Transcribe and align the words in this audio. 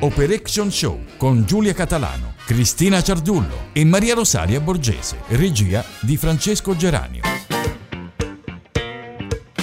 Operation 0.00 0.70
Show 0.70 0.96
con 1.16 1.42
Giulia 1.44 1.72
Catalano, 1.72 2.34
Cristina 2.46 3.02
Ciardullo 3.02 3.70
e 3.72 3.84
Maria 3.84 4.14
Rosaria 4.14 4.60
Borgese, 4.60 5.16
regia 5.30 5.82
di 6.02 6.16
Francesco 6.16 6.76
Geranio. 6.76 7.22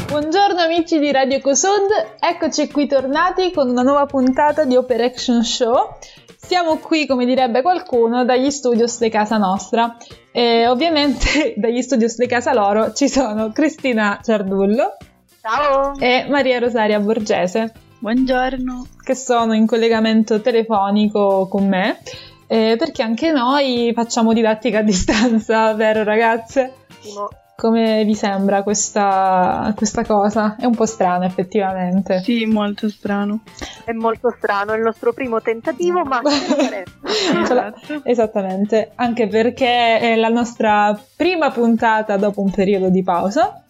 Buongiorno 0.09 0.59
amici 0.59 0.99
di 0.99 1.09
Radio 1.13 1.39
Cosud, 1.39 1.87
eccoci 2.19 2.69
qui 2.69 2.85
tornati 2.85 3.53
con 3.53 3.69
una 3.69 3.81
nuova 3.81 4.05
puntata 4.07 4.65
di 4.65 4.75
Operation 4.75 5.41
Show. 5.41 5.99
Siamo 6.35 6.79
qui, 6.79 7.07
come 7.07 7.25
direbbe 7.25 7.61
qualcuno, 7.61 8.25
dagli 8.25 8.51
studios 8.51 8.99
di 8.99 9.09
casa 9.09 9.37
nostra. 9.37 9.95
E 10.33 10.67
ovviamente 10.67 11.53
dagli 11.55 11.81
studios 11.81 12.17
di 12.17 12.27
casa 12.27 12.53
loro 12.53 12.91
ci 12.91 13.07
sono 13.07 13.53
Cristina 13.53 14.19
Ciardullo. 14.21 14.97
Ciao! 15.39 15.93
E 15.97 16.25
Maria 16.27 16.59
Rosaria 16.59 16.99
Borgese. 16.99 17.84
Buongiorno! 17.97 18.85
Che 19.01 19.15
sono 19.15 19.53
in 19.53 19.65
collegamento 19.65 20.41
telefonico 20.41 21.47
con 21.47 21.67
me. 21.67 21.99
Eh, 22.45 22.75
perché 22.77 23.01
anche 23.01 23.31
noi 23.31 23.91
facciamo 23.95 24.33
didattica 24.33 24.79
a 24.79 24.83
distanza, 24.83 25.73
vero 25.75 26.03
ragazze? 26.03 26.73
No. 27.15 27.29
Come 27.55 28.03
vi 28.03 28.13
sembra 28.13 28.63
questa, 28.63 29.73
questa 29.77 30.03
cosa? 30.03 30.57
È 30.59 30.65
un 30.65 30.75
po' 30.75 30.85
strano 30.85 31.23
effettivamente. 31.23 32.21
Sì, 32.21 32.45
molto 32.45 32.89
strano. 32.89 33.39
È 33.85 33.93
molto 33.93 34.29
strano, 34.37 34.73
è 34.73 34.75
il 34.75 34.83
nostro 34.83 35.13
primo 35.13 35.41
tentativo, 35.41 36.03
ma 36.03 36.21
esatto. 37.41 38.01
Esattamente, 38.03 38.91
anche 38.95 39.27
perché 39.27 39.99
è 39.99 40.15
la 40.17 40.27
nostra 40.27 40.99
prima 41.15 41.49
puntata 41.49 42.17
dopo 42.17 42.41
un 42.41 42.51
periodo 42.51 42.89
di 42.89 43.01
pausa 43.03 43.63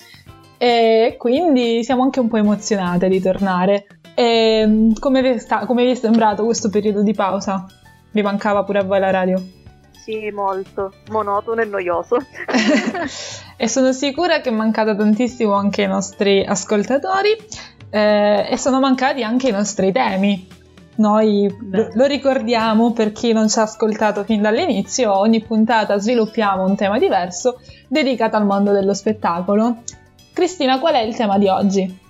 e 0.58 1.16
quindi 1.20 1.84
siamo 1.84 2.02
anche 2.02 2.20
un 2.20 2.28
po' 2.28 2.38
emozionate 2.38 3.08
di 3.08 3.22
tornare. 3.22 3.86
E 4.16 4.94
come, 4.98 5.22
vi 5.22 5.40
sta, 5.40 5.66
come 5.66 5.84
vi 5.84 5.92
è 5.92 5.96
sembrato 5.96 6.46
questo 6.46 6.70
periodo 6.70 7.04
di 7.04 7.14
pausa? 7.14 7.66
Vi 8.12 8.22
mancava 8.22 8.64
pure 8.64 8.80
a 8.80 8.84
voi 8.84 9.00
la 9.00 9.12
radio? 9.12 9.44
Sì, 9.92 10.30
molto. 10.32 10.94
Monotono 11.10 11.62
e 11.62 11.66
noioso. 11.66 12.18
e 13.58 13.68
sono 13.68 13.92
sicura 13.92 14.40
che 14.40 14.50
è 14.50 14.54
mancato 14.54 14.96
tantissimo 14.96 15.54
anche 15.54 15.82
ai 15.82 15.90
nostri 15.90 16.46
ascoltatori 16.46 17.36
eh, 17.90 18.48
e 18.50 18.58
sono 18.58 18.80
mancati 18.80 19.24
anche 19.24 19.50
i 19.50 19.52
nostri 19.52 19.92
temi. 19.92 20.48
Noi 20.98 21.54
lo 21.94 22.06
ricordiamo 22.06 22.94
per 22.94 23.12
chi 23.12 23.34
non 23.34 23.50
ci 23.50 23.60
ha 23.60 23.64
ascoltato 23.64 24.24
fin 24.24 24.42
dall'inizio, 24.42 25.18
ogni 25.18 25.42
puntata 25.42 25.98
sviluppiamo 25.98 26.64
un 26.64 26.76
tema 26.76 26.98
diverso 26.98 27.60
dedicato 27.90 28.38
al 28.38 28.46
mondo 28.46 28.72
dello 28.72 28.94
spettacolo. 28.94 29.78
Cristina, 30.32 30.80
qual 30.80 30.94
è 30.94 31.02
il 31.02 31.16
tema 31.16 31.38
di 31.38 31.48
oggi? 31.50 32.04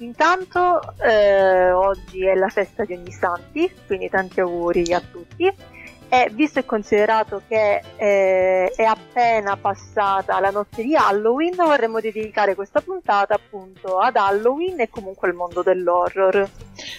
Intanto 0.00 0.80
eh, 0.98 1.70
oggi 1.72 2.26
è 2.26 2.34
la 2.34 2.48
festa 2.48 2.84
di 2.84 2.94
ogni 2.94 3.12
santi, 3.12 3.70
quindi 3.86 4.08
tanti 4.08 4.40
auguri 4.40 4.92
a 4.92 5.00
tutti. 5.00 5.52
E 6.12 6.28
visto 6.32 6.58
e 6.58 6.64
considerato 6.64 7.42
che 7.46 7.80
eh, 7.96 8.72
è 8.74 8.82
appena 8.82 9.56
passata 9.56 10.40
la 10.40 10.50
notte 10.50 10.82
di 10.82 10.96
Halloween, 10.96 11.54
vorremmo 11.54 12.00
dedicare 12.00 12.56
questa 12.56 12.80
puntata 12.80 13.34
appunto 13.34 13.98
ad 13.98 14.16
Halloween 14.16 14.80
e 14.80 14.88
comunque 14.88 15.28
al 15.28 15.34
mondo 15.34 15.62
dell'horror. 15.62 16.48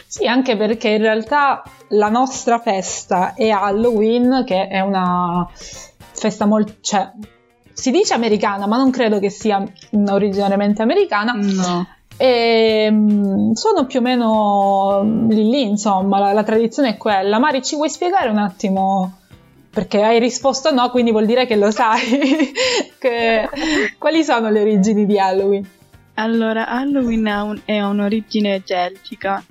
Sì, 0.08 0.28
anche 0.28 0.56
perché 0.56 0.90
in 0.90 1.02
realtà 1.02 1.62
la 1.90 2.08
nostra 2.08 2.60
festa 2.60 3.34
è 3.34 3.50
Halloween, 3.50 4.44
che 4.46 4.68
è 4.68 4.80
una 4.80 5.46
festa 5.52 6.46
molto... 6.46 6.76
Cioè, 6.80 7.12
si 7.74 7.92
dice 7.92 8.14
americana, 8.14 8.66
ma 8.66 8.78
non 8.78 8.92
credo 8.92 9.20
che 9.20 9.30
sia 9.30 9.62
originariamente 9.92 10.82
americana. 10.82 11.34
No. 11.34 11.88
E 12.22 12.88
mm, 12.91 13.53
sono 13.53 13.88
più 13.88 13.97
o 13.97 14.03
meno 14.03 15.25
lì 15.27 15.50
lì, 15.50 15.64
insomma, 15.64 16.19
la, 16.19 16.33
la, 16.33 16.44
tradizione 16.44 16.89
è 16.89 16.97
quella. 16.97 17.39
Mari, 17.39 17.64
ci 17.64 17.75
vuoi 17.75 17.89
spiegare 17.89 18.30
un 18.30 18.38
attimo? 18.38 19.17
Perché 19.72 20.03
hai 20.03 20.19
risposto 20.19 20.72
no, 20.72 20.92
quindi 20.92 21.09
vuol 21.09 21.25
dire 21.25 21.47
che 21.47 21.55
lo 21.55 21.72
sai. 21.72 22.52
che, 22.99 23.49
quali 23.98 24.23
sono 24.23 24.52
le 24.52 24.61
origini 24.61 25.08
di 25.08 25.17
Halloween? 25.17 25.67
Allora, 26.15 26.67
Halloween 26.67 27.61
è 27.65 27.81
un'origine 27.81 28.61
celtica 28.64 29.43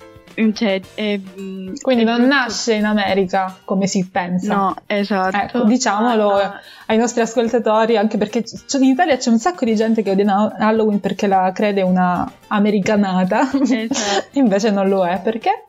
cioè, 0.53 0.81
è, 0.93 1.19
mm, 1.19 1.73
Quindi 1.81 2.03
è 2.03 2.05
non 2.05 2.17
brutto. 2.17 2.33
nasce 2.33 2.73
in 2.73 2.85
America 2.85 3.57
come 3.63 3.87
si 3.87 4.07
pensa. 4.09 4.55
No, 4.55 4.75
esatto. 4.85 5.37
Ecco, 5.37 5.63
diciamolo 5.63 6.35
ah, 6.35 6.59
ai 6.87 6.97
nostri 6.97 7.21
ascoltatori, 7.21 7.97
anche 7.97 8.17
perché 8.17 8.43
in 8.79 8.83
Italia 8.83 9.17
c'è 9.17 9.29
un 9.29 9.39
sacco 9.39 9.65
di 9.65 9.75
gente 9.75 10.01
che 10.01 10.11
odia 10.11 10.55
Halloween 10.57 10.99
perché 10.99 11.27
la 11.27 11.51
crede 11.53 11.81
una 11.81 12.31
americanata, 12.47 13.49
esatto. 13.51 14.27
invece 14.39 14.71
non 14.71 14.87
lo 14.87 15.05
è. 15.05 15.19
Perché? 15.21 15.63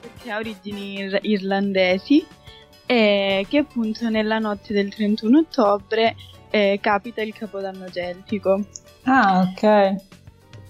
Perché 0.00 0.30
ha 0.30 0.38
origini 0.38 0.98
ir- 0.98 1.18
irlandesi 1.22 2.24
e 2.86 3.46
che 3.48 3.58
appunto 3.58 4.08
nella 4.10 4.38
notte 4.38 4.72
del 4.74 4.92
31 4.94 5.38
ottobre 5.38 6.14
eh, 6.50 6.78
capita 6.80 7.22
il 7.22 7.34
Capodanno 7.34 7.90
celtico. 7.90 8.60
Ah, 9.04 9.48
ok. 9.50 9.94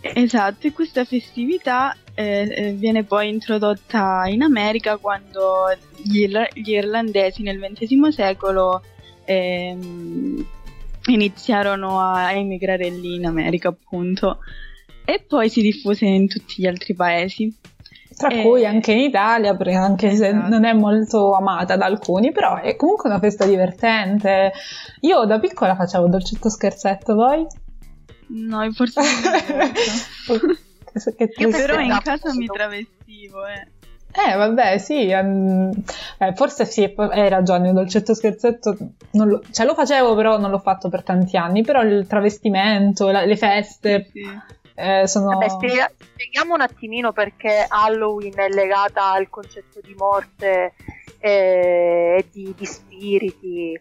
Esatto, 0.00 0.66
e 0.66 0.72
questa 0.72 1.04
festività 1.04 1.96
eh, 2.14 2.48
eh, 2.54 2.72
viene 2.72 3.04
poi 3.04 3.28
introdotta 3.28 4.24
in 4.26 4.42
America 4.42 4.96
quando 4.98 5.66
gli, 5.96 6.26
gli 6.52 6.70
irlandesi 6.70 7.42
nel 7.42 7.58
XX 7.58 8.08
secolo 8.08 8.82
ehm, 9.24 10.46
iniziarono 11.06 12.00
a 12.00 12.32
emigrare 12.32 12.88
lì 12.88 13.16
in 13.16 13.26
America 13.26 13.68
appunto 13.68 14.38
e 15.04 15.24
poi 15.26 15.48
si 15.48 15.60
diffuse 15.60 16.06
in 16.06 16.28
tutti 16.28 16.62
gli 16.62 16.66
altri 16.66 16.94
paesi. 16.94 17.52
Tra 18.16 18.28
e... 18.28 18.42
cui 18.42 18.64
anche 18.64 18.92
in 18.92 19.00
Italia, 19.00 19.56
anche 19.58 20.10
esatto. 20.10 20.30
se 20.30 20.48
non 20.48 20.64
è 20.64 20.72
molto 20.72 21.34
amata 21.34 21.76
da 21.76 21.86
alcuni, 21.86 22.30
però 22.30 22.60
è 22.60 22.76
comunque 22.76 23.10
una 23.10 23.18
festa 23.18 23.44
divertente. 23.44 24.52
Io 25.00 25.24
da 25.24 25.40
piccola 25.40 25.74
facevo 25.74 26.06
dolcetto 26.06 26.48
scherzetto, 26.48 27.14
voi? 27.14 27.44
No, 28.28 28.70
forse 28.72 29.00
che 31.16 31.32
Io 31.36 31.50
però 31.50 31.78
in 31.80 31.98
casa 32.02 32.34
mi 32.34 32.46
travestivo, 32.46 33.46
eh. 33.46 33.68
Eh, 34.16 34.36
vabbè, 34.36 34.78
sì, 34.78 35.10
um, 35.12 35.72
eh, 36.18 36.34
forse 36.34 36.64
sì, 36.66 36.84
hai 36.96 37.28
ragione, 37.28 37.68
il 37.68 37.74
dolcetto 37.74 38.14
scherzetto, 38.14 38.76
lo, 39.10 39.42
cioè 39.50 39.66
lo 39.66 39.74
facevo 39.74 40.14
però 40.14 40.38
non 40.38 40.52
l'ho 40.52 40.60
fatto 40.60 40.88
per 40.88 41.02
tanti 41.02 41.36
anni, 41.36 41.62
però 41.62 41.82
il 41.82 42.06
travestimento, 42.06 43.10
la, 43.10 43.24
le 43.24 43.36
feste, 43.36 44.08
sì, 44.12 44.20
sì. 44.22 44.62
Eh, 44.76 45.08
sono... 45.08 45.26
Vabbè, 45.26 45.48
spiega, 45.48 45.90
spieghiamo 45.96 46.54
un 46.54 46.60
attimino 46.60 47.12
perché 47.12 47.64
Halloween 47.66 48.34
è 48.36 48.48
legata 48.48 49.10
al 49.10 49.28
concetto 49.28 49.80
di 49.82 49.94
morte 49.94 50.74
eh, 51.18 52.16
e 52.18 52.28
di, 52.30 52.54
di 52.56 52.64
spiriti. 52.64 53.80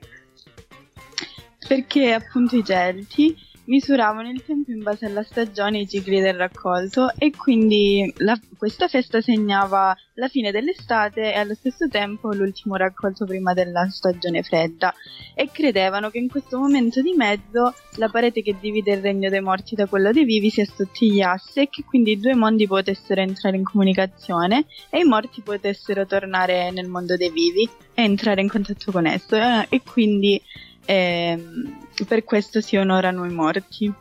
Perché 1.68 2.14
appunto 2.14 2.56
i 2.56 2.64
Celti 2.64 3.36
misuravano 3.66 4.30
il 4.30 4.44
tempo 4.44 4.72
in 4.72 4.82
base 4.82 5.06
alla 5.06 5.24
stagione 5.24 5.78
e 5.78 5.80
ai 5.82 5.88
cicli 5.88 6.20
del 6.20 6.36
raccolto 6.36 7.12
e 7.18 7.32
quindi 7.32 8.12
la, 8.18 8.38
questa 8.58 8.88
festa 8.88 9.22
segnava 9.22 9.96
la 10.16 10.28
fine 10.28 10.52
dell'estate 10.52 11.34
e 11.34 11.38
allo 11.38 11.54
stesso 11.54 11.88
tempo 11.88 12.34
l'ultimo 12.34 12.76
raccolto 12.76 13.26
prima 13.26 13.54
della 13.54 13.90
stagione 13.90 14.44
fredda. 14.44 14.94
E 15.36 15.50
credevano 15.52 16.10
che 16.10 16.20
in 16.20 16.30
questo 16.30 16.60
momento 16.60 17.02
di 17.02 17.14
mezzo 17.16 17.74
la 17.96 18.10
parete 18.10 18.42
che 18.42 18.56
divide 18.60 18.94
il 18.94 19.02
regno 19.02 19.30
dei 19.30 19.42
morti 19.42 19.76
da 19.76 19.86
quello 19.86 20.12
dei 20.12 20.26
vivi 20.26 20.50
si 20.50 20.62
assottigliasse 20.62 21.62
e 21.62 21.70
che 21.70 21.84
quindi 21.84 22.12
i 22.12 22.20
due 22.20 22.36
mondi 22.36 22.68
potessero 22.68 23.22
entrare 23.22 23.58
in 23.58 23.64
comunicazione 23.64 24.66
e 24.90 25.00
i 25.00 25.04
morti 25.04 25.42
potessero 25.42 26.06
tornare 26.06 26.72
nel 26.72 26.88
mondo 26.88 27.16
dei 27.16 27.32
vivi 27.32 27.68
e 27.94 28.04
entrare 28.04 28.42
in 28.42 28.50
contatto 28.50 28.92
con 28.92 29.06
esso. 29.06 29.36
E, 29.36 29.68
e 29.70 29.82
quindi 29.82 30.42
ehm, 30.86 31.88
per 32.08 32.24
questo 32.24 32.62
si 32.62 32.76
onorano 32.76 33.26
i 33.26 33.34
morti. 33.34 33.92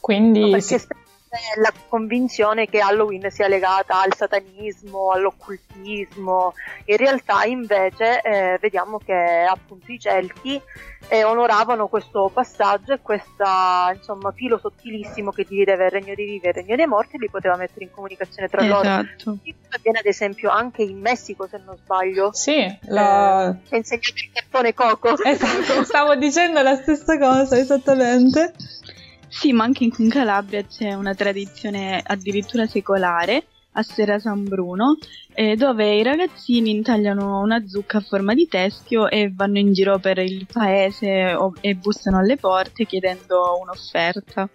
Quindi 0.00 0.40
no, 0.40 0.50
perché 0.50 0.78
sì. 0.78 0.86
La 1.56 1.72
convinzione 1.88 2.66
che 2.66 2.80
Halloween 2.80 3.30
sia 3.30 3.48
legata 3.48 4.00
al 4.00 4.14
satanismo, 4.14 5.12
all'occultismo, 5.12 6.52
in 6.84 6.96
realtà 6.98 7.44
invece 7.44 8.20
eh, 8.20 8.58
vediamo 8.60 8.98
che 8.98 9.46
appunto 9.48 9.90
i 9.90 9.98
Celti 9.98 10.60
eh, 11.08 11.24
onoravano 11.24 11.88
questo 11.88 12.30
passaggio 12.32 12.92
e 12.92 13.00
questo 13.00 13.44
filo 14.34 14.58
sottilissimo 14.58 15.30
che 15.30 15.46
divideva 15.48 15.84
il 15.84 15.90
regno 15.90 16.14
dei 16.14 16.26
vivi 16.26 16.46
e 16.46 16.48
il 16.50 16.54
regno 16.54 16.76
dei 16.76 16.86
morti 16.86 17.16
li 17.18 17.30
poteva 17.30 17.56
mettere 17.56 17.86
in 17.86 17.90
comunicazione 17.90 18.48
tra 18.48 18.62
esatto. 18.62 18.84
loro. 19.24 19.38
Avviene 19.70 19.98
ad 20.00 20.06
esempio 20.06 20.50
anche 20.50 20.82
in 20.82 21.00
Messico 21.00 21.46
se 21.48 21.58
non 21.64 21.76
sbaglio. 21.76 22.30
Sì, 22.34 22.62
la... 22.88 23.56
eh, 23.70 23.76
insegnato 23.76 24.08
il 24.16 24.30
cartone 24.32 24.74
Coco. 24.74 25.16
Esatto, 25.22 25.84
stavo 25.84 26.14
dicendo 26.14 26.60
la 26.60 26.76
stessa 26.76 27.18
cosa, 27.18 27.56
esattamente. 27.56 28.52
Sì, 29.34 29.54
ma 29.54 29.64
anche 29.64 29.84
in 29.84 30.10
Calabria 30.10 30.62
c'è 30.62 30.92
una 30.92 31.14
tradizione 31.14 32.02
addirittura 32.04 32.66
secolare 32.66 33.46
a 33.72 33.82
Sera 33.82 34.18
San 34.18 34.44
Bruno, 34.44 34.98
eh, 35.32 35.56
dove 35.56 35.94
i 35.96 36.02
ragazzini 36.02 36.70
intagliano 36.70 37.40
una 37.40 37.66
zucca 37.66 37.96
a 37.96 38.02
forma 38.02 38.34
di 38.34 38.46
teschio 38.46 39.08
e 39.08 39.32
vanno 39.34 39.58
in 39.58 39.72
giro 39.72 39.98
per 39.98 40.18
il 40.18 40.46
paese 40.46 41.32
o, 41.32 41.54
e 41.60 41.74
bussano 41.74 42.18
alle 42.18 42.36
porte 42.36 42.84
chiedendo 42.84 43.58
un'offerta. 43.62 44.50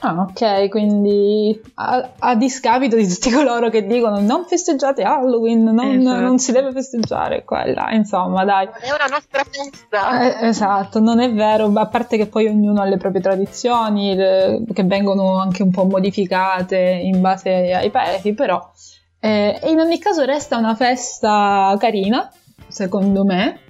Ah, 0.00 0.26
ok, 0.28 0.68
quindi 0.68 1.60
a, 1.74 2.10
a, 2.18 2.34
discapito 2.36 2.96
di 2.96 3.06
tutti 3.06 3.30
coloro 3.30 3.68
che 3.68 3.86
dicono 3.86 4.20
non 4.20 4.44
festeggiate 4.44 5.02
Halloween, 5.02 5.64
non, 5.64 5.98
esatto. 5.98 6.20
non 6.20 6.38
si 6.38 6.52
deve 6.52 6.72
festeggiare 6.72 7.44
quella, 7.44 7.90
insomma, 7.92 8.44
dai. 8.44 8.66
Non 8.66 8.74
è 8.80 8.90
una 8.92 9.06
nostra 9.10 9.44
festa. 9.44 10.40
Eh, 10.40 10.48
esatto, 10.48 11.00
non 11.00 11.20
è 11.20 11.32
vero, 11.32 11.72
a 11.74 11.86
parte 11.86 12.16
che 12.16 12.26
poi 12.26 12.46
ognuno 12.46 12.80
ha 12.80 12.84
le 12.84 12.96
proprie 12.96 13.20
tradizioni 13.20 14.14
le, 14.14 14.62
che 14.72 14.84
vengono 14.84 15.38
anche 15.38 15.62
un 15.62 15.70
po' 15.70 15.84
modificate 15.84 16.78
in 16.78 17.20
base 17.20 17.74
ai 17.74 17.90
paesi, 17.90 18.34
però 18.34 18.70
eh, 19.20 19.60
in 19.64 19.80
ogni 19.80 19.98
caso 19.98 20.24
resta 20.24 20.56
una 20.56 20.74
festa 20.74 21.74
carina, 21.78 22.30
secondo 22.68 23.24
me, 23.24 23.60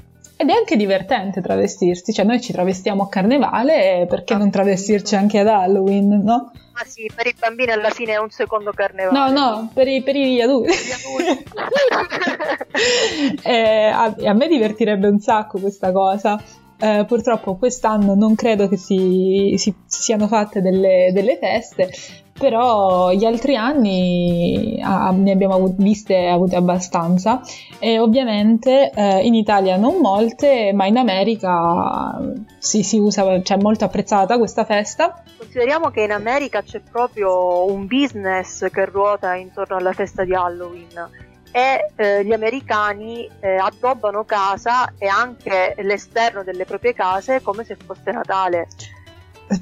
ed 0.40 0.50
è 0.50 0.52
anche 0.52 0.76
divertente 0.76 1.40
travestirsi, 1.40 2.12
cioè 2.12 2.24
noi 2.24 2.40
ci 2.40 2.52
travestiamo 2.52 3.02
a 3.02 3.08
carnevale, 3.08 4.06
perché 4.08 4.36
non 4.36 4.52
travestirci 4.52 5.16
anche 5.16 5.40
ad 5.40 5.48
Halloween, 5.48 6.22
no? 6.22 6.52
Ma 6.72 6.84
sì, 6.86 7.10
per 7.12 7.26
i 7.26 7.34
bambini 7.36 7.72
alla 7.72 7.90
fine 7.90 8.12
è 8.12 8.18
un 8.18 8.30
secondo 8.30 8.70
carnevale. 8.70 9.18
No, 9.18 9.32
no, 9.32 9.68
per, 9.74 9.88
i, 9.88 10.00
per. 10.00 10.14
Gli 10.14 10.40
adulti. 10.40 10.70
eh, 13.42 13.86
a, 13.86 14.14
a, 14.16 14.32
me 14.32 14.46
divertirebbe 14.46 15.08
un 15.08 15.18
sacco 15.18 15.58
questa 15.58 15.90
cosa. 15.90 16.40
Eh, 16.80 17.04
purtroppo 17.04 17.56
quest'anno 17.56 18.14
non 18.14 18.36
credo 18.36 18.68
che 18.68 18.76
si, 18.76 19.54
si 19.56 19.74
siano 19.86 20.28
fatte 20.28 20.60
delle, 20.60 21.10
delle 21.12 21.36
feste, 21.36 21.90
però 22.38 23.10
gli 23.10 23.24
altri 23.24 23.56
anni 23.56 24.78
ah, 24.82 25.10
ne 25.10 25.32
abbiamo 25.32 25.54
avut- 25.54 25.80
viste 25.80 26.28
avute 26.28 26.56
abbastanza 26.56 27.40
e 27.78 27.98
ovviamente 27.98 28.90
eh, 28.90 29.26
in 29.26 29.34
Italia 29.34 29.76
non 29.76 30.00
molte, 30.00 30.72
ma 30.72 30.86
in 30.86 30.96
America 30.96 32.18
si, 32.58 32.82
si 32.82 32.98
usa, 32.98 33.42
cioè 33.42 33.58
molto 33.58 33.84
apprezzata 33.84 34.38
questa 34.38 34.64
festa. 34.64 35.22
Consideriamo 35.36 35.90
che 35.90 36.02
in 36.02 36.12
America 36.12 36.62
c'è 36.62 36.80
proprio 36.80 37.70
un 37.70 37.86
business 37.86 38.70
che 38.70 38.84
ruota 38.84 39.34
intorno 39.34 39.76
alla 39.76 39.92
festa 39.92 40.24
di 40.24 40.34
Halloween 40.34 41.26
e 41.50 41.90
eh, 41.96 42.24
gli 42.24 42.32
americani 42.32 43.28
eh, 43.40 43.56
addobbano 43.56 44.24
casa 44.24 44.92
e 44.98 45.06
anche 45.06 45.74
l'esterno 45.78 46.42
delle 46.44 46.64
proprie 46.64 46.94
case 46.94 47.42
come 47.42 47.64
se 47.64 47.76
fosse 47.84 48.12
Natale. 48.12 48.68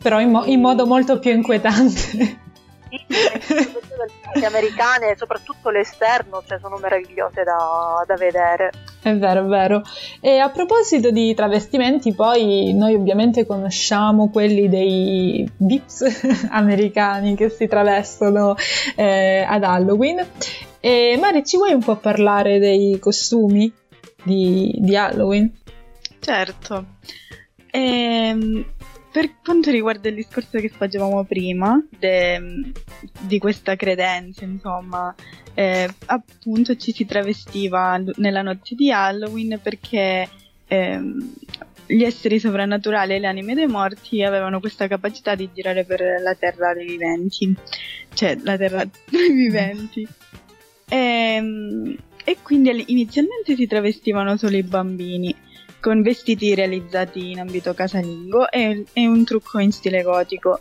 Però 0.03 0.21
in, 0.21 0.31
mo- 0.31 0.45
in 0.45 0.61
modo 0.61 0.85
molto 0.85 1.19
più 1.19 1.31
inquietante 1.31 2.45
le 4.35 4.47
americane, 4.47 5.17
soprattutto 5.17 5.71
l'esterno, 5.71 6.43
cioè 6.47 6.59
sono 6.61 6.77
meravigliose 6.77 7.43
da, 7.43 8.05
da, 8.07 8.15
vedere. 8.15 8.71
È 9.03 9.15
vero, 9.15 9.45
è 9.45 9.47
vero. 9.47 9.83
E 10.21 10.39
a 10.39 10.49
proposito 10.51 11.11
di 11.11 11.35
travestimenti, 11.35 12.15
poi 12.15 12.73
noi 12.75 12.95
ovviamente 12.95 13.47
conosciamo 13.47 14.31
quelli 14.31 14.69
dei 14.69 15.49
VIPs 15.57 16.49
americani 16.51 17.35
che 17.35 17.49
si 17.49 17.67
travestono 17.67 18.55
eh, 18.95 19.45
ad 19.47 19.65
Halloween. 19.65 20.25
E 20.81 21.17
Mari, 21.19 21.45
ci 21.45 21.57
vuoi 21.57 21.73
un 21.73 21.83
po' 21.83 21.97
parlare 21.97 22.59
dei 22.59 22.99
costumi 22.99 23.73
di, 24.23 24.75
di 24.79 24.97
Halloween? 24.97 25.53
Certo. 26.21 26.85
Ehm, 27.71 28.65
per 29.17 29.41
quanto 29.43 29.71
riguarda 29.71 30.11
il 30.11 30.15
discorso 30.15 30.59
che 30.59 30.69
facevamo 30.69 31.25
prima, 31.25 31.83
de, 31.89 32.71
di 33.21 33.39
questa 33.39 33.75
credenza, 33.75 34.45
insomma, 34.45 35.15
eh, 35.55 35.89
appunto 36.05 36.77
ci 36.77 36.93
si 36.93 37.07
travestiva 37.07 37.99
nella 38.17 38.43
notte 38.43 38.75
di 38.75 38.93
Halloween 38.93 39.59
perché 39.63 40.29
eh, 40.67 41.01
gli 41.87 42.03
esseri 42.03 42.39
sovrannaturali 42.39 43.15
e 43.15 43.19
le 43.19 43.27
anime 43.27 43.55
dei 43.55 43.67
morti 43.67 44.23
avevano 44.23 44.61
questa 44.61 44.87
capacità 44.87 45.35
di 45.35 45.49
girare 45.51 45.87
per 45.87 46.21
la 46.21 46.35
terra 46.35 46.75
dei 46.75 46.85
viventi, 46.85 47.57
cioè 48.13 48.37
la 48.43 48.59
terra 48.59 48.85
dei 49.09 49.33
viventi. 49.33 50.07
E, 50.91 50.97
ehm, 50.97 51.97
e 52.23 52.37
quindi 52.43 52.85
inizialmente 52.89 53.55
si 53.55 53.67
travestivano 53.67 54.37
solo 54.37 54.57
i 54.57 54.63
bambini 54.63 55.35
con 55.81 56.03
vestiti 56.03 56.55
realizzati 56.55 57.31
in 57.31 57.41
ambito 57.41 57.75
casalingo 57.75 58.51
e, 58.51 58.85
e 58.93 59.07
un 59.07 59.25
trucco 59.25 59.59
in 59.59 59.73
stile 59.73 60.03
gotico, 60.03 60.61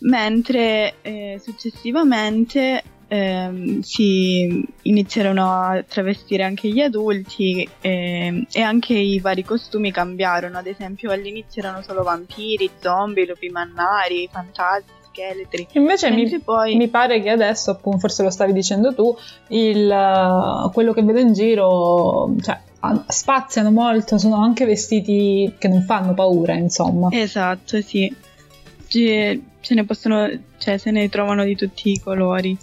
mentre 0.00 0.94
eh, 1.02 1.40
successivamente 1.42 2.82
ehm, 3.08 3.80
si 3.80 4.64
iniziarono 4.82 5.50
a 5.50 5.82
travestire 5.82 6.44
anche 6.44 6.68
gli 6.68 6.80
adulti 6.80 7.68
eh, 7.80 8.46
e 8.50 8.60
anche 8.60 8.94
i 8.94 9.18
vari 9.18 9.44
costumi 9.44 9.90
cambiarono, 9.90 10.58
ad 10.58 10.66
esempio 10.66 11.10
all'inizio 11.10 11.62
erano 11.62 11.82
solo 11.82 12.02
vampiri, 12.02 12.70
zombie, 12.80 13.26
lupi 13.26 13.48
mannari, 13.48 14.28
fantasmi 14.30 14.98
scheletri. 15.10 15.66
Invece 15.72 16.10
mi, 16.10 16.40
poi... 16.40 16.76
mi, 16.76 16.88
pare 16.88 17.20
che 17.20 17.30
adesso, 17.30 17.72
appunto, 17.72 17.98
forse 17.98 18.22
lo 18.22 18.30
stavi 18.30 18.52
dicendo 18.52 18.94
tu, 18.94 19.14
il, 19.48 20.70
quello 20.72 20.92
che 20.92 21.02
vedo 21.02 21.18
in 21.18 21.32
giro, 21.32 22.32
cioè 22.40 22.58
spaziano 23.08 23.70
molto, 23.70 24.18
sono 24.18 24.42
anche 24.42 24.64
vestiti 24.64 25.54
che 25.58 25.68
non 25.68 25.82
fanno 25.82 26.14
paura, 26.14 26.54
insomma. 26.54 27.08
Esatto, 27.10 27.80
sì. 27.82 28.14
Ce, 28.86 29.40
ce 29.60 29.74
ne 29.74 29.84
possono, 29.84 30.28
cioè 30.58 30.78
se 30.78 30.90
ne 30.90 31.08
trovano 31.08 31.44
di 31.44 31.54
tutti 31.54 31.90
i 31.90 32.00
colori. 32.00 32.56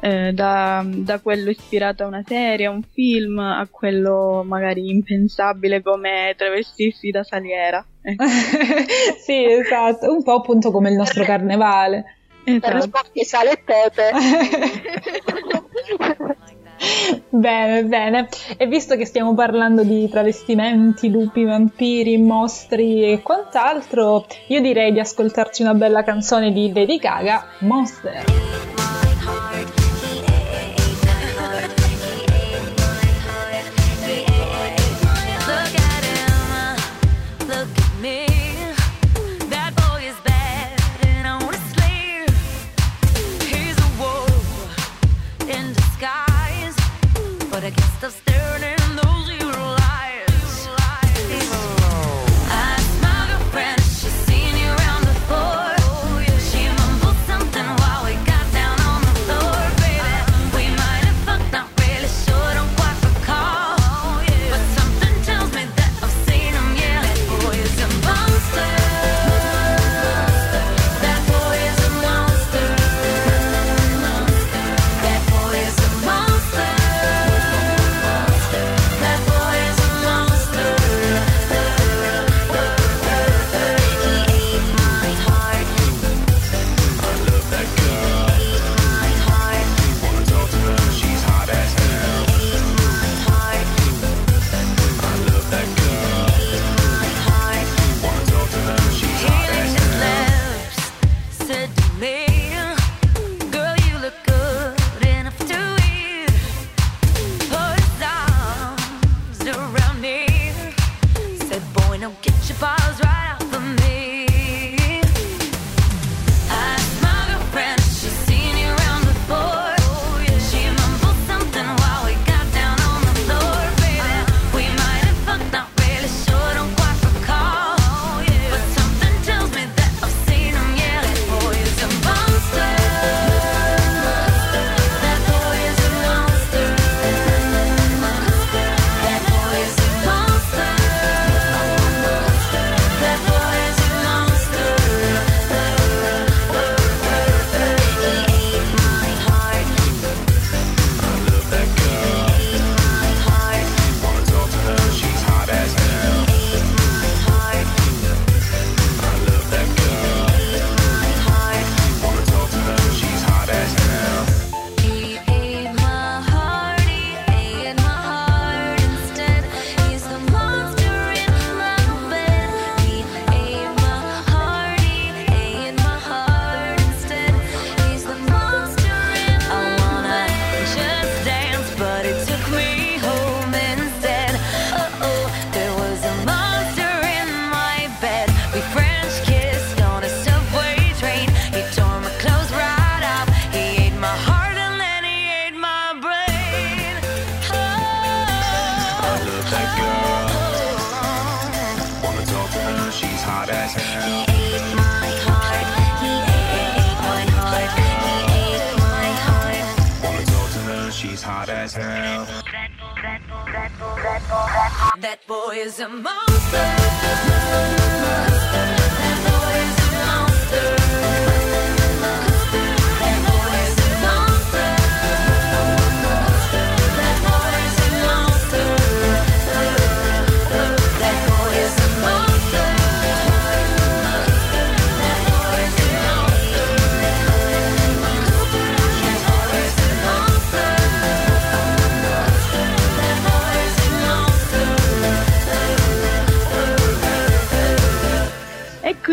Eh, 0.00 0.32
da, 0.32 0.84
da, 0.86 1.18
quello 1.18 1.50
ispirato 1.50 2.04
a 2.04 2.06
una 2.06 2.22
serie, 2.24 2.66
a 2.66 2.70
un 2.70 2.82
film, 2.82 3.40
a 3.40 3.66
quello 3.68 4.44
magari 4.46 4.90
impensabile 4.90 5.82
come 5.82 6.34
travestirsi 6.36 7.10
da 7.10 7.24
saliera. 7.24 7.84
Eh. 8.02 8.14
sì, 9.18 9.44
esatto, 9.44 10.12
un 10.12 10.22
po' 10.22 10.34
appunto 10.34 10.70
come 10.70 10.90
il 10.90 10.96
nostro 10.96 11.24
carnevale. 11.24 12.14
Esatto. 12.44 12.88
Per 13.12 13.26
sale 13.26 13.52
e 13.52 13.62
pepe. 13.64 14.10
bene, 17.30 17.84
bene. 17.84 18.28
E 18.56 18.66
visto 18.66 18.96
che 18.96 19.04
stiamo 19.04 19.34
parlando 19.34 19.82
di 19.82 20.08
travestimenti, 20.08 21.10
lupi, 21.10 21.44
vampiri, 21.44 22.18
mostri 22.18 23.12
e 23.12 23.22
quant'altro, 23.22 24.26
io 24.48 24.60
direi 24.60 24.92
di 24.92 25.00
ascoltarci 25.00 25.62
una 25.62 25.74
bella 25.74 26.02
canzone 26.02 26.52
di 26.52 26.72
Lady 26.72 26.98
Gaga, 26.98 27.44
Monster. 27.60 28.24
she's 29.18 29.57
against 47.68 48.00
the 48.00 48.10
stars. 48.10 48.27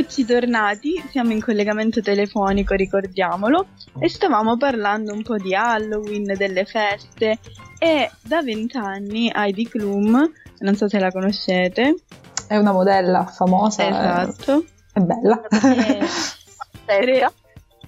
Eccoci 0.07 0.25
tornati, 0.27 1.03
siamo 1.09 1.31
in 1.31 1.41
collegamento 1.41 2.00
telefonico, 2.00 2.75
ricordiamolo, 2.75 3.65
e 3.97 4.07
stavamo 4.07 4.55
parlando 4.55 5.12
un 5.12 5.24
po' 5.24 5.38
di 5.38 5.55
Halloween, 5.55 6.25
delle 6.38 6.63
feste 6.63 7.39
e 7.79 8.12
da 8.21 8.43
vent'anni 8.43 9.31
Heidi 9.33 9.67
Klum, 9.67 10.31
non 10.59 10.75
so 10.75 10.88
se 10.88 11.00
la 11.00 11.12
conoscete, 11.12 11.95
È 12.47 12.55
una 12.55 12.71
modella 12.71 13.25
famosa. 13.25 13.81
eh, 13.83 13.89
esatto, 13.89 14.65
È 14.93 15.00
bella. 15.00 15.41
e 15.75 16.05
Seria. 16.85 17.33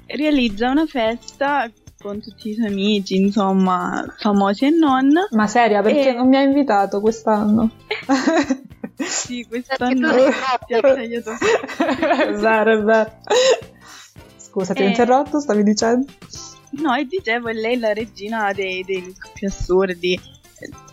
realizza 0.08 0.72
una 0.72 0.88
festa 0.88 1.70
con 2.02 2.20
tutti 2.20 2.50
i 2.50 2.56
suoi 2.56 2.68
amici, 2.72 3.16
insomma, 3.16 4.04
famosi 4.18 4.66
e 4.66 4.70
non. 4.72 5.12
Ma 5.30 5.46
seria, 5.46 5.84
perché 5.84 6.10
Eh. 6.10 6.14
non 6.14 6.30
mi 6.30 6.38
ha 6.38 6.42
invitato 6.42 7.00
quest'anno? 7.00 7.70
Sì, 8.98 9.46
quest'anno 9.48 10.12
ti 10.66 10.74
ha 10.74 10.82
tagliato. 10.82 11.32
è 11.32 12.32
vero, 12.34 12.72
è 12.80 12.84
vero. 12.84 13.12
Scusa, 14.38 14.74
ti 14.74 14.82
ho 14.82 14.86
Eh. 14.86 14.90
interrotto? 14.90 15.40
Stavi 15.40 15.64
dicendo? 15.64 16.12
No, 16.72 16.94
e 16.96 17.06
dicevo, 17.06 17.48
è 17.50 17.54
lei 17.54 17.78
la 17.78 17.94
regina 17.94 18.52
dei, 18.54 18.84
dei 18.84 19.14
più 19.34 19.48
assurdi, 19.48 20.20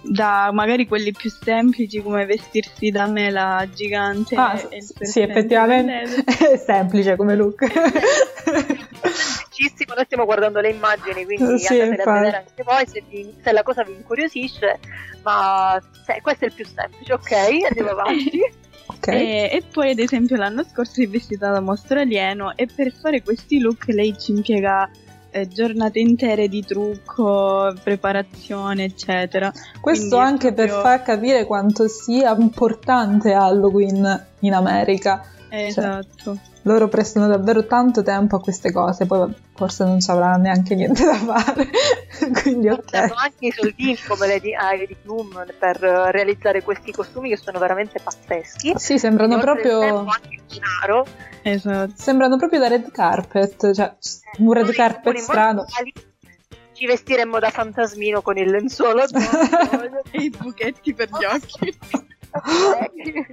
da 0.03 0.51
magari 0.53 0.87
quelli 0.87 1.13
più 1.13 1.31
semplici 1.31 2.03
come 2.03 2.27
vestirsi 2.27 2.91
da 2.91 3.07
mela 3.07 3.67
gigante 3.73 4.35
Ah, 4.37 4.61
e 4.69 4.77
il 4.77 4.83
sì, 5.07 5.21
effettivamente 5.21 6.23
è 6.53 6.57
semplice 6.57 7.17
come 7.17 7.35
look. 7.35 7.65
Semplicissimo, 8.45 9.95
noi 9.95 10.05
stiamo 10.05 10.25
guardando 10.25 10.61
le 10.61 10.71
immagini, 10.71 11.25
quindi 11.25 11.59
Sì, 11.59 11.81
andatele 11.81 12.03
a 12.03 12.13
vedere 12.13 12.37
anche 12.39 12.63
voi 12.63 12.87
se, 12.87 13.03
vi- 13.09 13.35
se 13.43 13.53
la 13.53 13.63
cosa 13.63 13.83
vi 13.85 13.93
incuriosisce, 13.93 14.79
ma 15.23 15.81
se- 16.05 16.21
questo 16.23 16.45
è 16.45 16.49
il 16.49 16.55
più 16.55 16.67
semplice, 16.67 17.13
ok? 17.13 17.33
Andiamo 17.69 17.91
avanti. 17.91 18.41
ok. 18.87 19.07
E, 19.09 19.49
e 19.53 19.63
poi 19.71 19.91
ad 19.91 19.99
esempio 19.99 20.37
l'anno 20.37 20.65
scorso 20.65 20.93
si 20.95 21.05
è 21.05 21.09
vestita 21.09 21.51
da 21.51 21.61
mostro 21.61 22.01
alieno 22.01 22.55
e 22.57 22.67
per 22.67 22.93
fare 22.93 23.23
questi 23.23 23.59
look 23.61 23.85
lei 23.89 24.17
ci 24.19 24.33
impiega 24.33 24.91
eh, 25.35 25.49
giornate 25.49 25.99
intere 25.99 26.47
di 26.47 26.65
trucco, 26.65 27.75
preparazione, 27.83 28.85
eccetera. 28.85 29.53
Questo 29.81 30.17
quindi 30.17 30.27
anche 30.27 30.53
per 30.53 30.69
proprio- 30.69 30.81
far 30.81 31.03
capire 31.03 31.45
quanto 31.45 31.89
sia 31.89 32.37
importante 32.39 33.33
Halloween 33.33 34.27
in 34.41 34.55
America. 34.55 35.25
Esatto. 35.55 36.39
Loro 36.63 36.89
prestano 36.89 37.29
davvero 37.29 37.67
tanto 37.67 38.03
tempo 38.03 38.37
a 38.37 38.41
queste 38.41 38.73
cose, 38.73 39.07
poi 39.07 39.33
forse 39.55 39.85
non 39.85 40.01
ci 40.01 40.11
avranno 40.11 40.43
neanche 40.43 40.75
niente 40.75 41.05
da 41.05 41.15
fare. 41.15 41.69
Quindi 42.43 42.69
Hanno 42.69 42.79
ok. 42.79 42.95
anche 42.95 43.47
i 43.47 43.53
soldini 43.53 43.97
come 44.07 44.27
le 44.27 44.41
di 44.41 44.53
Heidi 44.53 44.97
Klum 45.03 45.45
per 45.59 45.85
eh, 45.85 46.11
realizzare 46.11 46.63
questi 46.63 46.91
costumi 46.91 47.29
che 47.29 47.37
sono 47.37 47.59
veramente 47.59 48.01
pazzeschi. 48.03 48.73
Sì, 48.77 48.99
sembrano 48.99 49.39
proprio 49.39 49.99
anche 49.99 50.29
il 50.31 50.43
denaro. 50.49 51.07
Esatto. 51.43 51.93
sembrano 51.97 52.37
proprio 52.37 52.59
da 52.61 52.69
red 52.69 52.91
carpet, 52.91 53.73
cioè 53.73 53.95
un 54.39 54.53
red 54.53 54.65
Noi 54.65 54.75
carpet 54.75 55.17
strano. 55.19 55.63
mortali 55.63 55.93
Ci 56.73 56.87
vestiremmo 56.87 57.39
da 57.39 57.51
fantasmino 57.51 58.23
con 58.23 58.39
il 58.39 58.51
lenzuolo. 58.51 59.05
E 60.11 60.23
i 60.23 60.31
buchetti 60.31 60.95
per 60.95 61.09
gli 61.09 61.25
occhi. 61.25 61.79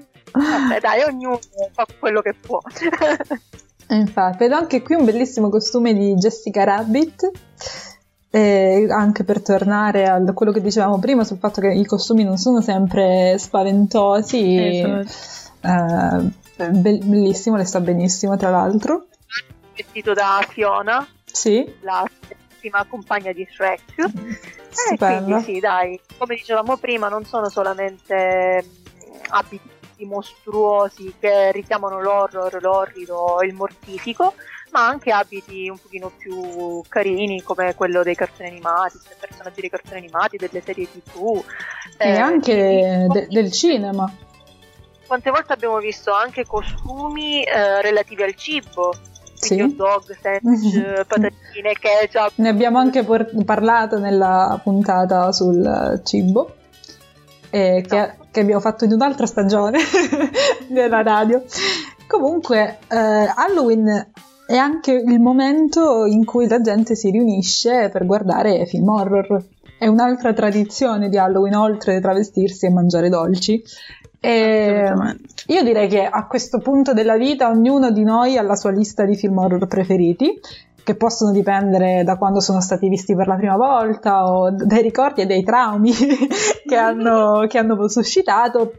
Vabbè, 0.32 0.80
dai, 0.80 1.02
ognuno 1.04 1.40
fa 1.74 1.86
quello 2.00 2.22
che 2.22 2.34
può. 2.34 2.60
E 3.88 3.96
Infatti, 3.96 4.38
vedo 4.38 4.56
anche 4.56 4.82
qui 4.82 4.96
un 4.96 5.06
bellissimo 5.06 5.50
costume 5.50 5.94
di 5.94 6.14
Jessica 6.16 6.64
Rabbit. 6.64 7.30
eh, 8.34 8.88
anche 8.90 9.26
per 9.26 9.42
tornare 9.42 10.08
a 10.08 10.22
quello 10.34 10.54
che 10.54 10.62
dicevamo 10.62 10.98
prima 11.00 11.26
sul 11.26 11.38
fatto 11.38 11.60
che 11.60 11.68
i 11.74 11.84
costumi 11.86 12.24
non 12.24 12.38
sono 12.38 12.62
sempre 12.62 13.36
spaventosi. 13.38 14.58
Esatto. 14.58 16.30
Eh, 16.58 16.70
be- 16.72 16.98
bellissimo, 17.04 17.58
le 17.58 17.66
sta 17.66 17.82
benissimo, 17.82 18.38
tra 18.38 18.50
l'altro. 18.50 19.08
Vestito 19.76 20.14
da 20.14 20.46
Fiona, 20.48 21.06
Sì, 21.26 21.70
la 21.82 22.06
settima 22.28 22.86
compagna 22.88 23.32
di 23.34 23.46
Shrek. 23.52 23.82
E 23.98 24.38
stupendo. 24.70 25.24
quindi 25.26 25.44
sì, 25.44 25.60
dai, 25.60 26.00
come 26.18 26.36
dicevamo 26.36 26.78
prima, 26.78 27.10
non 27.10 27.26
sono 27.26 27.50
solamente 27.50 28.64
mh, 28.64 29.32
abiti 30.02 30.06
mostruosi 30.06 31.14
che 31.20 31.52
richiamano 31.52 32.02
l'horror, 32.02 32.62
l'orrido 32.62 33.40
e 33.42 33.48
il 33.48 33.54
mortifico, 33.54 34.34
ma 34.72 34.88
anche 34.88 35.12
abiti 35.12 35.70
un 35.70 35.78
pochino 35.80 36.12
più 36.18 36.82
carini 36.88 37.42
come 37.42 37.76
quello 37.76 38.04
dei 38.04 38.16
cartoni 38.16 38.50
animati, 38.50 38.98
dei 39.08 39.18
personaggi 39.20 39.62
dei 39.62 39.70
cartoni 39.70 39.98
animati, 40.00 40.38
delle 40.38 40.62
serie 40.62 40.88
tv. 40.92 41.44
E 41.98 42.10
Eh, 42.10 42.18
anche 42.18 43.08
de- 43.10 43.28
del 43.30 43.52
cinema. 43.52 44.12
Quante 45.06 45.30
volte 45.30 45.54
abbiamo 45.54 45.78
visto 45.80 46.14
anche 46.14 46.46
costumi 46.46 47.44
eh, 47.44 47.82
relativi 47.82 48.24
al 48.24 48.34
cibo, 48.36 48.94
quindi 49.46 49.70
Sì. 49.72 49.76
dog, 49.76 50.04
sandwich, 50.22 51.06
patatine, 51.06 51.74
ketchup. 51.74 52.32
Ne 52.36 52.48
abbiamo 52.50 52.78
anche 52.78 53.04
por- 53.04 53.30
parlato 53.44 54.00
nella 54.00 54.58
puntata 54.64 55.34
sul 55.34 56.02
cibo, 56.06 56.56
eh, 57.52 57.86
che, 57.88 58.14
che 58.32 58.40
abbiamo 58.40 58.62
fatto 58.62 58.86
in 58.86 58.94
un'altra 58.94 59.28
stagione 59.28 59.78
della 60.68 61.04
radio. 61.04 61.44
Comunque, 62.08 62.80
eh, 62.88 62.98
Halloween 62.98 64.12
è 64.48 64.58
anche 64.58 64.92
il 64.92 65.20
momento 65.20 66.06
in 66.06 66.26
cui 66.26 66.48
la 66.48 66.60
gente 66.60 66.96
si 66.96 67.10
riunisce 67.12 67.90
per 67.90 68.06
guardare 68.06 68.66
film 68.66 68.90
horror. 68.90 69.44
È 69.78 69.88
un'altra 69.88 70.34
tradizione 70.34 71.10
di 71.10 71.18
Halloween, 71.18 71.56
oltre 71.56 71.96
a 71.96 72.02
travestirsi 72.02 72.66
e 72.66 72.72
mangiare 72.72 73.10
dolci. 73.10 73.64
E 74.20 74.94
io 75.48 75.64
direi 75.64 75.88
che 75.88 76.06
a 76.06 76.28
questo 76.28 76.60
punto 76.60 76.94
della 76.94 77.18
vita 77.18 77.50
ognuno 77.50 77.90
di 77.90 78.04
noi 78.04 78.38
ha 78.38 78.44
la 78.44 78.56
sua 78.56 78.70
lista 78.70 79.04
di 79.04 79.16
film 79.16 79.38
horror 79.40 79.66
preferiti, 79.68 80.40
che 80.84 80.96
possono 80.96 81.32
dipendere 81.32 82.04
da 82.04 82.18
quando 82.18 82.40
sono 82.40 82.62
stati 82.62 82.90
visti 82.90 83.16
per 83.16 83.28
la 83.28 83.36
prima 83.36 83.56
volta 83.56 84.26
o 84.26 84.52
dai 84.52 84.82
ricordi 84.82 85.22
e 85.22 85.26
dai 85.26 85.44
traumi 85.44 85.92
che, 86.66 86.76
hanno, 86.76 87.46
che 87.48 87.58
hanno 87.58 87.88
suscitato 87.88 88.74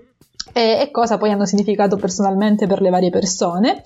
e, 0.53 0.81
e 0.81 0.91
cosa 0.91 1.19
poi 1.19 1.31
hanno 1.31 1.47
significato 1.47 1.97
personalmente 1.97 2.67
per 2.67 2.81
le 2.81 2.91
varie 2.91 3.11
persone. 3.11 3.83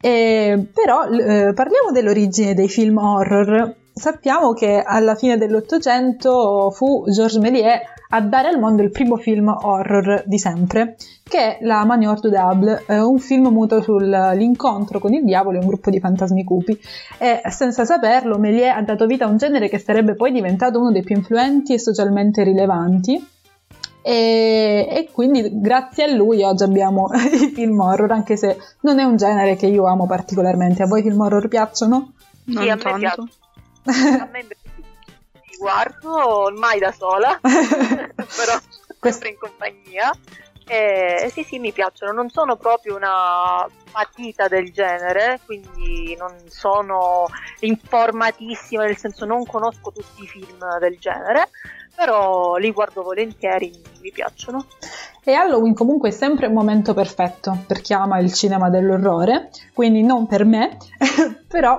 E, 0.00 0.68
però 0.72 1.04
eh, 1.04 1.52
parliamo 1.54 1.90
dell'origine 1.92 2.54
dei 2.54 2.68
film 2.68 2.98
horror. 2.98 3.74
Sappiamo 3.92 4.52
che 4.52 4.82
alla 4.84 5.14
fine 5.14 5.38
dell'Ottocento 5.38 6.70
fu 6.70 7.04
Georges 7.08 7.40
Méliès 7.40 7.80
a 8.10 8.20
dare 8.20 8.48
al 8.48 8.58
mondo 8.58 8.82
il 8.82 8.90
primo 8.90 9.16
film 9.16 9.48
horror 9.48 10.22
di 10.26 10.38
sempre, 10.38 10.96
che 11.22 11.38
è 11.38 11.64
La 11.64 11.84
Manière 11.84 12.20
du 12.20 12.28
Diable, 12.28 12.84
eh, 12.86 13.00
un 13.00 13.18
film 13.18 13.48
muto 13.48 13.82
sull'incontro 13.82 14.98
con 14.98 15.12
il 15.12 15.24
diavolo 15.24 15.58
e 15.58 15.60
un 15.60 15.66
gruppo 15.66 15.90
di 15.90 15.98
fantasmi 16.00 16.44
cupi. 16.44 16.78
E 17.18 17.40
senza 17.50 17.84
saperlo, 17.84 18.38
Méliès 18.38 18.76
ha 18.76 18.82
dato 18.82 19.06
vita 19.06 19.24
a 19.24 19.28
un 19.28 19.36
genere 19.36 19.68
che 19.68 19.78
sarebbe 19.78 20.14
poi 20.14 20.32
diventato 20.32 20.78
uno 20.78 20.92
dei 20.92 21.02
più 21.02 21.16
influenti 21.16 21.72
e 21.72 21.78
socialmente 21.78 22.42
rilevanti. 22.44 23.28
E, 24.02 24.86
e 24.88 25.08
quindi 25.10 25.60
grazie 25.60 26.04
a 26.04 26.14
lui 26.14 26.44
oggi 26.44 26.62
abbiamo 26.62 27.10
i 27.32 27.50
film 27.52 27.80
horror, 27.80 28.12
anche 28.12 28.36
se 28.36 28.56
non 28.82 29.00
è 29.00 29.02
un 29.02 29.16
genere 29.16 29.56
che 29.56 29.66
io 29.66 29.86
amo 29.86 30.06
particolarmente. 30.06 30.84
A 30.84 30.86
voi 30.86 31.00
i 31.00 31.02
film 31.02 31.20
horror 31.20 31.48
piacciono? 31.48 32.12
Non 32.44 32.62
Sì, 32.62 32.68
a 32.68 32.76
me 32.76 32.80
tanto. 32.82 32.98
piace. 32.98 33.20
A 34.20 34.28
me 34.30 34.40
invece 34.40 34.65
li 35.56 35.58
guardo 35.58 36.42
ormai 36.42 36.78
da 36.78 36.92
sola, 36.92 37.38
però 37.40 38.58
sempre 39.00 39.30
in 39.30 39.38
compagnia. 39.38 40.12
E 40.68 41.30
sì, 41.32 41.44
sì, 41.44 41.58
mi 41.60 41.72
piacciono. 41.72 42.12
Non 42.12 42.28
sono 42.28 42.56
proprio 42.56 42.96
una 42.96 43.66
patita 43.92 44.48
del 44.48 44.72
genere, 44.72 45.38
quindi 45.44 46.16
non 46.16 46.34
sono 46.48 47.26
informatissima, 47.60 48.84
nel 48.84 48.96
senso 48.96 49.24
non 49.24 49.46
conosco 49.46 49.92
tutti 49.92 50.24
i 50.24 50.26
film 50.26 50.78
del 50.78 50.98
genere, 50.98 51.50
però 51.96 52.56
li 52.56 52.70
guardo 52.72 53.02
volentieri, 53.02 53.72
mi 54.02 54.12
piacciono. 54.12 54.66
E 55.24 55.32
Halloween 55.32 55.74
comunque 55.74 56.10
è 56.10 56.12
sempre 56.12 56.46
un 56.46 56.52
momento 56.52 56.94
perfetto 56.94 57.64
per 57.66 57.80
chi 57.80 57.92
ama 57.94 58.20
il 58.20 58.32
cinema 58.32 58.70
dell'orrore, 58.70 59.50
quindi 59.74 60.02
non 60.02 60.26
per 60.28 60.44
me, 60.44 60.76
però 61.48 61.78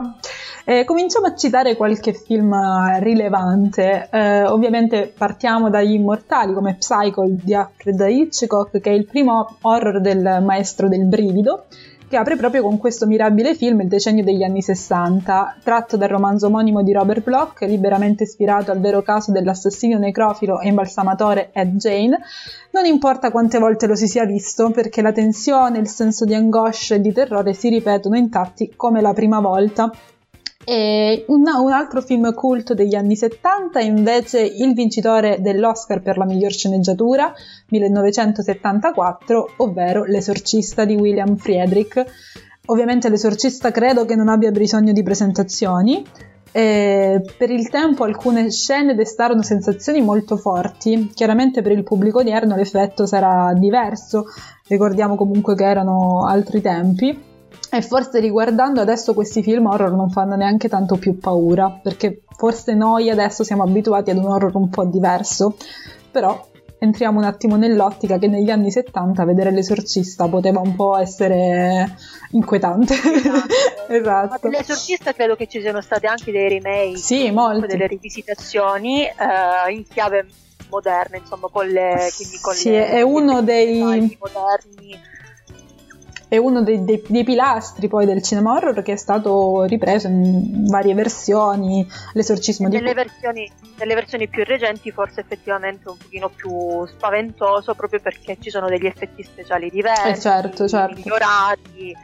Eh, 0.69 0.83
cominciamo 0.83 1.27
a 1.27 1.33
citare 1.33 1.77
qualche 1.77 2.11
film 2.11 2.53
rilevante. 2.99 4.09
Eh, 4.11 4.43
ovviamente 4.43 5.13
partiamo 5.17 5.69
dagli 5.69 5.93
immortali 5.93 6.53
come 6.53 6.75
Psycho 6.75 7.23
di 7.25 7.53
Alfred 7.53 7.97
Hitchcock, 8.01 8.81
che 8.81 8.89
è 8.89 8.93
il 8.93 9.05
primo 9.05 9.55
horror 9.61 10.01
del 10.01 10.43
maestro 10.43 10.89
del 10.89 11.05
brivido, 11.05 11.67
che 12.09 12.15
apre 12.15 12.37
proprio 12.37 12.61
con 12.61 12.77
questo 12.77 13.05
mirabile 13.05 13.53
film 13.53 13.81
Il 13.81 13.87
decennio 13.87 14.23
degli 14.23 14.43
anni 14.43 14.61
60, 14.61 15.57
tratto 15.61 15.97
dal 15.97 16.07
romanzo 16.07 16.47
omonimo 16.47 16.81
di 16.81 16.93
Robert 16.93 17.21
Bloch, 17.23 17.61
liberamente 17.61 18.23
ispirato 18.23 18.71
al 18.71 18.79
vero 18.79 19.01
caso 19.01 19.31
dell'assassino 19.31 19.97
necrofilo 19.97 20.59
e 20.59 20.69
imbalsamatore 20.69 21.49
Ed 21.51 21.75
Jane. 21.75 22.17
Non 22.71 22.85
importa 22.85 23.29
quante 23.29 23.59
volte 23.59 23.87
lo 23.87 23.95
si 23.95 24.07
sia 24.07 24.25
visto, 24.25 24.71
perché 24.71 25.01
la 25.01 25.11
tensione, 25.11 25.79
il 25.79 25.87
senso 25.87 26.23
di 26.23 26.33
angoscia 26.33 26.95
e 26.95 27.01
di 27.01 27.11
terrore 27.11 27.53
si 27.53 27.69
ripetono 27.69 28.15
intatti 28.15 28.73
come 28.75 29.01
la 29.01 29.13
prima 29.13 29.39
volta. 29.39 29.91
E 30.69 31.23
un, 31.29 31.45
un 31.47 31.71
altro 31.71 32.01
film 32.01 32.33
culto 32.33 32.73
degli 32.73 32.93
anni 32.93 33.15
70 33.15 33.79
è 33.79 33.83
invece 33.83 34.41
il 34.41 34.73
vincitore 34.73 35.37
dell'Oscar 35.39 36.01
per 36.01 36.17
la 36.17 36.25
miglior 36.25 36.51
sceneggiatura 36.51 37.31
1974, 37.69 39.53
ovvero 39.59 40.03
L'esorcista 40.03 40.83
di 40.83 40.95
William 40.95 41.37
Friedrich. 41.37 42.03
Ovviamente 42.65 43.07
L'esorcista 43.07 43.71
credo 43.71 44.03
che 44.03 44.17
non 44.17 44.27
abbia 44.27 44.51
bisogno 44.51 44.91
di 44.91 45.03
presentazioni. 45.03 46.03
E 46.51 47.21
per 47.37 47.49
il 47.49 47.69
tempo 47.69 48.03
alcune 48.03 48.51
scene 48.51 48.93
destarono 48.93 49.43
sensazioni 49.43 50.01
molto 50.01 50.35
forti, 50.35 51.11
chiaramente 51.13 51.61
per 51.61 51.71
il 51.71 51.83
pubblico 51.83 52.19
odierno 52.19 52.57
l'effetto 52.57 53.05
sarà 53.05 53.53
diverso, 53.53 54.25
ricordiamo 54.67 55.15
comunque 55.15 55.55
che 55.55 55.63
erano 55.63 56.25
altri 56.25 56.59
tempi, 56.59 57.26
e 57.69 57.81
forse 57.81 58.19
riguardando 58.19 58.79
adesso 58.81 59.13
questi 59.13 59.43
film 59.43 59.65
horror 59.67 59.91
non 59.93 60.09
fanno 60.09 60.35
neanche 60.35 60.69
tanto 60.69 60.95
più 60.97 61.17
paura, 61.17 61.79
perché 61.81 62.21
forse 62.37 62.73
noi 62.73 63.09
adesso 63.09 63.43
siamo 63.43 63.63
abituati 63.63 64.09
ad 64.11 64.17
un 64.17 64.25
horror 64.25 64.55
un 64.55 64.69
po' 64.69 64.85
diverso, 64.85 65.55
però 66.11 66.45
entriamo 66.79 67.17
un 67.17 67.25
attimo 67.25 67.55
nell'ottica 67.55 68.19
che 68.19 68.27
negli 68.27 68.51
anni 68.51 68.69
70 68.71 69.25
vedere 69.25 69.49
l'esorcista 69.51 70.27
poteva 70.27 70.59
un 70.61 70.75
po' 70.75 70.95
essere 70.97 71.95
inquietante. 72.31 72.93
Esatto. 73.89 74.37
per 74.41 74.51
l'esorcista 74.51 75.11
credo 75.13 75.35
che 75.35 75.47
ci 75.47 75.59
siano 75.59 75.81
state 75.81 76.07
anche 76.07 76.31
dei 76.31 76.47
remake, 76.49 76.97
Sì, 76.97 77.31
molti. 77.31 77.67
delle 77.67 77.87
rivisitazioni 77.87 79.03
eh, 79.03 79.71
in 79.71 79.83
chiave 79.87 80.25
moderna, 80.69 81.17
insomma, 81.17 81.47
con 81.51 81.65
le, 81.65 82.11
quindi 82.15 82.37
con 82.41 82.53
Sì, 82.53 82.69
le- 82.69 82.89
è 82.89 83.01
uno 83.01 83.41
dei- 83.41 83.79
moderni. 84.19 84.99
È 86.29 86.35
uno 86.37 86.61
dei, 86.61 86.83
dei- 86.83 87.03
dei 87.07 87.23
pilastri 87.23 87.87
poi 87.87 88.05
del 88.05 88.21
cinema 88.21 88.53
horror 88.53 88.81
che 88.81 88.93
è 88.93 88.95
stato 88.97 89.63
ripreso 89.63 90.07
in 90.07 90.65
varie 90.67 90.93
versioni, 90.93 91.87
l'esorcismo 92.13 92.67
di... 92.67 92.75
Nelle 92.75 92.93
versioni, 92.93 93.49
nelle 93.77 93.93
versioni 93.93 94.27
più 94.27 94.43
recenti 94.43 94.91
forse 94.91 95.21
effettivamente 95.21 95.87
un 95.87 95.95
pochino 95.97 96.29
più 96.29 96.85
spaventoso 96.85 97.75
proprio 97.75 98.01
perché 98.01 98.37
ci 98.41 98.49
sono 98.49 98.67
degli 98.67 98.85
effetti 98.85 99.23
speciali 99.23 99.69
diversi, 99.69 100.09
Eh, 100.09 100.19
certo, 100.19 100.67
certo. 100.67 100.95
migliorati, 100.95 101.95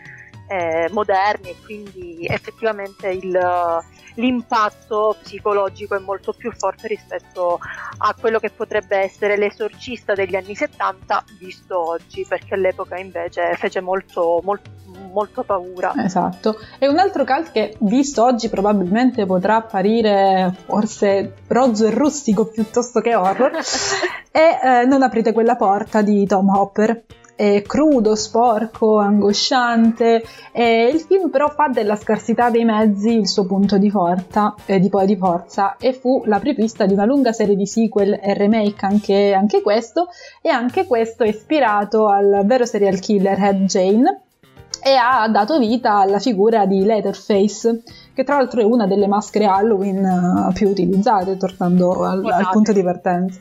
eh, 0.54 0.90
moderni 0.92 1.50
e 1.50 1.56
quindi 1.66 2.26
effettivamente 2.28 3.08
il- 3.10 3.82
l'impatto 4.16 5.16
psicologico 5.24 5.96
è 5.96 6.00
molto 6.00 6.34
più 6.34 6.52
forte 6.52 6.88
rispetto 6.88 7.58
a 7.98 8.16
quello 8.20 8.38
che 8.38 8.52
potrebbe 8.52 8.98
essere 8.98 9.38
l'esorcista 9.38 10.14
degli 10.14 10.36
anni 10.36 10.54
70 10.54 11.24
visto 11.40 11.90
oggi 11.90 12.24
perché 12.28 12.54
all'epoca 12.54 12.98
invece 12.98 13.56
fece 13.56 13.82
molto, 13.82 14.40
molto, 14.44 14.70
molto 15.12 15.42
paura. 15.42 15.94
Esatto. 15.98 16.58
E 16.78 16.88
un 16.88 17.00
altro 17.00 17.24
cult 17.26 17.52
che 17.52 17.76
visto 17.80 18.24
oggi 18.24 18.50
probabilmente 18.50 19.26
potrà 19.26 19.56
apparire 19.56 20.54
forse 20.66 21.34
rozzo 21.48 21.88
e 21.88 21.90
rustico 21.90 22.46
piuttosto 22.46 23.00
che 23.00 23.16
horror 23.16 23.52
è 24.30 24.60
eh, 24.64 24.86
Non 24.86 25.02
aprite 25.02 25.34
quella 25.34 25.56
porta 25.56 26.04
di 26.04 26.26
Tom 26.28 26.50
Hopper. 26.50 27.04
È 27.36 27.62
crudo, 27.64 28.16
sporco, 28.16 29.00
angosciante 29.00 30.24
e 30.52 30.90
il 30.94 31.00
film 31.00 31.30
però 31.30 31.50
fa 31.50 31.68
della 31.68 31.96
scarsità 31.96 32.50
dei 32.50 32.64
mezzi 32.64 33.18
il 33.18 33.28
suo 33.28 33.46
punto 33.46 33.78
di 33.78 33.90
forza, 33.90 34.54
eh, 34.66 34.80
di, 34.80 34.90
di 35.06 35.16
forza 35.18 35.78
e 35.78 35.94
fu 35.94 36.24
la 36.26 36.40
prepista 36.40 36.86
di 36.86 36.94
una 36.94 37.06
lunga 37.06 37.32
serie 37.32 37.56
di 37.56 37.66
sequel 37.66 38.20
e 38.22 38.34
remake 38.34 38.86
anche, 38.86 39.34
anche 39.34 39.62
questo 39.62 40.10
e 40.42 40.50
anche 40.50 40.86
questo 40.86 41.24
è 41.24 41.30
ispirato 41.30 42.08
al 42.08 42.44
vero 42.46 42.66
serial 42.66 43.00
killer 43.00 43.42
Ed 43.44 43.66
Jane 43.66 44.22
e 44.84 44.96
ha 44.96 45.28
dato 45.30 45.58
vita 45.60 45.96
alla 46.00 46.20
figura 46.20 46.66
di 46.66 46.84
Leatherface, 46.84 47.84
che 48.14 48.24
tra 48.24 48.38
l'altro 48.38 48.62
è 48.62 48.64
una 48.64 48.86
delle 48.88 49.08
maschere 49.08 49.46
Halloween 49.46 50.06
eh, 50.06 50.54
più 50.54 50.70
utilizzate, 50.70 51.38
tornando 51.38 52.04
al, 52.04 52.26
al 52.26 52.50
punto 52.52 52.72
di 52.72 52.84
partenza. 52.84 53.40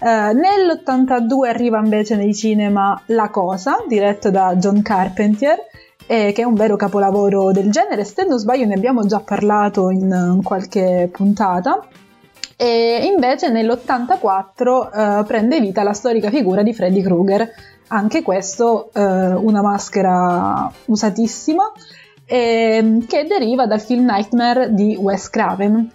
Eh, 0.00 0.32
nell'82 0.32 1.46
arriva 1.48 1.78
invece 1.78 2.16
nei 2.16 2.34
cinema 2.34 3.00
La 3.06 3.30
Cosa, 3.30 3.84
diretto 3.88 4.30
da 4.30 4.56
John 4.56 4.82
Carpenter, 4.82 5.58
eh, 6.06 6.32
che 6.34 6.42
è 6.42 6.44
un 6.44 6.54
vero 6.54 6.76
capolavoro 6.76 7.52
del 7.52 7.70
genere. 7.70 8.04
Se 8.04 8.24
non 8.24 8.38
sbaglio 8.38 8.66
ne 8.66 8.74
abbiamo 8.74 9.06
già 9.06 9.20
parlato 9.20 9.90
in, 9.90 10.10
in 10.34 10.42
qualche 10.42 11.08
puntata. 11.10 11.86
E 12.56 13.10
invece 13.12 13.50
nell'84 13.50 15.20
eh, 15.20 15.24
prende 15.24 15.60
vita 15.60 15.82
la 15.82 15.94
storica 15.94 16.30
figura 16.30 16.62
di 16.62 16.74
Freddy 16.74 17.00
Krueger, 17.00 17.48
anche 17.88 18.22
questo 18.22 18.90
eh, 18.92 19.00
una 19.02 19.62
maschera 19.62 20.70
usatissima 20.86 21.72
ehm, 22.24 23.06
che 23.06 23.24
deriva 23.24 23.66
dal 23.66 23.80
film 23.80 24.04
Nightmare 24.04 24.72
di 24.72 24.96
Wes 24.96 25.28
Craven. 25.30 25.90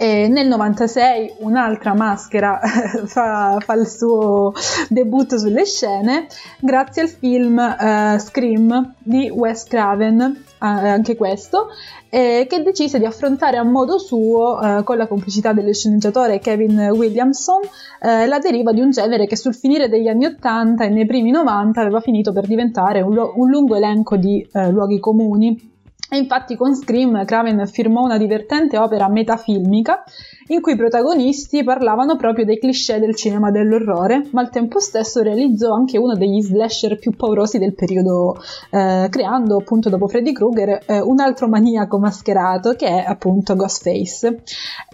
E 0.00 0.28
nel 0.28 0.46
96 0.46 1.34
un'altra 1.38 1.92
maschera 1.92 2.60
fa, 3.06 3.56
fa 3.58 3.74
il 3.74 3.88
suo 3.88 4.52
debutto 4.88 5.38
sulle 5.38 5.64
scene 5.64 6.28
grazie 6.60 7.02
al 7.02 7.08
film 7.08 7.58
eh, 7.58 8.16
Scream 8.20 8.94
di 8.98 9.28
Wes 9.28 9.64
Craven, 9.64 10.44
anche 10.58 11.16
questo, 11.16 11.68
eh, 12.08 12.46
che 12.48 12.62
decise 12.62 12.98
di 12.98 13.04
affrontare 13.04 13.56
a 13.56 13.64
modo 13.64 13.98
suo, 13.98 14.60
eh, 14.60 14.82
con 14.82 14.96
la 14.96 15.06
complicità 15.06 15.52
dello 15.52 15.72
sceneggiatore 15.72 16.38
Kevin 16.38 16.90
Williamson, 16.94 17.60
eh, 18.00 18.26
la 18.26 18.38
deriva 18.38 18.72
di 18.72 18.80
un 18.80 18.90
genere 18.90 19.26
che 19.26 19.36
sul 19.36 19.54
finire 19.54 19.88
degli 19.88 20.08
anni 20.08 20.26
80 20.26 20.84
e 20.84 20.88
nei 20.88 21.06
primi 21.06 21.30
90 21.30 21.80
aveva 21.80 22.00
finito 22.00 22.32
per 22.32 22.46
diventare 22.46 23.00
un, 23.00 23.16
un 23.16 23.48
lungo 23.48 23.76
elenco 23.76 24.16
di 24.16 24.46
eh, 24.52 24.70
luoghi 24.70 24.98
comuni. 24.98 25.76
E 26.10 26.16
infatti 26.16 26.56
con 26.56 26.74
Scream 26.74 27.22
Craven 27.26 27.66
firmò 27.66 28.02
una 28.02 28.16
divertente 28.16 28.78
opera 28.78 29.10
metafilmica 29.10 30.04
in 30.46 30.62
cui 30.62 30.72
i 30.72 30.76
protagonisti 30.76 31.62
parlavano 31.62 32.16
proprio 32.16 32.46
dei 32.46 32.58
cliché 32.58 32.98
del 32.98 33.14
cinema 33.14 33.50
dell'orrore, 33.50 34.26
ma 34.32 34.40
al 34.40 34.48
tempo 34.48 34.80
stesso 34.80 35.20
realizzò 35.20 35.74
anche 35.74 35.98
uno 35.98 36.14
degli 36.14 36.40
slasher 36.40 36.98
più 36.98 37.14
paurosi 37.14 37.58
del 37.58 37.74
periodo, 37.74 38.36
eh, 38.70 39.08
creando 39.10 39.58
appunto 39.58 39.90
dopo 39.90 40.08
Freddy 40.08 40.32
Krueger 40.32 40.82
eh, 40.86 41.00
un 41.00 41.20
altro 41.20 41.46
maniaco 41.46 41.98
mascherato 41.98 42.72
che 42.72 42.86
è 42.86 43.04
appunto 43.06 43.54
Ghostface. 43.54 44.42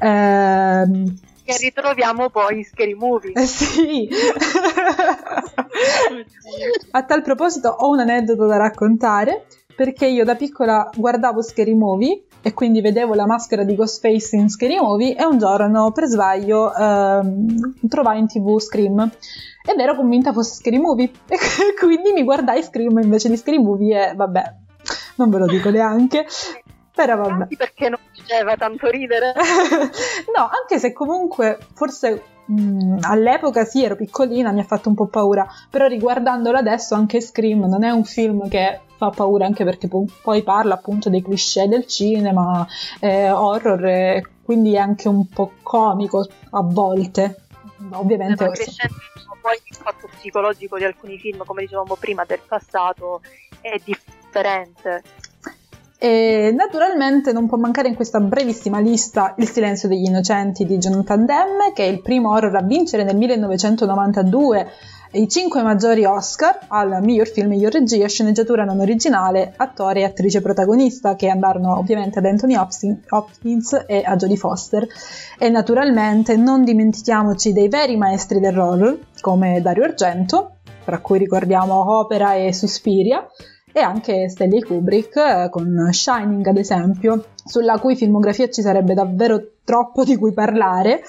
Ehm, 0.01 1.15
Che 1.45 1.57
ritroviamo 1.61 2.31
poi 2.31 2.57
in 2.59 2.65
Scary 2.65 2.95
Movie. 2.95 3.33
eh 3.35 3.47
sì. 3.47 4.09
A 6.91 7.03
tal 7.05 7.23
proposito 7.23 7.69
ho 7.69 7.91
un 7.91 8.01
aneddoto 8.01 8.47
da 8.47 8.57
raccontare 8.57 9.47
perché 9.75 10.07
io 10.07 10.25
da 10.25 10.35
piccola 10.35 10.91
guardavo 10.95 11.43
Scary 11.43 11.75
Movie 11.75 12.25
e 12.43 12.53
quindi 12.53 12.81
vedevo 12.81 13.15
la 13.15 13.27
maschera 13.27 13.65
di 13.65 13.75
Ghostface 13.75 14.37
in 14.37 14.49
Scary 14.49 14.79
Movie 14.79 15.17
e 15.17 15.25
un 15.25 15.39
giorno 15.39 15.91
per 15.93 16.05
sbaglio 16.05 16.75
ehm, 16.75 17.89
trovai 17.89 18.19
in 18.19 18.27
tv 18.27 18.59
Scream 18.59 19.11
ed 19.67 19.81
ero 19.81 19.97
convinta 19.97 20.33
fosse 20.33 20.57
Scary 20.57 20.79
Movie 20.79 21.11
e 21.29 21.39
quindi 21.79 22.13
mi 22.13 22.23
guardai 22.23 22.63
Scream 22.63 22.99
invece 22.99 23.29
di 23.29 23.37
Scary 23.37 23.59
Movie 23.59 24.11
e 24.11 24.15
vabbè, 24.15 24.55
non 25.17 25.31
ve 25.31 25.39
lo 25.39 25.47
dico 25.47 25.71
neanche, 25.71 26.27
però 26.95 27.17
vabbè. 27.17 27.57
Perché 27.57 27.89
non 27.89 27.99
faceva 28.13 28.57
tanto 28.57 28.89
ridere. 28.89 29.33
no, 30.37 30.51
anche 30.61 30.79
se 30.79 30.93
comunque 30.93 31.59
forse 31.75 32.23
mh, 32.47 32.99
all'epoca 33.03 33.65
sì, 33.65 33.85
ero 33.85 33.97
piccolina, 33.97 34.53
mi 34.53 34.61
ha 34.61 34.65
fatto 34.65 34.89
un 34.89 34.95
po' 34.95 35.07
paura, 35.07 35.47
però 35.71 35.87
riguardandolo 35.87 36.59
adesso 36.59 36.95
anche 36.95 37.21
Scream 37.21 37.65
non 37.67 37.85
è 37.85 37.91
un 37.91 38.05
film 38.05 38.49
che 38.49 38.81
fa 38.97 39.11
paura 39.11 39.47
anche 39.47 39.65
perché 39.65 39.89
po- 39.89 40.07
poi 40.23 40.43
parla 40.43 40.75
appunto 40.75 41.11
dei 41.11 41.23
cliché 41.23 41.69
del 41.69 41.87
cinema, 41.87 42.67
eh, 43.01 43.31
horror, 43.31 43.85
e 43.85 44.27
quindi 44.43 44.75
è 44.75 44.79
anche 44.79 45.09
un 45.09 45.29
po' 45.29 45.53
comico 45.63 46.27
a 46.51 46.63
volte. 46.63 47.39
Ovviamente 47.91 48.45
Ma 48.45 48.51
crescendo 48.51 48.95
poi 49.45 49.61
l'impatto 49.69 50.09
psicologico 50.17 50.79
di 50.79 50.85
alcuni 50.85 51.19
film, 51.19 51.45
come 51.45 51.61
dicevamo 51.61 51.97
prima, 51.97 52.25
del 52.25 52.41
passato 52.49 53.21
è 53.61 53.79
differente. 53.85 55.03
E 56.05 56.53
naturalmente 56.55 57.33
non 57.33 57.47
può 57.47 57.57
mancare 57.57 57.89
in 57.89 57.95
questa 57.95 58.21
brevissima 58.21 58.79
lista 58.79 59.33
Il 59.39 59.49
silenzio 59.49 59.89
degli 59.89 60.05
innocenti 60.05 60.67
di 60.67 60.77
Jonathan 60.77 61.25
Demme, 61.25 61.73
che 61.73 61.85
è 61.85 61.87
il 61.87 62.03
primo 62.03 62.33
horror 62.33 62.55
a 62.57 62.61
vincere 62.61 63.05
nel 63.05 63.17
1992 63.17 64.67
i 65.13 65.27
cinque 65.31 65.63
maggiori 65.63 66.05
Oscar 66.05 66.59
al 66.69 66.99
miglior 67.01 67.27
film, 67.29 67.49
miglior 67.49 67.73
regia, 67.73 68.07
sceneggiatura 68.07 68.65
non 68.65 68.81
originale, 68.81 69.55
attore 69.57 70.01
e 70.01 70.05
attrice 70.05 70.43
protagonista, 70.43 71.17
che 71.17 71.31
andarono 71.31 71.79
ovviamente 71.79 72.19
ad 72.19 72.27
Anthony 72.27 72.55
Hopkins- 72.55 73.85
e 73.87 74.03
a 74.05 74.15
Jodie 74.17 74.37
Foster. 74.37 74.87
E 75.39 75.49
naturalmente 75.49 76.37
non 76.37 76.65
dimentichiamoci 76.65 77.55
dei 77.55 77.69
veri 77.69 77.97
maestri 77.97 78.41
dell'horror, 78.41 78.99
come 79.23 79.63
Dario 79.63 79.85
Argento, 79.85 80.57
tra 80.85 80.99
cui 80.99 81.17
ricordiamo 81.17 81.99
Opera 81.99 82.35
e 82.35 82.53
Suspiria, 82.53 83.27
e 83.77 83.81
anche 83.81 84.29
Stanley 84.29 84.61
Kubrick 84.61 85.17
eh, 85.17 85.49
con 85.51 85.89
Shining 85.91 86.47
ad 86.47 86.57
esempio, 86.59 87.25
sulla 87.45 87.81
cui 87.81 87.97
filmografia 87.97 88.49
ci 88.49 88.63
sarebbe 88.63 88.95
davvero 88.95 89.43
troppo 89.65 90.05
di 90.05 90.17
cui 90.17 90.33
parlare 90.33 91.03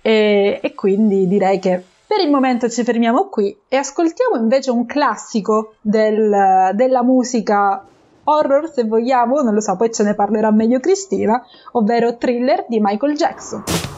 e, 0.00 0.58
e 0.62 0.74
quindi 0.74 1.28
direi 1.28 1.58
che 1.58 1.82
per 2.06 2.20
il 2.20 2.30
momento 2.30 2.70
ci 2.70 2.82
fermiamo 2.82 3.28
qui 3.28 3.54
e 3.68 3.76
ascoltiamo 3.76 4.36
invece 4.36 4.70
un 4.70 4.86
classico 4.86 5.74
del- 5.82 6.70
della 6.72 7.02
musica 7.02 7.84
horror 8.24 8.70
se 8.72 8.84
vogliamo, 8.84 9.42
non 9.42 9.52
lo 9.52 9.60
so, 9.60 9.76
poi 9.76 9.92
ce 9.92 10.02
ne 10.02 10.14
parlerà 10.14 10.50
meglio 10.50 10.80
Cristina, 10.80 11.44
ovvero 11.72 12.16
Thriller 12.16 12.64
di 12.68 12.78
Michael 12.80 13.16
Jackson. 13.16 13.97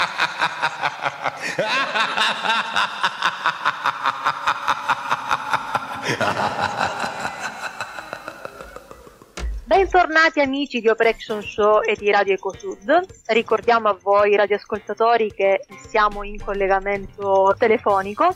Bentornati 9.63 10.41
amici 10.41 10.81
di 10.81 10.89
Operation 10.89 11.41
Show 11.41 11.81
e 11.81 11.95
di 11.95 12.11
Radio 12.11 12.33
Ecosud. 12.33 13.05
Ricordiamo 13.27 13.89
a 13.89 13.97
voi 14.01 14.35
radioascoltatori 14.35 15.31
che 15.33 15.65
siamo 15.87 16.23
in 16.23 16.43
collegamento 16.43 17.55
telefonico, 17.57 18.35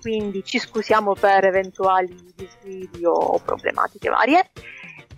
quindi 0.00 0.44
ci 0.44 0.58
scusiamo 0.58 1.14
per 1.14 1.44
eventuali 1.46 2.14
disguidi 2.34 3.04
o 3.04 3.40
problematiche 3.44 4.08
varie. 4.08 4.50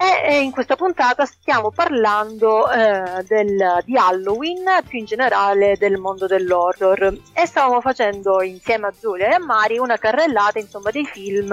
E 0.00 0.30
e 0.30 0.42
in 0.42 0.52
questa 0.52 0.76
puntata 0.76 1.24
stiamo 1.24 1.70
parlando 1.70 2.70
eh, 2.70 3.24
del- 3.26 3.82
di 3.84 3.96
Halloween, 3.96 4.64
più 4.86 4.98
in 5.00 5.06
generale 5.06 5.76
del 5.76 5.98
mondo 5.98 6.26
dell'horror. 6.26 7.18
E 7.32 7.46
stavamo 7.46 7.80
facendo 7.80 8.40
insieme 8.42 8.86
a 8.86 8.92
Giulia 8.98 9.28
e 9.28 9.34
a 9.34 9.44
Mari 9.44 9.78
una 9.78 9.96
carrellata 9.96 10.60
insomma, 10.60 10.90
dei 10.90 11.04
film 11.04 11.52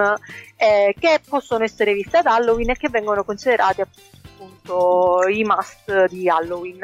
eh, 0.58 0.93
che 0.99 1.21
possono 1.27 1.63
essere 1.63 1.93
visti 1.93 2.17
ad 2.17 2.27
Halloween 2.27 2.69
e 2.69 2.75
che 2.75 2.89
vengono 2.89 3.23
considerati 3.23 3.81
appunto 3.81 5.27
i 5.27 5.43
must 5.43 6.05
di 6.10 6.29
Halloween. 6.29 6.81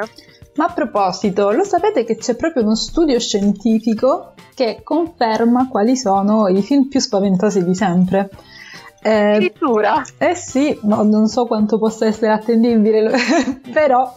Ma 0.55 0.65
a 0.65 0.73
proposito, 0.73 1.51
lo 1.51 1.63
sapete 1.63 2.03
che 2.03 2.17
c'è 2.17 2.35
proprio 2.35 2.63
uno 2.63 2.75
studio 2.75 3.19
scientifico 3.19 4.33
che 4.55 4.81
conferma 4.83 5.67
quali 5.69 5.95
sono 5.95 6.47
i 6.47 6.61
film 6.61 6.87
più 6.87 6.99
spaventosi 6.99 7.63
di 7.63 7.75
sempre? 7.75 8.29
Eh, 9.03 9.09
Addirittura 9.35 10.03
eh 10.19 10.35
sì, 10.35 10.77
no, 10.83 11.01
non 11.01 11.25
so 11.27 11.45
quanto 11.45 11.79
possa 11.79 12.05
essere 12.05 12.31
attendibile, 12.31 13.09
però 13.73 14.13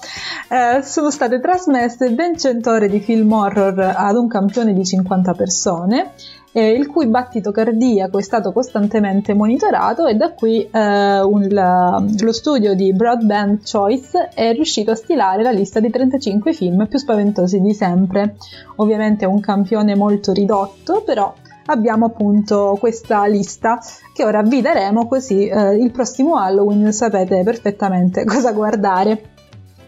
eh, 0.50 0.82
sono 0.82 1.10
state 1.10 1.40
trasmesse 1.40 2.10
ben 2.10 2.36
100 2.36 2.70
ore 2.70 2.88
di 2.88 3.00
film 3.00 3.32
horror 3.32 3.78
ad 3.96 4.16
un 4.16 4.28
campione 4.28 4.74
di 4.74 4.84
50 4.84 5.32
persone, 5.32 6.12
eh, 6.52 6.70
il 6.72 6.86
cui 6.86 7.06
battito 7.06 7.50
cardiaco 7.50 8.18
è 8.18 8.22
stato 8.22 8.52
costantemente 8.52 9.32
monitorato 9.32 10.06
e 10.06 10.14
da 10.16 10.32
qui 10.32 10.68
eh, 10.70 11.20
un- 11.22 11.46
la- 11.48 12.04
lo 12.20 12.32
studio 12.32 12.74
di 12.74 12.92
Broadband 12.92 13.60
Choice 13.68 14.28
è 14.34 14.52
riuscito 14.52 14.90
a 14.90 14.94
stilare 14.96 15.42
la 15.42 15.50
lista 15.50 15.80
di 15.80 15.88
35 15.88 16.52
film 16.52 16.86
più 16.88 16.98
spaventosi 16.98 17.58
di 17.60 17.72
sempre. 17.72 18.36
Ovviamente 18.76 19.24
è 19.24 19.28
un 19.28 19.40
campione 19.40 19.94
molto 19.96 20.32
ridotto, 20.32 21.02
però 21.04 21.32
abbiamo 21.66 22.06
appunto 22.06 22.76
questa 22.78 23.24
lista 23.26 23.78
che 24.12 24.24
ora 24.24 24.42
vi 24.42 24.60
daremo 24.60 25.06
così 25.06 25.46
eh, 25.46 25.74
il 25.76 25.90
prossimo 25.90 26.36
Halloween 26.36 26.92
sapete 26.92 27.42
perfettamente 27.42 28.24
cosa 28.26 28.52
guardare. 28.52 29.32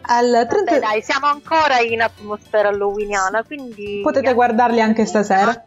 Al 0.09 0.47
30 0.49 0.71
Vabbè, 0.71 0.79
dai, 0.79 1.03
siamo 1.03 1.27
ancora 1.27 1.81
in 1.81 2.01
atmosfera 2.01 2.69
halloweeniana, 2.69 3.43
quindi 3.43 4.03
Potete 4.05 4.35
guardarli 4.35 4.81
anche 4.81 5.05
stasera. 5.05 5.65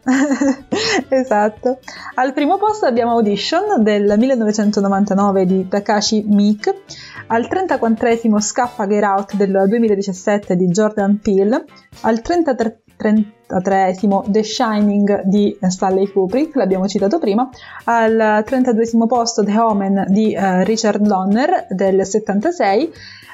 esatto. 1.10 1.78
Al 2.14 2.32
primo 2.32 2.56
posto 2.56 2.86
abbiamo 2.86 3.12
Audition 3.12 3.82
del 3.82 4.14
1999 4.16 5.44
di 5.44 5.68
Takashi 5.68 6.24
Miike. 6.26 6.84
Al 7.26 7.48
34esimo 7.50 8.40
Scappa 8.40 8.86
Get 8.86 9.02
Out 9.02 9.34
del 9.34 9.64
2017 9.68 10.56
di 10.56 10.68
Jordan 10.68 11.18
Peele. 11.20 11.66
Al 12.00 12.22
33 12.22 12.80
33esimo 13.00 14.24
The 14.26 14.42
Shining 14.42 15.22
di 15.24 15.56
Stanley 15.68 16.10
Kubrick, 16.10 16.54
l'abbiamo 16.56 16.86
citato 16.86 17.18
prima. 17.18 17.48
Al 17.84 18.44
32esimo 18.46 19.06
posto 19.06 19.42
The 19.42 19.58
Omen 19.58 20.06
di 20.08 20.34
eh, 20.34 20.64
Richard 20.64 21.06
Donner 21.06 21.66
del 21.70 22.04
76. 22.04 22.92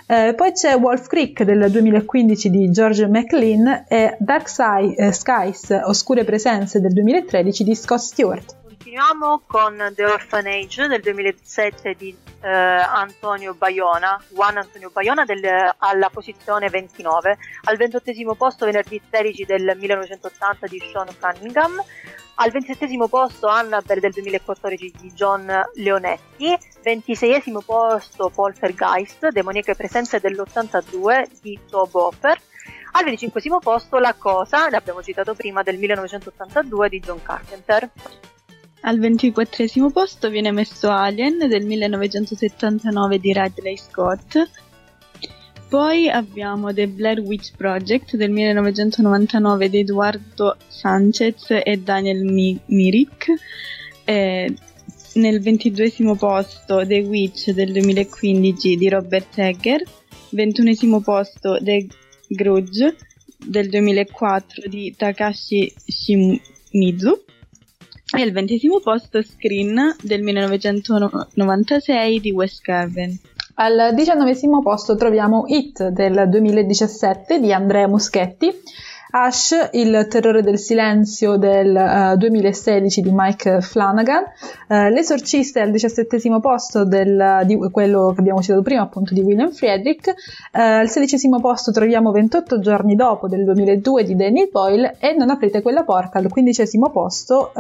Eh, 0.09 0.35
poi 0.37 0.53
c'è 0.53 0.77
Wolf 0.77 1.09
Creek 1.09 1.43
del 1.43 1.69
2015 1.69 2.49
di 2.49 2.71
George 2.71 3.09
McLean 3.09 3.87
e 3.89 4.17
Dark 4.21 4.49
Side, 4.49 4.95
eh, 4.95 5.13
Skies, 5.13 5.71
Oscure 5.85 6.23
Presenze 6.23 6.81
del 6.81 6.93
2013 6.93 7.65
di 7.65 7.75
Scott 7.75 8.01
Stewart. 8.01 8.66
Continuiamo 8.97 9.43
con 9.47 9.93
The 9.95 10.07
Orphanage 10.07 10.87
del 10.87 11.03
2007 11.03 11.97
di 11.99 12.17
eh, 12.41 12.49
Antonio 12.49 13.53
Baiona, 13.53 14.19
Juan 14.31 14.57
Antonio 14.57 14.89
Baiona 14.89 15.27
del- 15.27 15.75
alla 15.77 16.09
posizione 16.09 16.71
29, 16.71 17.37
al 17.65 17.77
ventottesimo 17.77 18.37
posto 18.37 18.65
venerdì 18.65 18.99
13 19.11 19.45
del 19.45 19.77
1980 19.77 20.67
di 20.67 20.81
Sean 20.91 21.09
Cunningham, 21.21 21.79
al 22.37 22.51
ventisettesimo 22.51 23.07
posto 23.07 23.49
Annabelle 23.49 24.01
del 24.01 24.13
2014 24.13 24.95
di 24.99 25.13
John 25.13 25.47
Leonetti, 25.75 26.57
ventiseiesimo 26.83 27.61
posto 27.61 28.31
Poltergeist, 28.31 29.29
Demoniache 29.29 29.75
Presenze 29.75 30.21
dell'82 30.21 31.29
di 31.43 31.61
Tob 31.69 31.95
Hopper, 31.95 32.41
al 32.93 33.05
25 33.05 33.59
posto 33.61 33.99
La 33.99 34.15
Cosa, 34.15 34.71
l'abbiamo 34.71 35.03
citato 35.03 35.35
prima, 35.35 35.63
del 35.63 35.77
1982 35.77 36.89
di 36.89 37.01
John 37.01 37.23
Carpenter. 37.23 37.91
Al 38.83 38.99
24 39.01 39.91
posto 39.91 40.31
viene 40.31 40.53
messo 40.53 40.91
Alien 40.91 41.39
del 41.49 41.65
1979 41.67 43.19
di 43.19 43.33
Ridley 43.33 43.77
Scott. 43.77 44.49
Poi 45.69 46.09
abbiamo 46.09 46.73
The 46.73 46.87
Blair 46.87 47.19
Witch 47.21 47.57
Project 47.57 48.15
del 48.15 48.31
1999 48.31 49.69
di 49.69 49.79
Eduardo 49.81 50.57
Sanchez 50.69 51.51
e 51.51 51.81
Daniel 51.83 52.23
Mi- 52.25 52.61
Mirik. 52.67 53.27
Eh, 54.05 54.55
nel 55.15 55.41
22 55.41 56.17
posto 56.17 56.87
The 56.87 57.01
Witch 57.01 57.51
del 57.51 57.73
2015 57.73 58.77
di 58.77 58.89
Robert 58.89 59.37
Egger. 59.39 59.83
21 60.31 61.01
posto 61.01 61.59
The 61.61 61.87
Grudge 62.29 62.97
del 63.39 63.69
2004 63.69 64.69
di 64.69 64.95
Takashi 64.97 65.73
Shimizu. 65.85 67.25
E 68.15 68.23
al 68.23 68.31
ventesimo 68.31 68.79
posto 68.79 69.21
Screen 69.21 69.97
del 70.01 70.23
1996 70.23 72.21
di 72.21 72.31
Wes 72.31 72.61
Craven. 72.61 73.19
Al 73.55 73.95
diciannovesimo 73.97 74.63
posto 74.63 74.95
troviamo 74.95 75.45
It 75.49 75.89
del 75.89 76.29
2017 76.29 77.41
di 77.41 77.53
Andrea 77.53 77.89
Muschetti, 77.89 78.53
Ash, 79.11 79.71
Il 79.73 80.07
terrore 80.11 80.43
del 80.43 80.59
silenzio 80.59 81.37
del 81.37 81.75
eh, 81.77 82.17
2016 82.17 83.01
di 83.03 83.11
Mike 83.13 83.61
Flanagan, 83.61 84.25
eh, 84.69 84.91
L'esorcista 84.91 85.61
è 85.61 85.63
al 85.63 85.71
diciassettesimo 85.71 86.41
posto 86.41 86.85
del, 86.85 87.43
di 87.45 87.57
quello 87.71 88.13
che 88.13 88.21
abbiamo 88.21 88.43
citato 88.43 88.63
prima, 88.63 88.83
appunto 88.83 89.15
di 89.15 89.21
William 89.21 89.51
Friedrich, 89.53 90.09
Eh, 90.09 90.61
al 90.61 90.89
sedicesimo 90.89 91.41
posto 91.41 91.71
troviamo 91.71 92.11
28 92.11 92.59
giorni 92.59 92.97
dopo 92.97 93.29
del 93.29 93.45
2002 93.45 94.05
di 94.05 94.17
Danny 94.17 94.49
Boyle 94.51 94.97
e 94.99 95.15
Non 95.15 95.31
aprite 95.31 95.63
quella 95.63 95.85
porta 95.85 96.19
al 96.19 96.29
quindicesimo 96.29 96.91
posto, 96.91 97.53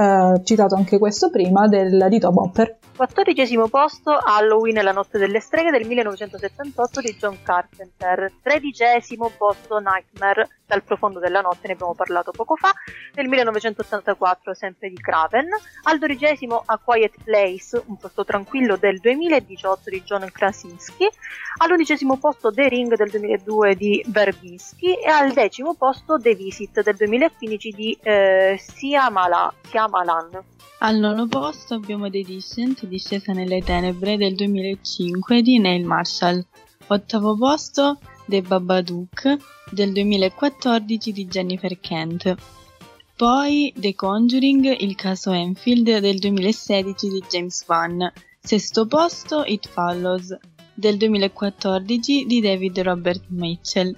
citato 0.42 0.74
anche 0.74 0.98
questo 0.98 1.30
prima, 1.30 1.68
del, 1.68 2.06
di 2.08 2.18
Tom 2.18 2.36
Hopper. 2.36 2.76
14 2.96 3.58
posto 3.70 4.18
Halloween 4.18 4.78
e 4.78 4.82
la 4.82 4.92
notte 4.92 5.18
delle 5.18 5.40
streghe 5.40 5.70
del 5.70 5.86
1978 5.86 7.00
di 7.00 7.16
John 7.18 7.36
Carpenter. 7.42 8.32
13 8.42 8.84
posto 9.36 9.78
Nightmare 9.78 10.48
Dal 10.66 10.82
profondo 10.82 11.20
della 11.20 11.40
notte 11.40 11.68
ne 11.68 11.74
abbiamo 11.74 11.94
parlato 11.94 12.32
poco 12.32 12.56
fa, 12.56 12.72
nel 13.14 13.28
1984 13.28 14.52
sempre 14.52 14.88
di 14.88 14.96
Craven, 14.96 15.46
al 15.84 15.98
dodicesimo 15.98 16.60
A 16.66 16.78
Quiet 16.78 17.22
Place, 17.22 17.80
un 17.86 17.96
posto 17.96 18.24
tranquillo 18.24 18.76
del 18.76 18.98
2018 18.98 19.90
di 19.90 20.02
John 20.02 20.28
Krasinski, 20.32 21.08
all'undicesimo 21.58 22.16
posto 22.18 22.50
The 22.50 22.68
Ring 22.68 22.96
del 22.96 23.10
2002 23.10 23.76
di 23.76 24.04
Verbinski 24.08 24.94
e 24.94 25.08
al 25.08 25.32
decimo 25.32 25.74
posto 25.74 26.18
The 26.18 26.34
Visit 26.34 26.82
del 26.82 26.96
2015 26.96 27.70
di 27.70 27.98
eh, 28.02 28.60
Siamala- 28.60 29.54
Siamalan. 29.68 30.42
Al 30.80 30.96
nono 30.96 31.28
posto 31.28 31.74
abbiamo 31.74 32.10
The 32.10 32.22
Descent, 32.22 32.84
Discesa 32.86 33.32
nelle 33.32 33.62
tenebre 33.62 34.16
del 34.16 34.34
2005 34.34 35.42
di 35.42 35.60
Neil 35.60 35.84
Marshall. 35.86 36.44
Ottavo 36.88 37.36
posto 37.36 37.98
The 38.28 38.42
Babadook 38.42 39.38
del 39.70 39.92
2014 39.92 41.12
di 41.12 41.26
Jennifer 41.26 41.78
Kent. 41.78 42.34
Poi 43.16 43.72
The 43.78 43.94
Conjuring, 43.94 44.80
il 44.80 44.94
caso 44.94 45.32
Enfield 45.32 45.98
del 46.00 46.18
2016 46.18 47.08
di 47.08 47.24
James 47.28 47.64
Wan. 47.66 48.12
Sesto 48.40 48.86
posto 48.86 49.44
It 49.44 49.68
Follows 49.68 50.36
del 50.74 50.96
2014 50.96 52.26
di 52.26 52.40
David 52.40 52.80
Robert 52.80 53.24
Mitchell. 53.28 53.96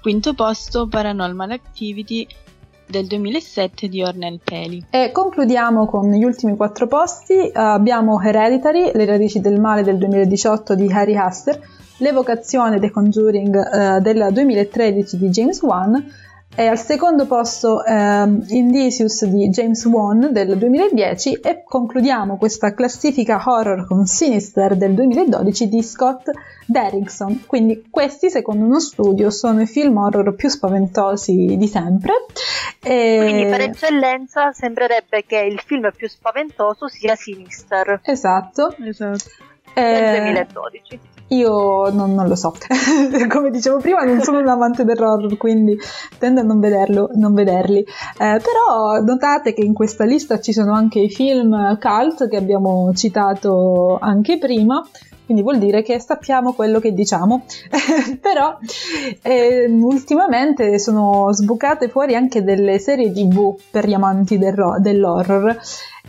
Quinto 0.00 0.34
posto 0.34 0.88
Paranormal 0.88 1.50
Activity 1.50 2.26
del 2.90 3.06
2007 3.06 3.88
di 3.88 4.02
Ornell 4.02 4.38
Peli. 4.42 4.84
E 4.90 5.10
concludiamo 5.12 5.86
con 5.86 6.10
gli 6.10 6.24
ultimi 6.24 6.56
quattro 6.56 6.86
posti. 6.86 7.34
Eh, 7.34 7.52
abbiamo 7.54 8.20
Hereditary, 8.20 8.90
Le 8.92 9.04
radici 9.06 9.40
del 9.40 9.60
male 9.60 9.82
del 9.82 9.96
2018 9.96 10.74
di 10.74 10.92
Harry 10.92 11.16
Haster, 11.16 11.58
L'evocazione 11.98 12.80
The 12.80 12.90
Conjuring 12.90 13.56
eh, 13.56 14.00
del 14.00 14.28
2013 14.32 15.18
di 15.18 15.28
James 15.28 15.62
Wan 15.62 16.12
e 16.56 16.66
al 16.66 16.78
secondo 16.78 17.26
posto 17.26 17.84
ehm, 17.84 18.44
Indicius 18.48 19.24
di 19.24 19.48
James 19.50 19.84
Wan 19.86 20.30
del 20.32 20.58
2010 20.58 21.34
e 21.34 21.62
concludiamo 21.64 22.36
questa 22.36 22.74
classifica 22.74 23.40
horror 23.46 23.86
con 23.86 24.04
Sinister 24.04 24.76
del 24.76 24.94
2012 24.94 25.68
di 25.68 25.82
Scott 25.82 26.30
Derrickson. 26.66 27.44
Quindi 27.46 27.86
questi 27.88 28.30
secondo 28.30 28.64
uno 28.64 28.80
studio 28.80 29.30
sono 29.30 29.62
i 29.62 29.66
film 29.66 29.96
horror 29.96 30.34
più 30.34 30.48
spaventosi 30.48 31.56
di 31.56 31.66
sempre. 31.68 32.12
E- 32.82 33.18
Quindi 33.22 33.44
per 33.46 33.60
eccellenza 33.62 34.52
sembrerebbe 34.52 35.24
che 35.26 35.38
il 35.38 35.60
film 35.64 35.90
più 35.96 36.08
spaventoso 36.08 36.88
sia 36.88 37.14
Sinister 37.14 38.00
Esatto. 38.04 38.74
Esatto. 38.82 39.16
del 39.74 39.84
Eh, 39.84 40.18
2012. 40.18 41.00
Io 41.30 41.90
non, 41.90 42.14
non 42.14 42.26
lo 42.26 42.34
so, 42.34 42.52
come 43.28 43.50
dicevo 43.50 43.78
prima 43.78 44.02
non 44.02 44.20
sono 44.20 44.40
un 44.40 44.48
amante 44.48 44.84
dell'horror, 44.84 45.36
quindi 45.36 45.78
tendo 46.18 46.40
a 46.40 46.42
non, 46.42 46.58
vederlo, 46.58 47.10
non 47.14 47.34
vederli. 47.34 47.80
Eh, 47.80 48.40
però 48.42 49.00
notate 49.00 49.52
che 49.52 49.62
in 49.62 49.72
questa 49.72 50.04
lista 50.04 50.40
ci 50.40 50.52
sono 50.52 50.72
anche 50.72 50.98
i 50.98 51.08
film 51.08 51.78
cult 51.78 52.28
che 52.28 52.36
abbiamo 52.36 52.92
citato 52.94 53.96
anche 54.00 54.38
prima, 54.38 54.84
quindi 55.24 55.44
vuol 55.44 55.58
dire 55.58 55.82
che 55.82 56.00
sappiamo 56.00 56.52
quello 56.52 56.80
che 56.80 56.92
diciamo. 56.92 57.44
però 58.20 58.58
eh, 59.22 59.66
ultimamente 59.68 60.80
sono 60.80 61.32
sbucate 61.32 61.88
fuori 61.88 62.16
anche 62.16 62.42
delle 62.42 62.80
serie 62.80 63.12
tv 63.12 63.56
per 63.70 63.86
gli 63.86 63.94
amanti 63.94 64.36
del 64.36 64.54
ro- 64.54 64.80
dell'horror 64.80 65.56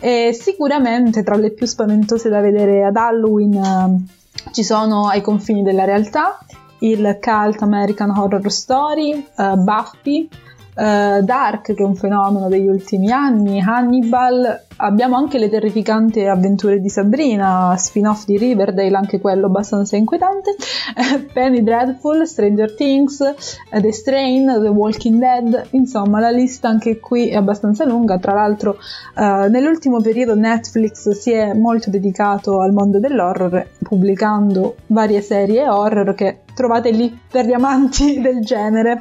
e 0.00 0.32
sicuramente 0.32 1.22
tra 1.22 1.36
le 1.36 1.52
più 1.52 1.66
spaventose 1.66 2.28
da 2.28 2.40
vedere 2.40 2.84
ad 2.84 2.96
Halloween 2.96 3.54
eh, 3.54 4.20
ci 4.52 4.64
sono 4.64 5.08
ai 5.08 5.20
confini 5.20 5.62
della 5.62 5.84
realtà 5.84 6.38
il 6.80 7.18
cult 7.20 7.62
American 7.62 8.10
Horror 8.10 8.50
Story, 8.50 9.12
eh, 9.12 9.54
Buffy, 9.56 10.28
eh, 10.74 11.20
Dark 11.22 11.74
che 11.74 11.82
è 11.82 11.84
un 11.84 11.94
fenomeno 11.94 12.48
degli 12.48 12.68
ultimi 12.68 13.10
anni, 13.10 13.60
Hannibal, 13.60 14.64
abbiamo 14.76 15.16
anche 15.16 15.38
le 15.38 15.48
terrificanti 15.48 16.24
avventure 16.24 16.80
di 16.80 16.88
Sabrina, 16.88 17.74
spin-off 17.76 18.24
di 18.24 18.38
Riverdale, 18.38 18.96
anche 18.96 19.20
quello 19.20 19.46
abbastanza 19.46 19.96
inquietante, 19.96 20.56
Penny 21.32 21.62
Dreadful, 21.62 22.26
Stranger 22.26 22.74
Things, 22.74 23.20
eh, 23.20 23.80
The 23.80 23.92
Strain, 23.92 24.46
The 24.46 24.68
Walking 24.68 25.18
Dead, 25.18 25.66
insomma 25.70 26.20
la 26.20 26.30
lista 26.30 26.68
anche 26.68 26.98
qui 26.98 27.28
è 27.28 27.36
abbastanza 27.36 27.84
lunga, 27.84 28.18
tra 28.18 28.32
l'altro 28.32 28.78
eh, 29.16 29.48
nell'ultimo 29.48 30.00
periodo 30.00 30.34
Netflix 30.34 31.10
si 31.10 31.32
è 31.32 31.52
molto 31.52 31.90
dedicato 31.90 32.60
al 32.60 32.72
mondo 32.72 32.98
dell'horror 32.98 33.66
pubblicando 33.82 34.76
varie 34.86 35.20
serie 35.20 35.68
horror 35.68 36.14
che 36.14 36.40
trovate 36.54 36.90
lì 36.90 37.18
per 37.30 37.46
gli 37.46 37.52
amanti 37.52 38.20
del 38.22 38.40
genere. 38.40 39.00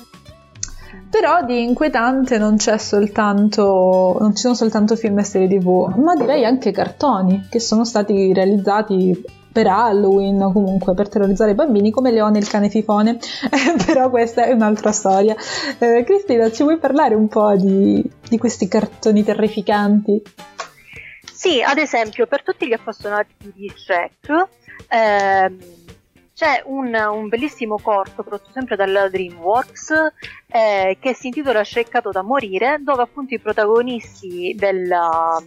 Però 1.11 1.43
di 1.43 1.61
inquietante 1.61 2.37
non 2.37 2.57
soltanto, 2.57 4.15
non 4.17 4.33
ci 4.33 4.43
sono 4.43 4.53
soltanto 4.53 4.95
film 4.95 5.19
e 5.19 5.23
serie 5.25 5.49
tv, 5.49 5.93
ma 5.97 6.15
direi 6.15 6.45
anche 6.45 6.71
cartoni 6.71 7.47
che 7.49 7.59
sono 7.59 7.83
stati 7.83 8.31
realizzati 8.31 9.21
per 9.51 9.67
Halloween 9.67 10.41
o 10.41 10.53
comunque 10.53 10.93
per 10.93 11.09
terrorizzare 11.09 11.51
i 11.51 11.55
bambini 11.55 11.91
come 11.91 12.11
Leone 12.11 12.39
il 12.39 12.47
cane 12.47 12.69
fifone, 12.69 13.19
però 13.85 14.09
questa 14.09 14.45
è 14.45 14.53
un'altra 14.53 14.93
storia. 14.93 15.35
Eh, 15.79 16.03
Cristina, 16.05 16.49
ci 16.49 16.63
vuoi 16.63 16.77
parlare 16.77 17.13
un 17.13 17.27
po' 17.27 17.53
di, 17.57 18.01
di 18.29 18.37
questi 18.37 18.69
cartoni 18.69 19.23
terrificanti? 19.25 20.21
Sì, 21.33 21.61
ad 21.61 21.77
esempio, 21.77 22.25
per 22.25 22.41
tutti 22.41 22.67
gli 22.67 22.73
appassionati 22.73 23.33
di 23.53 23.69
Shrek, 23.75 24.47
ehm, 24.87 25.57
c'è 26.41 26.63
un, 26.65 26.91
un 26.95 27.27
bellissimo 27.27 27.77
corto 27.79 28.23
prodotto 28.23 28.49
sempre 28.51 28.75
dalla 28.75 29.07
DreamWorks 29.07 29.91
eh, 30.47 30.97
che 30.99 31.13
si 31.13 31.27
intitola 31.27 31.63
Shrekkato 31.63 32.09
da 32.09 32.23
morire, 32.23 32.79
dove 32.79 33.03
appunto 33.03 33.35
i 33.35 33.39
protagonisti 33.39 34.55
della, 34.57 35.39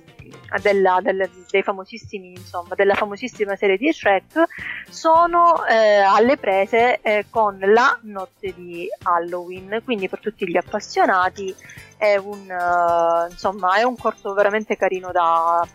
della- 0.63 1.01
del- 1.03 1.29
dei 1.51 1.63
famosissimi, 1.65 2.29
insomma, 2.29 2.77
della 2.77 2.95
famosissima 2.95 3.57
serie 3.57 3.77
di 3.77 3.93
Shrek 3.93 4.45
sono 4.89 5.67
eh, 5.67 5.97
alle 5.99 6.37
prese 6.37 7.01
eh, 7.01 7.27
con 7.29 7.59
la 7.59 7.99
notte 8.03 8.55
di 8.55 8.87
Halloween. 9.03 9.81
Quindi 9.83 10.09
per 10.09 10.21
tutti 10.21 10.49
gli 10.49 10.57
appassionati 10.57 11.53
è 11.97 12.15
un, 12.15 12.49
eh, 12.49 13.33
insomma, 13.33 13.79
è 13.79 13.83
un 13.83 13.97
corto 13.97 14.33
veramente 14.33 14.77
carino 14.77 15.11
da, 15.11 15.67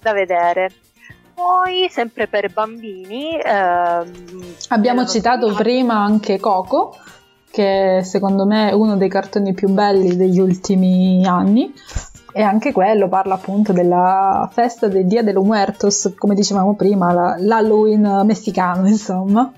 da 0.00 0.12
vedere. 0.12 0.70
Poi, 1.38 1.88
sempre 1.88 2.26
per 2.26 2.52
bambini, 2.52 3.38
ehm, 3.38 4.10
Abbiamo 4.70 5.06
citato 5.06 5.54
prima 5.54 5.94
anche 5.94 6.40
Coco, 6.40 6.96
che 7.48 8.00
secondo 8.02 8.44
me 8.44 8.70
è 8.70 8.72
uno 8.72 8.96
dei 8.96 9.08
cartoni 9.08 9.54
più 9.54 9.68
belli 9.68 10.16
degli 10.16 10.40
ultimi 10.40 11.24
anni. 11.24 11.72
E 12.32 12.42
anche 12.42 12.72
quello 12.72 13.08
parla 13.08 13.34
appunto 13.34 13.72
della 13.72 14.48
festa 14.52 14.88
del 14.88 15.06
Dia 15.06 15.22
de 15.22 15.32
los 15.32 15.44
Muertos, 15.44 16.12
come 16.18 16.34
dicevamo 16.34 16.74
prima, 16.74 17.12
la- 17.12 17.36
l'Halloween 17.38 18.22
messicano, 18.24 18.88
insomma. 18.88 19.52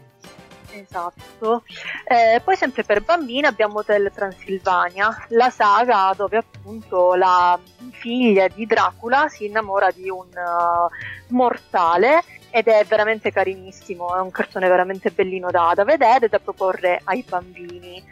Esatto. 0.90 1.62
Eh, 2.04 2.40
poi 2.42 2.56
sempre 2.56 2.82
per 2.82 3.02
bambini 3.02 3.46
abbiamo 3.46 3.78
Hotel 3.78 4.10
Transilvania, 4.12 5.26
la 5.28 5.48
saga 5.48 6.12
dove 6.16 6.38
appunto 6.38 7.14
la 7.14 7.56
figlia 7.92 8.48
di 8.48 8.66
Dracula 8.66 9.28
si 9.28 9.44
innamora 9.44 9.92
di 9.92 10.10
un 10.10 10.26
eh, 10.26 11.28
mortale 11.28 12.24
ed 12.50 12.66
è 12.66 12.84
veramente 12.88 13.30
carinissimo, 13.30 14.16
è 14.16 14.20
un 14.20 14.32
cartone 14.32 14.66
veramente 14.66 15.12
bellino 15.12 15.52
da, 15.52 15.70
da 15.76 15.84
vedere 15.84 16.26
e 16.26 16.28
da 16.28 16.40
proporre 16.40 17.00
ai 17.04 17.24
bambini. 17.26 18.02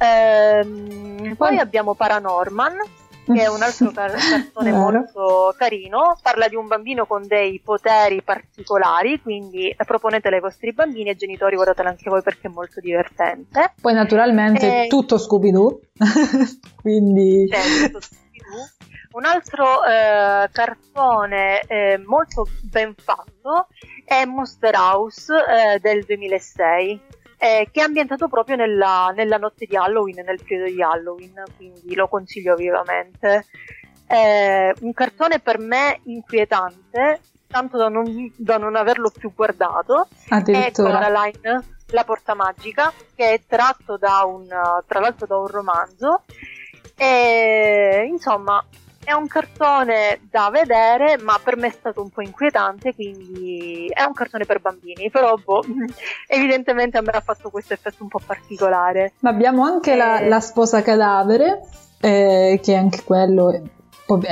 Ehm, 0.00 1.36
poi 1.36 1.58
abbiamo 1.58 1.94
Paranorman, 1.94 2.78
che 3.32 3.42
è 3.42 3.48
un 3.48 3.62
altro 3.62 3.90
car- 3.92 4.12
cartone 4.16 4.72
molto 4.72 5.54
carino, 5.56 6.18
parla 6.22 6.48
di 6.48 6.56
un 6.56 6.66
bambino 6.66 7.06
con 7.06 7.26
dei 7.26 7.60
poteri 7.60 8.22
particolari, 8.22 9.20
quindi 9.20 9.74
proponetele 9.76 10.36
ai 10.36 10.42
vostri 10.42 10.72
bambini 10.72 11.10
e 11.10 11.16
genitori, 11.16 11.56
guardatela 11.56 11.90
anche 11.90 12.10
voi 12.10 12.22
perché 12.22 12.48
è 12.48 12.50
molto 12.50 12.80
divertente. 12.80 13.72
Poi 13.80 13.94
naturalmente 13.94 14.84
Eh, 14.84 14.86
tutto 14.88 15.18
Scooby-Doo, 15.18 15.80
quindi 16.80 17.46
C'è 17.48 17.58
Scooby-Doo. 17.58 18.00
Un 19.10 19.24
altro 19.24 19.84
eh, 19.84 20.48
cartone 20.52 21.62
eh, 21.66 21.98
molto 22.04 22.46
ben 22.62 22.94
fatto 22.94 23.68
è 24.04 24.24
Monster 24.26 24.74
House 24.76 25.32
eh, 25.34 25.78
del 25.80 26.04
2006, 26.04 27.00
eh, 27.38 27.68
che 27.70 27.80
è 27.80 27.84
ambientato 27.84 28.28
proprio 28.28 28.56
nella, 28.56 29.12
nella 29.14 29.36
notte 29.36 29.64
di 29.64 29.76
Halloween, 29.76 30.24
nel 30.24 30.42
periodo 30.42 30.70
di 30.70 30.82
Halloween, 30.82 31.42
quindi 31.56 31.94
lo 31.94 32.08
consiglio 32.08 32.56
vivamente. 32.56 33.46
È 34.04 34.72
un 34.80 34.92
cartone 34.92 35.38
per 35.38 35.58
me 35.58 36.00
inquietante, 36.04 37.20
tanto 37.46 37.76
da 37.76 37.88
non, 37.88 38.32
da 38.36 38.58
non 38.58 38.74
averlo 38.74 39.10
più 39.16 39.32
guardato, 39.34 40.08
è. 40.52 40.90
Coraline, 40.90 41.64
la 41.90 42.04
porta 42.04 42.34
magica, 42.34 42.92
che 43.14 43.32
è 43.32 43.40
tratto 43.46 43.96
da 43.96 44.24
un, 44.24 44.46
tra 44.86 44.98
l'altro 44.98 45.26
da 45.26 45.38
un 45.38 45.46
romanzo. 45.46 46.24
E, 46.96 48.04
insomma, 48.08 48.64
è 49.08 49.12
un 49.14 49.26
cartone 49.26 50.20
da 50.30 50.50
vedere, 50.52 51.16
ma 51.22 51.40
per 51.42 51.56
me 51.56 51.68
è 51.68 51.70
stato 51.70 52.02
un 52.02 52.10
po' 52.10 52.20
inquietante, 52.20 52.94
quindi 52.94 53.90
è 53.92 54.02
un 54.02 54.12
cartone 54.12 54.44
per 54.44 54.60
bambini, 54.60 55.08
però 55.10 55.34
boh, 55.42 55.62
evidentemente 56.28 56.98
a 56.98 57.00
me 57.00 57.10
ha 57.12 57.20
fatto 57.20 57.48
questo 57.48 57.72
effetto 57.72 58.02
un 58.02 58.08
po' 58.08 58.20
particolare. 58.24 59.12
Ma 59.20 59.30
abbiamo 59.30 59.64
anche 59.64 59.94
la, 59.96 60.18
Eh. 60.20 60.28
la 60.28 60.40
sposa 60.40 60.82
cadavere, 60.82 61.62
eh, 62.00 62.60
che 62.62 62.74
anche 62.74 63.02
quello 63.02 63.50
è- 63.50 63.60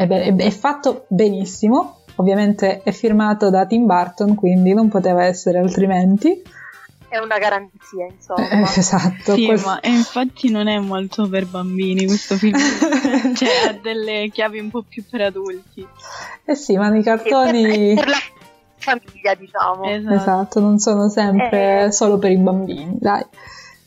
è- 0.09 0.35
è 0.37 0.51
fatto 0.51 1.07
benissimo. 1.09 2.01
Ovviamente 2.16 2.83
è 2.83 2.93
firmato 2.93 3.51
da 3.51 3.66
Tim 3.66 3.85
Burton, 3.87 4.35
quindi 4.35 4.72
non 4.74 4.89
poteva 4.89 5.24
essere 5.24 5.59
altrimenti. 5.59 6.43
È 7.16 7.18
una 7.18 7.38
garanzia, 7.38 8.04
Eh, 8.06 8.12
insomma. 8.12 8.62
esatto. 8.76 9.34
Sì, 9.34 9.46
quel- 9.46 9.60
ma 9.64 9.80
e 9.80 9.88
infatti 9.88 10.50
non 10.50 10.68
è 10.68 10.78
molto 10.78 11.28
per 11.28 11.46
bambini 11.46 12.04
questo 12.06 12.36
film, 12.36 12.56
cioè 13.34 13.68
ha 13.68 13.72
delle 13.72 14.28
chiavi 14.32 14.58
un 14.58 14.70
po' 14.70 14.82
più 14.86 15.02
per 15.08 15.22
adulti. 15.22 15.86
Eh 16.44 16.54
sì, 16.54 16.76
ma 16.76 16.88
i 16.88 16.96
Sì, 16.98 17.02
per, 17.02 17.18
cartoni... 17.18 17.94
per 17.94 18.08
la 18.08 18.18
famiglia, 18.78 19.34
diciamo. 19.34 19.84
Esatto. 19.90 20.14
Esatto, 20.14 20.60
non 20.60 20.78
sono 20.78 21.08
sempre 21.08 21.84
Eh. 21.84 21.92
solo 21.92 22.18
per 22.18 22.30
i 22.30 22.36
bambini, 22.36 22.96
dai. 22.98 23.24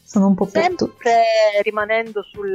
Sono 0.03 0.27
un 0.27 0.33
po' 0.33 0.45
per 0.47 0.69
tutti. 0.75 0.85
Sempre 1.03 1.23
rimanendo 1.61 2.23
sul, 2.31 2.51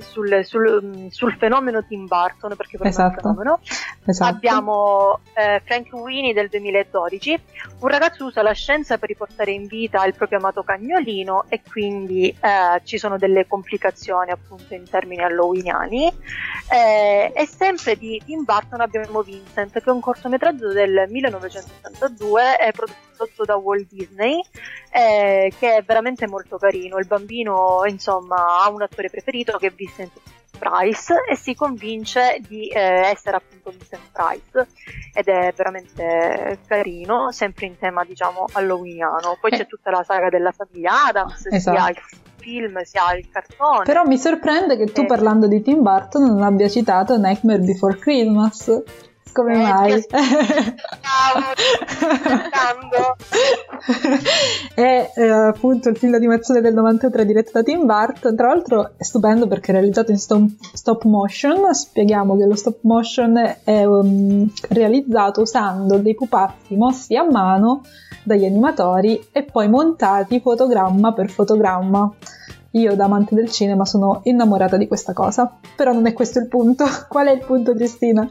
sul, 0.00 0.40
sul- 0.44 1.06
sul 1.10 1.34
fenomeno 1.36 1.84
Tim 1.86 2.06
Burton, 2.06 2.54
perché 2.56 2.76
per 2.78 2.86
Esatto. 2.88 3.20
fenomeno, 3.20 3.60
Esatto. 4.04 4.34
abbiamo 4.34 5.20
eh, 5.34 5.60
Frank 5.64 5.92
Winnie 5.92 6.32
del 6.32 6.48
2012. 6.48 7.40
Un 7.80 7.88
ragazzo 7.88 8.24
usa 8.26 8.42
la 8.42 8.52
scienza 8.52 8.98
per 8.98 9.08
riportare 9.08 9.52
in 9.52 9.66
vita 9.66 10.04
il 10.04 10.14
proprio 10.14 10.38
amato 10.38 10.62
cagnolino 10.62 11.44
e 11.48 11.60
quindi 11.68 12.28
eh, 12.28 12.80
ci 12.84 12.98
sono 12.98 13.18
delle 13.18 13.46
complicazioni 13.46 14.30
appunto 14.30 14.74
in 14.74 14.88
termini 14.88 15.22
halloweeniani. 15.22 16.12
Eh, 16.70 17.32
e 17.34 17.46
sempre 17.46 17.96
di 17.96 18.20
Tim 18.24 18.44
Burton 18.44 18.80
abbiamo 18.80 19.22
Vincent, 19.22 19.72
che 19.72 19.84
è 19.84 19.90
un 19.90 20.00
cortometraggio 20.00 20.72
del 20.72 21.06
1982 21.08 22.56
è 22.56 22.72
prodotto 22.72 23.44
da 23.44 23.56
Walt 23.56 23.86
Disney, 23.90 24.40
eh, 24.90 25.52
che 25.58 25.76
è 25.76 25.82
veramente 25.82 26.26
molto 26.26 26.56
carino. 26.58 26.98
Il 26.98 27.06
bambino, 27.06 27.82
insomma, 27.86 28.62
ha 28.62 28.68
un 28.70 28.82
attore 28.82 29.10
preferito 29.10 29.56
che 29.58 29.68
è 29.68 29.72
Vincent 29.88 30.12
Price 30.58 31.14
e 31.30 31.36
si 31.36 31.54
convince 31.54 32.40
di 32.48 32.66
eh, 32.68 32.80
essere 32.80 33.36
appunto 33.36 33.70
Vincent 33.70 34.02
Price 34.12 34.66
ed 35.14 35.28
è 35.28 35.52
veramente 35.56 36.58
carino, 36.66 37.30
sempre 37.30 37.66
in 37.66 37.78
tema 37.78 38.04
diciamo 38.04 38.46
halloweeniano. 38.52 39.36
Poi 39.40 39.50
Eh. 39.52 39.56
c'è 39.56 39.66
tutta 39.66 39.90
la 39.90 40.02
saga 40.02 40.28
della 40.28 40.50
famiglia 40.52 41.06
Adams, 41.06 41.46
Esatto. 41.46 41.76
sia 41.78 41.88
il 41.90 41.96
film 42.38 42.82
sia 42.82 43.14
il 43.16 43.28
cartone. 43.30 43.84
Però 43.84 44.04
mi 44.04 44.18
sorprende 44.18 44.76
che 44.76 44.86
tu 44.86 45.02
Eh. 45.02 45.06
parlando 45.06 45.46
di 45.46 45.62
Tim 45.62 45.80
Burton 45.82 46.24
non 46.26 46.42
abbia 46.42 46.68
citato 46.68 47.16
Nightmare 47.16 47.60
Before 47.60 47.96
Christmas. 47.96 48.82
Come 49.32 49.54
Eh, 49.54 49.58
mai? 49.58 50.00
Stavo 50.00 50.26
è 54.74 55.12
eh, 55.14 55.28
appunto 55.28 55.88
il 55.88 55.96
film 55.96 56.12
d'animazione 56.12 56.60
del 56.60 56.74
93 56.74 57.24
diretto 57.24 57.50
da 57.52 57.62
Tim 57.62 57.86
Burton. 57.86 58.36
Tra 58.36 58.48
l'altro 58.48 58.92
è 58.96 59.02
stupendo 59.02 59.46
perché 59.46 59.70
è 59.70 59.74
realizzato 59.74 60.10
in 60.10 60.18
stop, 60.18 60.48
stop 60.72 61.04
motion. 61.04 61.72
Spieghiamo 61.72 62.36
che 62.36 62.44
lo 62.44 62.54
stop 62.54 62.78
motion 62.82 63.36
è 63.64 63.84
um, 63.84 64.50
realizzato 64.70 65.42
usando 65.42 65.98
dei 65.98 66.14
pupazzi 66.14 66.76
mossi 66.76 67.16
a 67.16 67.24
mano 67.28 67.82
dagli 68.22 68.44
animatori 68.44 69.28
e 69.32 69.42
poi 69.44 69.68
montati 69.68 70.40
fotogramma 70.40 71.12
per 71.12 71.30
fotogramma. 71.30 72.12
Io 72.72 72.94
da 72.94 73.04
amante 73.04 73.34
del 73.34 73.50
cinema 73.50 73.86
sono 73.86 74.20
innamorata 74.24 74.76
di 74.76 74.86
questa 74.86 75.14
cosa, 75.14 75.50
però 75.74 75.92
non 75.92 76.06
è 76.06 76.12
questo 76.12 76.38
il 76.38 76.48
punto. 76.48 76.84
Qual 77.08 77.26
è 77.26 77.32
il 77.32 77.44
punto 77.44 77.74
Cristina? 77.74 78.28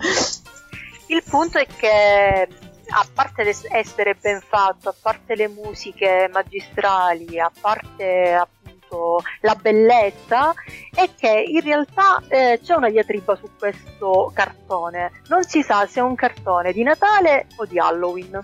Il 1.08 1.24
punto 1.28 1.58
è 1.58 1.66
che 1.66 2.48
a 2.90 3.06
parte 3.14 3.54
essere 3.70 4.16
ben 4.20 4.42
fatto, 4.42 4.90
a 4.90 4.96
parte 5.00 5.36
le 5.36 5.48
musiche 5.48 6.30
magistrali, 6.32 7.40
a 7.40 7.52
parte 7.60 8.34
appunto 8.34 9.22
la 9.42 9.56
bellezza, 9.56 10.54
è 10.94 11.10
che 11.16 11.44
in 11.48 11.62
realtà 11.62 12.22
eh, 12.28 12.60
c'è 12.64 12.76
una 12.76 12.90
diatriba 12.90 13.36
su 13.36 13.50
questo 13.58 14.32
cartone. 14.34 15.24
Non 15.28 15.44
si 15.44 15.62
sa 15.62 15.86
se 15.88 16.00
è 16.00 16.04
un 16.04 16.16
cartone 16.16 16.72
di 16.72 16.84
Natale 16.84 17.48
o 17.58 17.66
di 17.66 17.80
Halloween. 17.80 18.42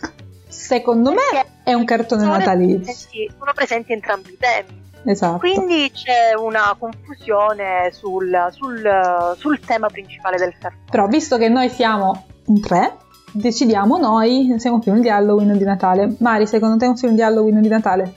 Secondo 0.48 1.12
me 1.12 1.22
Perché 1.32 1.50
è 1.64 1.74
un 1.74 1.86
cartone 1.86 2.26
natalizio. 2.26 2.94
Sono 3.38 3.54
presenti 3.54 3.94
entrambi 3.94 4.34
i 4.34 4.38
temi. 4.38 4.83
Esatto. 5.06 5.40
Quindi 5.40 5.92
c'è 5.92 6.34
una 6.38 6.76
confusione 6.78 7.92
sul, 7.92 8.32
sul- 8.52 9.36
sul 9.38 9.60
tema 9.60 9.88
principale 9.88 10.38
del 10.38 10.54
cartone. 10.58 10.86
Però 10.90 11.08
visto 11.08 11.38
che 11.38 11.50
noi 11.50 11.70
siamo 11.70 12.26
in 12.48 12.62
tre, 12.62 12.98
decidiamo 13.32 13.98
noi 13.98 14.56
se 14.58 14.70
è 14.70 14.72
un 14.72 14.82
film 14.82 15.00
di 15.02 15.10
Halloween 15.10 15.52
o 15.52 15.56
di 15.56 15.64
Natale. 15.64 16.16
Mari, 16.20 16.48
secondo 16.48 16.78
te 16.78 16.86
è 16.86 16.88
un 16.88 16.98
film 16.98 17.16
di 17.16 17.22
Halloween 17.22 17.58
o 17.58 17.62
di 17.62 17.68
Natale? 17.68 18.14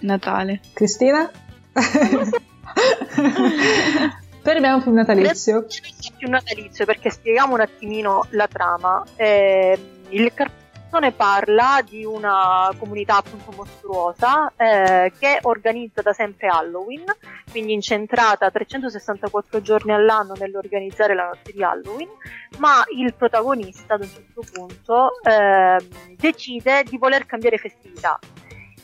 Natale. 0.00 0.60
Cristina? 0.72 1.30
per 4.42 4.60
me 4.60 4.68
è 4.68 4.72
un 4.72 4.82
film 4.82 4.94
natalizio. 4.96 5.64
Credo 5.66 5.94
sia 5.98 6.12
più 6.16 6.28
natalizio 6.28 6.84
perché 6.84 7.10
spieghiamo 7.10 7.54
un 7.54 7.60
attimino 7.60 8.26
la 8.30 8.46
trama. 8.46 9.04
Eh, 9.16 9.78
il 10.10 10.32
cartone 10.32 10.65
parla 11.12 11.82
di 11.84 12.04
una 12.04 12.70
comunità 12.78 13.18
appunto 13.18 13.52
mostruosa 13.52 14.52
eh, 14.56 15.12
che 15.18 15.38
organizza 15.42 16.02
da 16.02 16.12
sempre 16.12 16.48
Halloween, 16.48 17.04
quindi 17.50 17.72
incentrata 17.72 18.50
364 18.50 19.60
giorni 19.60 19.92
all'anno 19.92 20.34
nell'organizzare 20.38 21.14
la 21.14 21.26
notte 21.26 21.52
di 21.52 21.62
Halloween, 21.62 22.08
ma 22.58 22.82
il 22.96 23.14
protagonista 23.14 23.94
ad 23.94 24.02
un 24.02 24.08
certo 24.08 24.42
punto 24.52 25.10
ehm, 25.22 26.16
decide 26.16 26.82
di 26.84 26.98
voler 26.98 27.26
cambiare 27.26 27.58
festività 27.58 28.18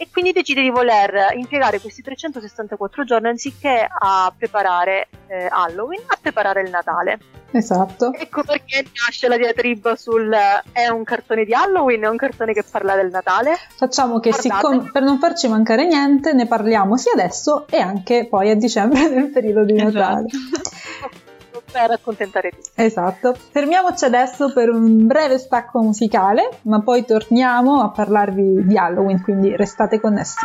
e 0.02 0.08
quindi 0.10 0.32
decide 0.32 0.62
di 0.62 0.70
voler 0.70 1.32
impiegare 1.36 1.78
questi 1.78 2.02
364 2.02 3.04
giorni 3.04 3.28
anziché 3.28 3.86
a 3.88 4.34
preparare 4.36 5.06
eh, 5.28 5.46
Halloween, 5.48 6.00
a 6.06 6.18
preparare 6.20 6.62
il 6.62 6.70
Natale. 6.70 7.20
Esatto. 7.52 8.12
Ecco 8.12 8.42
perché 8.42 8.84
nasce 9.06 9.28
la 9.28 9.36
diatriba 9.36 9.94
sul 9.94 10.34
è 10.72 10.88
un 10.88 11.04
cartone 11.04 11.44
di 11.44 11.54
Halloween, 11.54 12.02
è 12.02 12.08
un 12.08 12.16
cartone 12.16 12.52
che 12.52 12.64
parla 12.68 12.96
del 12.96 13.10
Natale. 13.10 13.56
Facciamo 13.76 14.18
che 14.18 14.32
siccome, 14.32 14.90
per 14.90 15.02
non 15.02 15.20
farci 15.20 15.46
mancare 15.46 15.86
niente, 15.86 16.32
ne 16.32 16.48
parliamo 16.48 16.96
sia 16.96 17.12
adesso 17.12 17.68
e 17.68 17.78
anche 17.78 18.26
poi 18.28 18.50
a 18.50 18.56
dicembre 18.56 19.06
nel 19.08 19.30
periodo 19.30 19.64
di 19.64 19.74
Natale. 19.74 20.26
Per 21.72 21.90
accontentare 21.90 22.50
tutti. 22.50 22.70
Esatto. 22.74 23.34
Fermiamoci 23.50 24.04
adesso 24.04 24.52
per 24.52 24.68
un 24.68 25.06
breve 25.06 25.38
stacco 25.38 25.80
musicale, 25.80 26.58
ma 26.62 26.82
poi 26.82 27.04
torniamo 27.04 27.80
a 27.80 27.90
parlarvi 27.90 28.66
di 28.66 28.76
Halloween, 28.76 29.22
quindi 29.22 29.56
restate 29.56 29.98
connessi. 29.98 30.44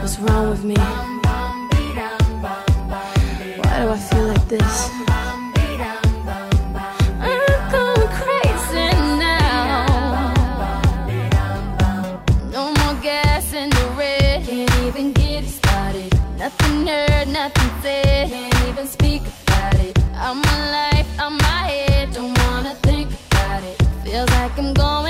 What's 0.00 0.18
wrong 0.20 0.48
with 0.48 0.62
me? 0.62 0.74
Why 3.56 3.82
do 3.82 3.92
I 3.92 3.98
feel 3.98 4.26
like 4.26 4.46
this? 4.46 5.15
I'm 20.18 20.40
my 20.40 20.70
life, 20.70 21.06
I'm 21.18 21.36
my 21.36 21.62
head. 21.68 22.12
Don't 22.12 22.36
wanna 22.38 22.74
think 22.76 23.10
about 23.30 23.62
it. 23.62 23.76
Feels 24.02 24.30
like 24.30 24.58
I'm 24.58 24.72
going 24.72 25.05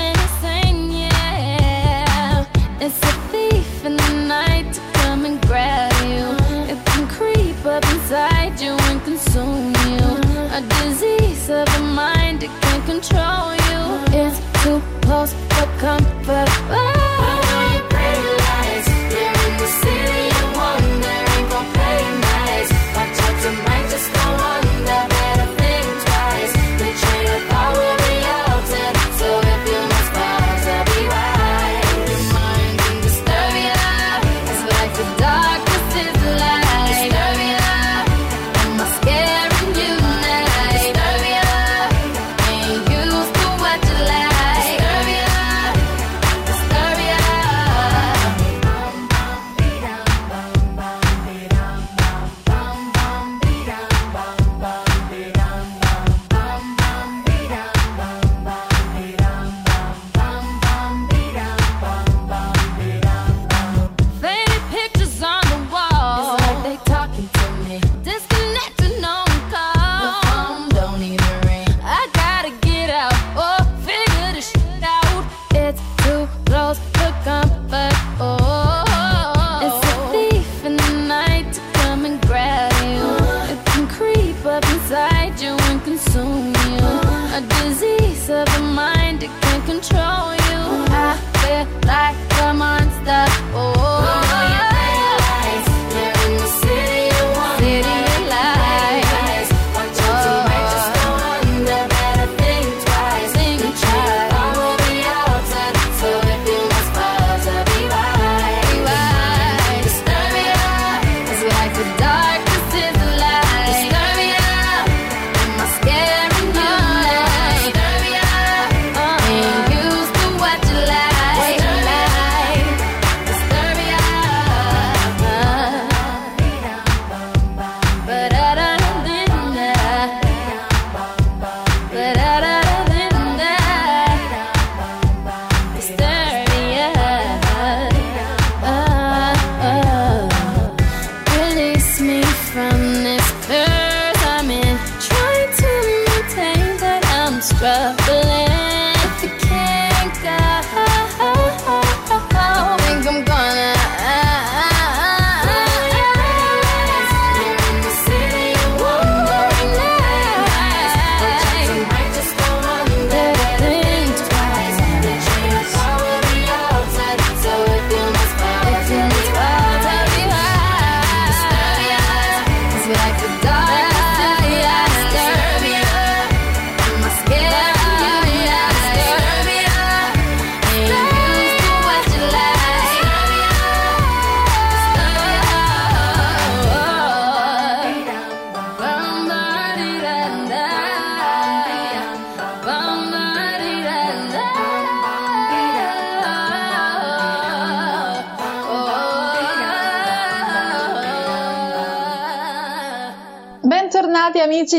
from 142.87 143.03
this 143.03 143.66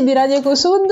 di 0.09 0.15
Radio 0.15 0.37
Ecosud, 0.37 0.87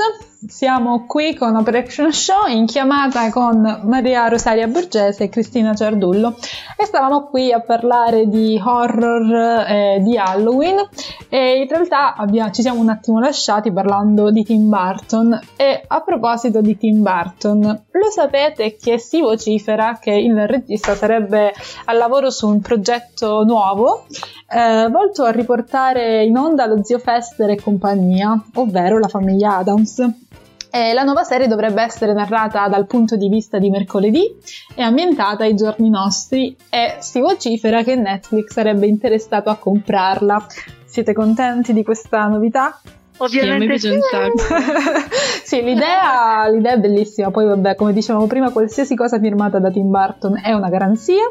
siamo 0.47 1.07
qui 1.07 1.33
con 1.33 1.55
Operation 1.55 2.13
Show 2.13 2.45
in 2.47 2.67
chiamata 2.67 3.31
con 3.31 3.81
Maria 3.85 4.27
Rosaria 4.27 4.67
Borgese 4.67 5.23
e 5.23 5.29
Cristina 5.29 5.73
Ciardullo 5.73 6.35
e 6.77 6.85
stavamo 6.85 7.25
qui 7.25 7.51
a 7.51 7.59
parlare 7.59 8.27
di 8.27 8.61
horror 8.63 9.65
e 9.67 9.99
di 10.01 10.15
Halloween. 10.15 10.87
E 11.29 11.61
in 11.61 11.67
realtà 11.67 12.13
abbiamo- 12.13 12.51
ci 12.51 12.61
siamo 12.61 12.79
un 12.79 12.89
attimo 12.89 13.19
lasciati 13.19 13.71
parlando 13.71 14.29
di 14.29 14.43
Tim 14.43 14.69
Burton. 14.69 15.39
E 15.55 15.83
a 15.87 16.01
proposito 16.01 16.61
di 16.61 16.77
Tim 16.77 17.01
Burton, 17.01 17.61
lo 17.63 18.11
sapete 18.11 18.75
che 18.75 18.99
si 18.99 19.19
vocifera 19.19 19.97
che 19.99 20.11
il 20.11 20.45
regista 20.45 20.93
sarebbe 20.93 21.53
al 21.85 21.97
lavoro 21.97 22.29
su 22.29 22.47
un 22.47 22.61
progetto 22.61 23.43
nuovo 23.43 24.05
eh, 24.49 24.87
volto 24.89 25.23
a 25.23 25.31
riportare 25.31 26.23
in 26.23 26.37
onda 26.37 26.65
lo 26.67 26.81
zio 26.81 26.99
Fester 26.99 27.49
e 27.49 27.61
compagnia, 27.61 28.41
ovvero 28.55 28.97
la 28.97 29.06
famiglia 29.07 29.57
Adams. 29.57 30.05
E 30.69 30.93
la 30.93 31.03
nuova 31.03 31.23
serie 31.23 31.47
dovrebbe 31.47 31.81
essere 31.81 32.13
narrata 32.13 32.67
dal 32.67 32.85
punto 32.87 33.15
di 33.15 33.29
vista 33.29 33.57
di 33.57 33.69
mercoledì 33.69 34.35
e 34.75 34.81
ambientata 34.81 35.43
ai 35.43 35.55
giorni 35.55 35.89
nostri 35.89 36.55
e 36.69 36.97
si 36.99 37.19
vocifera 37.19 37.83
che 37.83 37.95
Netflix 37.95 38.51
sarebbe 38.51 38.85
interessato 38.85 39.49
a 39.49 39.55
comprarla. 39.55 40.45
Siete 40.85 41.13
contenti 41.13 41.73
di 41.73 41.83
questa 41.83 42.27
novità? 42.27 42.79
Sì, 42.83 43.39
Ovviamente 43.39 43.79
sacco. 43.79 44.37
sì, 45.43 45.63
l'idea, 45.63 46.47
l'idea 46.49 46.73
è 46.73 46.79
bellissima. 46.79 47.31
Poi, 47.31 47.45
vabbè, 47.45 47.75
come 47.75 47.93
dicevamo 47.93 48.27
prima, 48.27 48.51
qualsiasi 48.51 48.95
cosa 48.95 49.19
firmata 49.19 49.57
da 49.59 49.71
Tim 49.71 49.89
Burton 49.89 50.39
è 50.43 50.51
una 50.51 50.69
garanzia. 50.69 51.23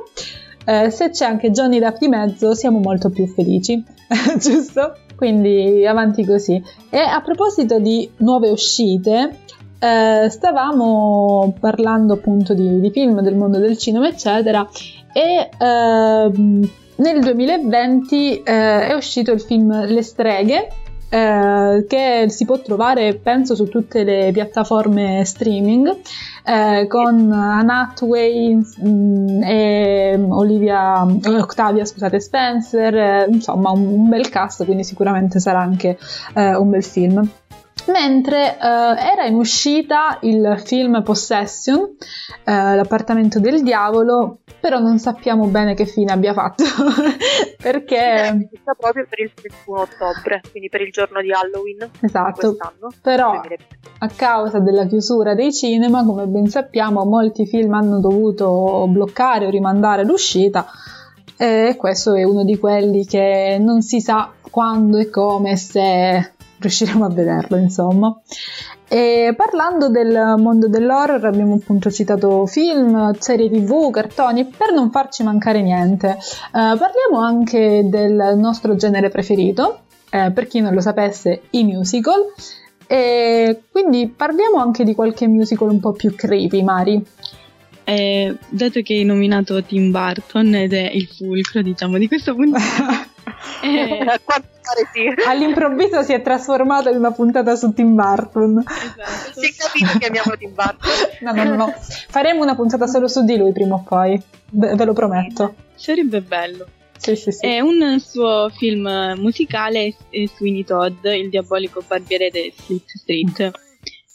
Eh, 0.64 0.90
se 0.90 1.10
c'è 1.10 1.26
anche 1.26 1.52
Johnny 1.52 1.78
Depp 1.78 1.98
di 1.98 2.08
mezzo, 2.08 2.54
siamo 2.54 2.80
molto 2.80 3.10
più 3.10 3.26
felici, 3.28 3.80
giusto? 4.36 4.96
Quindi 5.16 5.86
avanti 5.86 6.24
così. 6.24 6.62
E 6.90 6.98
a 6.98 7.20
proposito 7.22 7.78
di 7.78 8.08
nuove 8.18 8.50
uscite, 8.50 9.38
eh, 9.78 10.28
stavamo 10.28 11.56
parlando 11.58 12.14
appunto 12.14 12.54
di, 12.54 12.80
di 12.80 12.90
film 12.90 13.20
del 13.20 13.34
mondo 13.34 13.58
del 13.58 13.78
cinema, 13.78 14.08
eccetera, 14.08 14.68
e 15.12 15.48
ehm, 15.58 16.70
nel 16.96 17.20
2020 17.20 18.42
eh, 18.42 18.88
è 18.88 18.92
uscito 18.94 19.32
il 19.32 19.40
film 19.40 19.86
Le 19.86 20.02
streghe, 20.02 20.68
eh, 21.16 21.86
che 21.88 22.26
si 22.28 22.44
può 22.44 22.60
trovare 22.60 23.14
penso 23.14 23.54
su 23.54 23.68
tutte 23.68 24.04
le 24.04 24.30
piattaforme 24.32 25.24
streaming 25.24 25.96
eh, 26.44 26.86
con 26.86 27.32
Hathaway 27.32 28.54
mm, 28.54 29.42
e 29.42 30.26
Olivia 30.28 31.06
eh, 31.06 31.38
Octavia 31.38 31.86
scusate 31.86 32.20
Spencer 32.20 32.94
eh, 32.94 33.26
insomma 33.30 33.70
un, 33.70 33.86
un 33.86 34.08
bel 34.10 34.28
cast 34.28 34.64
quindi 34.66 34.84
sicuramente 34.84 35.40
sarà 35.40 35.60
anche 35.60 35.98
eh, 36.34 36.54
un 36.54 36.68
bel 36.68 36.84
film 36.84 37.26
Mentre 37.86 38.58
eh, 38.58 38.58
era 38.58 39.24
in 39.26 39.34
uscita 39.34 40.18
il 40.22 40.60
film 40.64 41.02
Possession, 41.02 41.96
eh, 42.44 42.74
l'appartamento 42.74 43.38
del 43.38 43.62
diavolo, 43.62 44.38
però 44.60 44.78
non 44.78 44.98
sappiamo 44.98 45.46
bene 45.46 45.74
che 45.74 45.86
fine 45.86 46.12
abbia 46.12 46.32
fatto, 46.32 46.64
perché 47.62 48.48
Sta 48.60 48.74
proprio 48.76 49.06
per 49.08 49.20
il 49.20 49.32
31 49.32 49.80
ottobre, 49.80 50.40
quindi 50.50 50.68
per 50.68 50.80
il 50.80 50.90
giorno 50.90 51.20
di 51.20 51.30
Halloween 51.32 51.88
Esatto. 52.00 52.32
quest'anno. 52.32 52.88
Però 53.00 53.30
2020. 53.30 53.64
a 53.98 54.08
causa 54.08 54.58
della 54.58 54.86
chiusura 54.86 55.34
dei 55.34 55.52
cinema, 55.52 56.04
come 56.04 56.26
ben 56.26 56.48
sappiamo, 56.48 57.04
molti 57.04 57.46
film 57.46 57.74
hanno 57.74 58.00
dovuto 58.00 58.86
bloccare 58.88 59.46
o 59.46 59.50
rimandare 59.50 60.04
l'uscita 60.04 60.66
e 61.38 61.74
questo 61.76 62.14
è 62.14 62.22
uno 62.22 62.44
di 62.44 62.58
quelli 62.58 63.04
che 63.04 63.58
non 63.60 63.82
si 63.82 64.00
sa 64.00 64.32
quando 64.50 64.96
e 64.96 65.10
come 65.10 65.54
se 65.56 66.32
riusciremo 66.58 67.04
a 67.04 67.08
vederlo, 67.08 67.56
insomma. 67.56 68.18
E 68.88 69.34
parlando 69.36 69.88
del 69.88 70.34
mondo 70.38 70.68
dell'horror 70.68 71.24
abbiamo 71.24 71.54
appunto 71.54 71.90
citato 71.90 72.46
film, 72.46 73.12
serie 73.18 73.50
tv, 73.50 73.90
cartoni, 73.90 74.44
per 74.44 74.72
non 74.72 74.90
farci 74.90 75.22
mancare 75.22 75.62
niente. 75.62 76.10
eh, 76.10 76.16
parliamo 76.50 77.18
anche 77.20 77.88
del 77.88 78.34
nostro 78.36 78.76
genere 78.76 79.08
preferito, 79.08 79.80
eh, 80.10 80.30
per 80.30 80.46
chi 80.46 80.60
non 80.60 80.74
lo 80.74 80.80
sapesse, 80.80 81.42
i 81.50 81.64
musical. 81.64 82.32
E 82.86 83.62
quindi 83.72 84.06
parliamo 84.08 84.58
anche 84.58 84.84
di 84.84 84.94
qualche 84.94 85.26
musical 85.26 85.70
un 85.70 85.80
po' 85.80 85.92
più 85.92 86.14
creepy, 86.14 86.62
Mari. 86.62 87.04
Eh, 87.82 88.36
dato 88.48 88.80
che 88.82 88.94
hai 88.94 89.04
nominato 89.04 89.62
Tim 89.62 89.90
Burton 89.90 90.54
ed 90.54 90.72
è 90.72 90.90
il 90.92 91.06
fulcro, 91.06 91.62
diciamo, 91.62 91.98
di 91.98 92.08
questo 92.08 92.34
punto, 92.34 92.58
eh, 93.62 94.20
sì. 94.92 95.14
All'improvviso 95.26 96.02
si 96.02 96.12
è 96.12 96.22
trasformata 96.22 96.90
in 96.90 96.96
una 96.96 97.12
puntata 97.12 97.56
su 97.56 97.72
Tim 97.72 97.94
Burton. 97.94 98.62
esatto. 98.66 99.40
Si 99.40 99.46
è 99.46 99.54
capito 99.54 99.98
che 99.98 100.06
amiamo 100.06 100.36
Tim 100.36 100.54
Burton. 100.54 100.90
No, 101.20 101.32
no, 101.32 101.44
no, 101.44 101.54
no. 101.54 101.74
Faremo 102.08 102.42
una 102.42 102.54
puntata 102.54 102.86
solo 102.86 103.08
su 103.08 103.24
di 103.24 103.36
lui 103.36 103.52
prima 103.52 103.76
o 103.76 103.82
poi. 103.86 104.20
Ve, 104.50 104.74
ve 104.74 104.84
lo 104.84 104.92
prometto. 104.92 105.54
sarebbe 105.74 106.20
bello. 106.20 106.66
Sì, 106.96 107.14
sì, 107.14 107.30
sì. 107.30 107.46
È 107.46 107.60
un 107.60 108.00
suo 108.00 108.48
film 108.56 109.14
musicale 109.18 109.94
è 110.08 110.24
Sweeney 110.26 110.64
Todd, 110.64 111.04
il 111.04 111.28
diabolico 111.28 111.82
barbiere 111.86 112.30
di 112.30 112.52
Fleet 112.54 112.84
Street. 112.86 113.50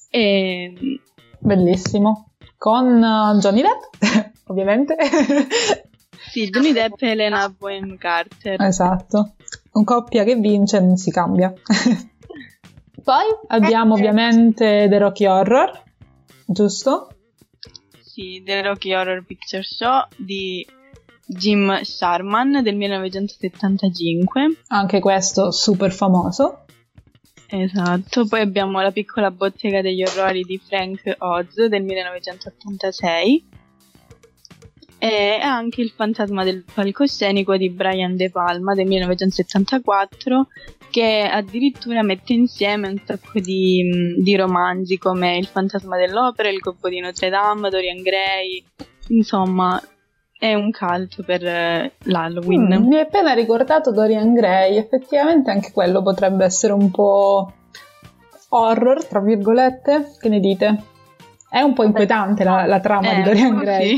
E, 0.09 0.99
Bellissimo. 1.39 2.32
Con 2.57 3.01
uh, 3.01 3.39
Johnny 3.39 3.61
Depp, 3.61 4.32
ovviamente. 4.47 4.95
Sì, 6.30 6.49
Johnny 6.49 6.74
Depp 6.74 7.01
e 7.01 7.09
Elena 7.09 7.49
Bohem 7.49 7.97
Carter. 7.97 8.61
esatto. 8.61 9.36
Un 9.74 9.84
coppia 9.84 10.24
che 10.24 10.36
vince 10.36 10.80
non 10.80 10.97
si 10.97 11.11
cambia. 11.11 11.53
Poi 13.03 13.26
abbiamo 13.47 13.95
Eh, 13.95 13.99
ovviamente 13.99 14.88
The 14.89 14.97
Rocky 14.97 15.26
Horror, 15.26 15.84
giusto? 16.45 17.15
Sì, 18.01 18.43
The 18.45 18.61
Rocky 18.61 18.93
Horror 18.93 19.24
Picture 19.26 19.63
Show 19.63 20.05
di 20.17 20.65
Jim 21.26 21.82
Sharman 21.82 22.61
del 22.61 22.76
1975. 22.76 24.57
Anche 24.67 24.99
questo 24.99 25.51
super 25.51 25.91
famoso. 25.91 26.65
Esatto, 27.47 28.28
poi 28.28 28.41
abbiamo 28.41 28.80
La 28.82 28.91
piccola 28.91 29.30
bottega 29.32 29.82
degli 29.82 30.03
orrori 30.03 30.43
di 30.43 30.57
Frank 30.57 31.15
Oz 31.17 31.65
del 31.65 31.84
1986 31.84 33.45
e 35.04 35.39
anche 35.41 35.82
Il 35.82 35.89
fantasma 35.95 36.43
del 36.43 36.64
palcoscenico 36.72 37.58
di 37.58 37.72
Brian 37.72 38.16
De 38.16 38.30
Palma 38.30 38.76
del 38.76 38.86
1974 38.86 40.47
che 40.91 41.28
addirittura 41.28 42.04
mette 42.04 42.34
insieme 42.34 42.88
un 42.88 43.02
sacco 43.04 43.39
di, 43.39 43.82
mh, 43.82 44.22
di 44.22 44.36
romanzi 44.36 44.99
come 44.99 45.38
Il 45.38 45.47
fantasma 45.47 45.97
dell'opera, 45.97 46.49
Il 46.49 46.60
gobbo 46.60 46.88
di 46.88 46.99
Notre 46.99 47.30
Dame, 47.30 47.70
Dorian 47.70 48.04
Gray, 48.04 48.64
insomma 49.08 49.82
è 50.38 50.54
un 50.54 50.70
cult 50.72 51.24
per 51.24 51.47
eh, 51.47 51.93
l'Halloween. 52.04 52.82
Mm, 52.82 52.88
mi 52.88 52.95
hai 52.97 53.02
appena 53.02 53.34
ricordato 53.34 53.91
Dorian 53.91 54.36
Gray, 54.36 54.78
effettivamente 54.78 55.49
anche 55.49 55.72
quello 55.72 56.04
potrebbe 56.04 56.45
essere 56.45 56.74
un 56.74 56.91
po' 56.91 57.52
horror, 58.49 59.04
tra 59.06 59.20
virgolette. 59.20 60.16
Che 60.20 60.30
ne 60.30 60.39
dite? 60.39 60.84
È 61.49 61.62
un 61.62 61.74
po' 61.74 61.86
inquietante 61.86 62.43
la, 62.43 62.68
la 62.68 62.80
trama 62.80 63.16
di 63.16 63.22
Eh, 63.22 63.24
Dorian 63.24 63.60
sì. 63.82 63.97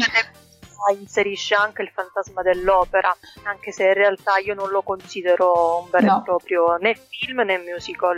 Inserisce 0.99 1.55
anche 1.55 1.81
il 1.81 1.89
fantasma 1.93 2.41
dell'opera, 2.41 3.15
anche 3.43 3.71
se 3.71 3.86
in 3.86 3.93
realtà 3.93 4.38
io 4.38 4.53
non 4.53 4.69
lo 4.69 4.81
considero 4.81 5.79
un 5.84 5.89
vero 5.89 6.05
No. 6.05 6.19
e 6.19 6.23
proprio 6.23 6.75
né 6.79 6.95
film 7.09 7.41
né 7.41 7.57
musical 7.57 8.17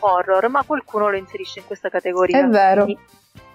horror, 0.00 0.48
ma 0.48 0.62
qualcuno 0.64 1.08
lo 1.10 1.16
inserisce 1.16 1.60
in 1.60 1.66
questa 1.66 1.88
categoria. 1.88 2.38
È 2.44 2.48
vero. 2.48 2.86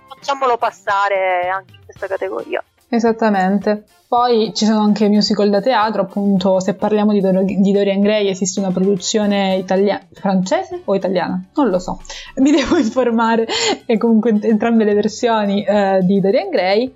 Facciamolo 0.08 0.58
passare 0.58 1.50
anche 1.50 1.74
in 1.74 1.84
questa 1.86 2.08
categoria. 2.08 2.64
Esattamente. 2.90 3.84
Poi 4.08 4.54
ci 4.56 4.64
sono 4.66 4.80
anche 4.80 5.10
musical 5.10 5.50
da 5.50 5.60
teatro, 5.60 6.04
appunto, 6.04 6.62
se 6.62 6.74
parliamo 6.74 7.12
di, 7.12 7.20
Dor- 7.20 7.44
di 7.44 7.72
Dorian 7.74 8.00
Gray 8.00 8.30
esiste 8.30 8.62
una 8.62 8.72
produzione 8.72 9.58
italiana, 9.58 10.08
francese 10.14 10.82
o 10.86 10.96
italiana? 10.96 11.44
Non 11.56 11.68
lo 11.70 11.78
so, 11.80 12.00
mi 12.40 12.52
devo 12.52 12.78
informare, 12.78 13.46
e 13.86 13.98
comunque 13.98 14.30
ent- 14.30 14.46
entrambe 14.46 14.86
le 14.86 14.94
versioni 14.94 15.66
eh, 15.66 16.00
di 16.04 16.22
Dorian 16.22 16.50
Gray. 16.50 16.94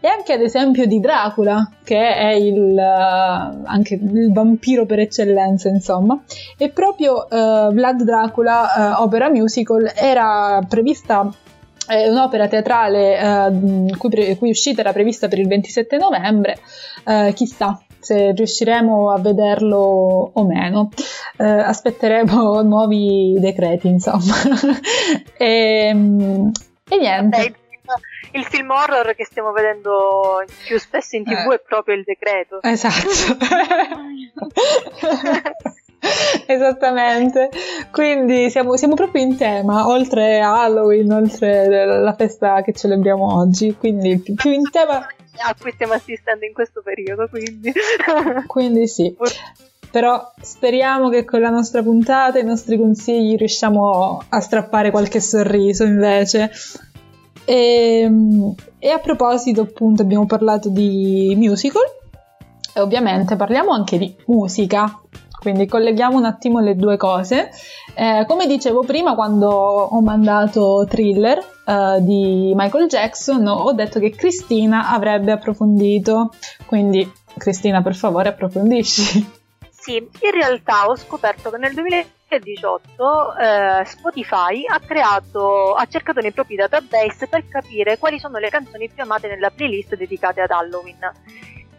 E 0.00 0.06
anche 0.06 0.32
ad 0.32 0.40
esempio 0.40 0.86
di 0.86 1.00
Dracula, 1.00 1.68
che 1.82 2.14
è 2.14 2.30
il, 2.32 2.78
eh, 2.78 3.62
anche 3.64 3.94
il 3.94 4.32
vampiro 4.32 4.86
per 4.86 5.00
eccellenza, 5.00 5.68
insomma. 5.68 6.22
E 6.56 6.68
proprio 6.70 7.28
eh, 7.28 7.68
Vlad 7.72 8.02
Dracula, 8.02 8.74
eh, 8.74 9.02
opera 9.02 9.28
musical, 9.28 9.90
era 9.94 10.60
prevista 10.68 11.28
è 11.88 12.06
un'opera 12.06 12.48
teatrale 12.48 13.50
mh, 13.50 13.96
cui, 13.96 14.10
pre- 14.10 14.36
cui 14.36 14.50
uscita 14.50 14.82
era 14.82 14.92
prevista 14.92 15.26
per 15.26 15.38
il 15.38 15.48
27 15.48 15.96
novembre, 15.96 16.58
eh, 17.06 17.32
chissà 17.34 17.80
se 17.98 18.32
riusciremo 18.32 19.10
a 19.10 19.18
vederlo 19.18 20.30
o 20.32 20.44
meno. 20.44 20.90
Eh, 21.36 21.44
aspetteremo 21.44 22.62
nuovi 22.62 23.36
decreti, 23.38 23.88
insomma. 23.88 24.34
e, 25.36 25.94
mh, 25.94 26.50
e 26.88 26.98
niente. 26.98 27.54
Il, 28.32 28.42
film, 28.42 28.42
il 28.42 28.44
film 28.44 28.70
horror 28.70 29.14
che 29.14 29.24
stiamo 29.24 29.52
vedendo 29.52 30.44
più 30.66 30.78
spesso 30.78 31.16
in 31.16 31.24
tv 31.24 31.50
Eh. 31.50 31.54
è 31.54 31.60
proprio 31.66 31.94
il 31.94 32.04
decreto. 32.04 32.60
Esatto. 32.62 33.08
Esattamente, 36.46 37.50
quindi 37.90 38.50
siamo, 38.50 38.76
siamo 38.76 38.94
proprio 38.94 39.22
in 39.22 39.36
tema, 39.36 39.88
oltre 39.88 40.40
a 40.40 40.62
Halloween, 40.62 41.10
oltre 41.12 41.84
la 41.84 42.14
festa 42.14 42.62
che 42.62 42.72
celebriamo 42.72 43.36
oggi, 43.36 43.74
quindi 43.76 44.18
più 44.18 44.34
più 44.34 44.52
in 44.52 44.70
tema 44.70 45.06
a 45.40 45.54
cui 45.60 45.70
stiamo 45.72 45.92
assistendo 45.94 46.44
in 46.44 46.52
questo 46.52 46.82
periodo, 46.82 47.28
quindi 47.28 47.72
Quindi 48.46 48.86
sì. 48.88 49.14
Però 49.90 50.32
speriamo 50.40 51.08
che 51.08 51.24
con 51.24 51.40
la 51.40 51.48
nostra 51.48 51.82
puntata 51.82 52.38
e 52.38 52.42
i 52.42 52.44
nostri 52.44 52.76
consigli 52.76 53.36
riusciamo 53.36 54.22
a 54.28 54.40
strappare 54.40 54.90
qualche 54.90 55.20
sorriso 55.20 55.84
invece. 55.84 56.50
E, 57.48 58.06
e 58.78 58.90
a 58.90 58.98
proposito, 58.98 59.62
appunto, 59.62 60.02
abbiamo 60.02 60.26
parlato 60.26 60.68
di 60.68 61.32
musical 61.34 61.80
e 62.74 62.78
ovviamente 62.78 63.36
parliamo 63.36 63.70
anche 63.70 63.96
di 63.96 64.14
musica. 64.26 65.00
Quindi 65.40 65.66
colleghiamo 65.66 66.18
un 66.18 66.26
attimo 66.26 66.60
le 66.60 66.76
due 66.76 66.98
cose. 66.98 67.48
Eh, 67.94 68.26
come 68.28 68.46
dicevo 68.46 68.82
prima, 68.82 69.14
quando 69.14 69.48
ho 69.48 70.00
mandato 70.02 70.84
Thriller 70.86 71.38
eh, 71.38 72.02
di 72.02 72.52
Michael 72.54 72.86
Jackson, 72.86 73.46
ho 73.46 73.72
detto 73.72 73.98
che 73.98 74.10
Cristina 74.10 74.90
avrebbe 74.90 75.32
approfondito. 75.32 76.32
Quindi, 76.66 77.10
Cristina, 77.38 77.80
per 77.80 77.94
favore, 77.94 78.28
approfondisci. 78.28 79.36
Sì, 79.70 79.96
in 79.96 80.30
realtà 80.34 80.86
ho 80.86 80.96
scoperto 80.96 81.48
che 81.48 81.56
nel 81.56 81.72
2018 82.28 83.36
eh, 83.36 83.84
Spotify 83.86 84.64
ha 84.66 84.78
creato, 84.80 85.74
ha 85.74 85.86
cercato 85.86 86.20
nei 86.20 86.32
propri 86.32 86.56
database 86.56 87.26
per 87.26 87.48
capire 87.48 87.98
quali 87.98 88.18
sono 88.18 88.38
le 88.38 88.50
canzoni 88.50 88.88
più 88.88 89.02
amate 89.02 89.28
nella 89.28 89.50
playlist 89.50 89.96
dedicate 89.96 90.42
ad 90.42 90.50
Halloween. 90.50 90.98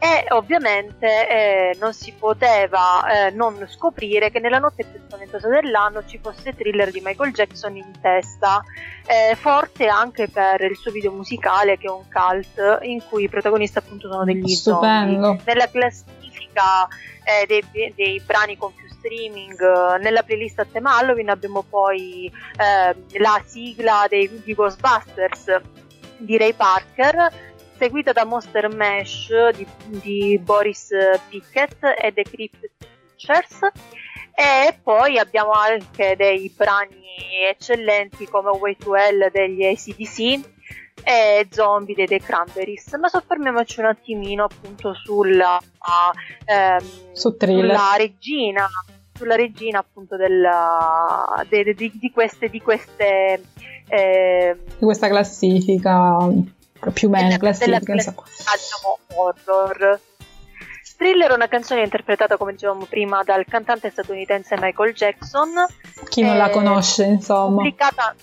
E 0.02 0.28
ovviamente 0.30 1.28
eh, 1.28 1.78
non 1.78 1.94
si 1.94 2.14
poteva 2.14 3.28
eh, 3.28 3.32
non 3.32 3.68
scoprire 3.68 4.32
che 4.32 4.40
nella 4.40 4.58
notte 4.58 4.86
più 4.86 4.98
spaventosa 5.06 5.50
dell'anno 5.50 6.06
ci 6.06 6.20
fosse 6.24 6.56
thriller 6.56 6.90
di 6.90 7.02
Michael 7.04 7.34
Jackson 7.34 7.76
in 7.76 7.92
testa, 8.02 8.64
eh, 9.06 9.36
forte 9.36 9.88
anche 9.88 10.30
per 10.30 10.62
il 10.62 10.78
suo 10.78 10.92
video 10.92 11.12
musicale 11.12 11.78
che 11.78 11.88
è 11.88 11.92
un 11.92 12.06
cult 12.10 12.80
in 12.84 13.02
cui 13.10 13.24
i 13.24 13.30
protagonisti 13.30 13.78
appunto 13.78 14.10
sono 14.10 14.24
degli 14.24 14.48
zombie. 14.48 14.56
Stupendo. 14.56 15.42
Nella 15.44 15.68
classifica 15.70 16.88
eh, 17.26 17.46
dei, 17.46 17.94
dei 17.94 18.22
brani 18.26 18.56
con 18.56 18.74
più 18.74 18.88
streaming 19.00 19.60
eh, 19.60 19.98
nella 20.00 20.24
playlist 20.24 20.60
a 20.60 20.66
tema 20.66 20.98
Halloween 20.98 21.30
abbiamo 21.30 21.64
poi 21.64 22.32
eh, 22.58 23.20
la 23.20 23.42
sigla 23.46 24.06
dei, 24.08 24.30
di 24.44 24.54
Ghostbusters 24.54 25.62
di 26.18 26.38
Ray 26.38 26.54
Parker 26.54 27.32
seguita 27.78 28.12
da 28.12 28.26
Monster 28.26 28.74
Mash 28.74 29.30
di, 29.56 29.66
di 29.86 30.38
Boris 30.38 30.90
Pickett 31.30 31.84
e 32.00 32.14
The 32.14 32.24
Crypt 32.24 32.70
Pictures 32.78 33.60
e 34.36 34.78
poi 34.82 35.18
abbiamo 35.18 35.52
anche 35.52 36.16
dei 36.16 36.54
brani 36.56 37.46
eccellenti 37.50 38.26
come 38.28 38.52
Way 38.52 38.78
to 38.78 38.96
Hell 38.96 39.32
degli 39.32 39.66
ACDC 39.66 40.58
e 41.04 41.48
Zombie 41.50 41.96
dei 41.96 42.08
The 42.08 42.20
Cranberries 42.20 42.94
ma 42.96 43.08
soffermiamoci 43.08 43.80
un 43.80 43.86
attimino 43.88 44.44
appunto 44.46 44.94
sulla 44.94 45.60
ehm, 46.46 46.86
Su 47.14 47.36
sulla 47.40 47.94
regina 47.98 48.68
sulla 49.18 49.36
regina 49.36 49.80
appunto 49.80 50.16
della, 50.16 51.44
de- 51.50 51.64
de- 51.66 51.74
di, 51.76 52.12
queste 52.14 52.48
di 52.50 52.62
queste 52.62 53.42
Di 53.90 54.86
questa 54.86 55.08
classifica, 55.10 56.18
più 56.94 57.08
o 57.08 57.12
meno 57.12 57.38
classifica, 57.38 57.80
classifica, 57.80 58.52
diciamo, 58.54 59.00
horror. 59.16 60.00
Thriller 60.96 61.32
è 61.32 61.34
una 61.34 61.48
canzone 61.48 61.82
interpretata, 61.84 62.38
come 62.38 62.52
dicevamo 62.52 62.86
prima, 62.86 63.24
dal 63.24 63.46
cantante 63.46 63.90
statunitense 63.90 64.56
Michael 64.60 64.94
Jackson. 64.94 65.50
Chi 66.10 66.22
non 66.22 66.38
la 66.38 66.50
Eh, 66.50 66.52
conosce, 66.52 67.04
insomma. 67.06 67.56
Pubblicata, 67.56 68.14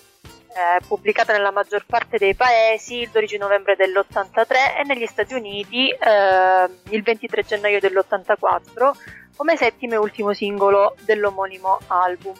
eh, 0.49 0.79
pubblicata 0.87 1.33
nella 1.33 1.51
maggior 1.51 1.85
parte 1.85 2.17
dei 2.17 2.35
paesi 2.35 3.01
il 3.01 3.09
12 3.09 3.37
novembre 3.37 3.75
dell'83 3.75 4.79
e 4.79 4.83
negli 4.85 5.05
Stati 5.05 5.33
Uniti 5.33 5.89
eh, 5.89 6.69
il 6.89 7.03
23 7.03 7.43
gennaio 7.43 7.79
dell'84 7.79 8.91
come 9.37 9.55
settimo 9.55 9.93
e 9.93 9.97
ultimo 9.97 10.33
singolo 10.33 10.95
dell'omonimo 11.01 11.77
album. 11.87 12.35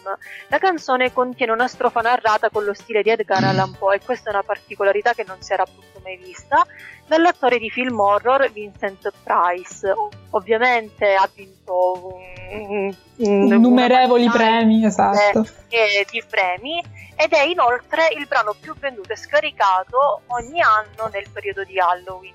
La 0.48 0.58
canzone 0.58 1.12
contiene 1.12 1.52
una 1.52 1.68
strofa 1.68 2.00
narrata 2.02 2.50
con 2.50 2.64
lo 2.64 2.74
stile 2.74 3.02
di 3.02 3.10
Edgar 3.10 3.42
Allan 3.44 3.74
Poe 3.78 3.96
e 3.96 4.00
questa 4.04 4.30
è 4.30 4.32
una 4.34 4.42
particolarità 4.42 5.14
che 5.14 5.24
non 5.26 5.40
si 5.40 5.52
era 5.52 5.62
appunto 5.62 6.00
mai 6.02 6.16
vista 6.16 6.66
dall'attore 7.06 7.58
di 7.58 7.70
film 7.70 7.98
horror 8.00 8.50
Vincent 8.50 9.10
Price. 9.22 9.94
Ovviamente 10.30 11.14
ha 11.14 11.28
vinto 11.32 12.12
un, 12.50 12.68
un- 12.68 12.96
Innumerevoli 13.16 14.28
premi, 14.28 14.84
esatto. 14.84 15.46
eh, 15.68 16.06
di 16.10 16.22
premi 16.28 16.82
ed 17.16 17.32
è 17.32 17.42
inoltre 17.42 18.08
il 18.16 18.26
brano 18.26 18.54
più 18.60 18.74
venduto 18.78 19.12
e 19.12 19.16
scaricato 19.16 20.22
ogni 20.28 20.60
anno 20.60 21.08
nel 21.12 21.28
periodo 21.32 21.64
di 21.64 21.78
Halloween. 21.78 22.34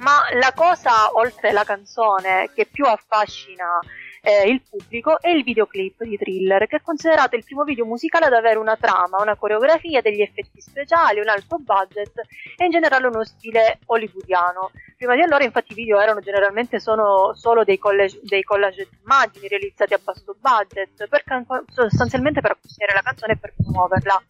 Ma 0.00 0.22
la 0.32 0.52
cosa, 0.54 1.14
oltre 1.14 1.52
la 1.52 1.64
canzone, 1.64 2.50
che 2.54 2.66
più 2.66 2.86
affascina 2.86 3.78
eh, 4.22 4.48
il 4.48 4.62
pubblico 4.68 5.20
è 5.20 5.28
il 5.28 5.42
videoclip 5.42 6.04
di 6.04 6.16
Thriller, 6.16 6.66
che 6.66 6.76
è 6.76 6.82
considerato 6.82 7.36
il 7.36 7.44
primo 7.44 7.64
video 7.64 7.86
musicale 7.86 8.26
ad 8.26 8.34
avere 8.34 8.58
una 8.58 8.76
trama, 8.76 9.20
una 9.20 9.36
coreografia, 9.36 10.00
degli 10.00 10.20
effetti 10.20 10.60
speciali, 10.60 11.20
un 11.20 11.28
alto 11.28 11.58
budget 11.58 12.12
e 12.56 12.64
in 12.64 12.70
generale 12.70 13.06
uno 13.06 13.24
stile 13.24 13.78
hollywoodiano. 13.86 14.70
Prima 14.96 15.14
di 15.14 15.22
allora 15.22 15.44
infatti 15.44 15.72
i 15.72 15.74
video 15.74 15.98
erano 15.98 16.20
generalmente 16.20 16.78
sono 16.78 17.32
solo 17.34 17.64
dei 17.64 17.78
collage, 17.78 18.20
dei 18.22 18.42
collage 18.42 18.86
di 18.90 18.98
immagini 19.02 19.48
realizzati 19.48 19.94
a 19.94 20.00
basso 20.02 20.36
budget, 20.38 21.08
per 21.08 21.24
can- 21.24 21.46
sostanzialmente 21.72 22.42
per 22.42 22.50
acquistare 22.50 22.92
la 22.92 23.00
canzone 23.00 23.32
e 23.32 23.36
per 23.38 23.54
promuoverla. 23.56 24.22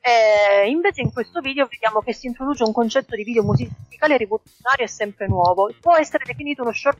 Eh, 0.00 0.68
invece 0.68 1.02
in 1.02 1.12
questo 1.12 1.40
video 1.40 1.66
vediamo 1.66 2.00
che 2.00 2.12
si 2.12 2.26
introduce 2.26 2.64
un 2.64 2.72
concetto 2.72 3.14
di 3.14 3.22
video 3.22 3.44
musicale 3.44 4.16
rivoluzionario 4.16 4.84
e 4.84 4.88
sempre 4.88 5.28
nuovo. 5.28 5.72
Può 5.80 5.96
essere 5.96 6.24
definito 6.24 6.62
uno 6.62 6.72
short 6.72 6.98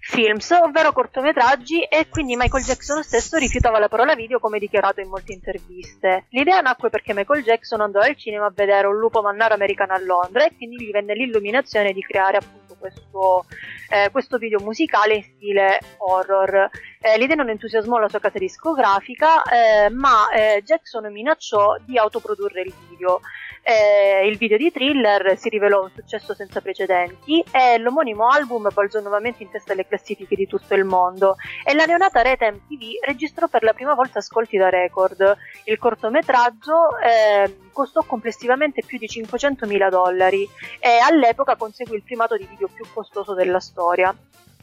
films, 0.00 0.50
ovvero 0.50 0.92
cortometraggi, 0.92 1.82
e 1.82 2.08
quindi 2.08 2.34
Michael 2.34 2.64
Jackson 2.64 3.02
stesso 3.02 3.36
rifiutava 3.36 3.78
la 3.78 3.88
parola 3.88 4.14
video 4.14 4.38
come 4.40 4.58
dichiarato 4.58 5.00
in 5.00 5.08
molte 5.08 5.32
interviste. 5.32 6.26
L'idea 6.30 6.60
nacque 6.60 6.88
perché 6.88 7.14
Michael 7.14 7.42
Jackson 7.42 7.82
andò 7.82 8.00
al 8.00 8.16
cinema 8.16 8.46
a 8.46 8.52
vedere 8.54 8.86
un 8.86 8.98
lupo 8.98 9.20
mannaro 9.20 9.54
americano 9.54 9.92
a 9.92 9.98
Londra 9.98 10.44
e 10.44 10.56
quindi 10.56 10.82
gli 10.82 10.90
venne 10.90 11.14
l'illuminazione 11.14 11.92
di 11.92 12.00
creare 12.00 12.38
appunto 12.38 12.76
questo, 12.78 13.44
eh, 13.90 14.10
questo 14.10 14.38
video 14.38 14.60
musicale 14.60 15.14
in 15.14 15.22
stile 15.22 15.78
horror. 15.98 16.70
Eh, 17.00 17.18
l'idea 17.18 17.36
non 17.36 17.50
entusiasmò 17.50 17.98
la 17.98 18.08
sua 18.08 18.20
casa 18.20 18.38
discografica, 18.38 19.42
eh, 19.42 19.90
ma 19.90 20.30
eh, 20.30 20.62
Jackson 20.64 21.12
minacciò 21.12 21.76
di 21.84 21.98
autoprodurre 21.98 22.62
il 22.62 22.72
video. 22.88 23.20
Eh, 23.62 24.26
il 24.26 24.38
video 24.38 24.56
di 24.56 24.72
thriller 24.72 25.36
si 25.36 25.48
rivelò 25.50 25.82
un 25.82 25.90
successo 25.94 26.34
senza 26.34 26.60
precedenti 26.60 27.44
e 27.52 27.78
l'omonimo 27.78 28.26
album 28.26 28.68
balzò 28.72 29.00
nuovamente 29.00 29.42
in 29.42 29.50
testa 29.50 29.72
alle 29.72 29.86
classifiche 29.86 30.34
di 30.34 30.46
tutto 30.46 30.74
il 30.74 30.84
mondo 30.84 31.36
e 31.64 31.74
la 31.74 31.84
neonata 31.84 32.22
rete 32.22 32.50
MTV 32.50 33.04
registrò 33.06 33.48
per 33.48 33.62
la 33.62 33.74
prima 33.74 33.94
volta 33.94 34.18
ascolti 34.18 34.56
da 34.56 34.70
record. 34.70 35.36
Il 35.64 35.78
cortometraggio 35.78 36.98
eh, 36.98 37.68
costò 37.70 38.02
complessivamente 38.02 38.82
più 38.84 38.98
di 38.98 39.06
500.000 39.06 39.90
dollari 39.90 40.48
e 40.78 40.98
all'epoca 40.98 41.56
conseguì 41.56 41.96
il 41.96 42.02
primato 42.02 42.36
di 42.36 42.46
video 42.46 42.68
più 42.68 42.84
costoso 42.92 43.34
della 43.34 43.60
storia. 43.60 44.14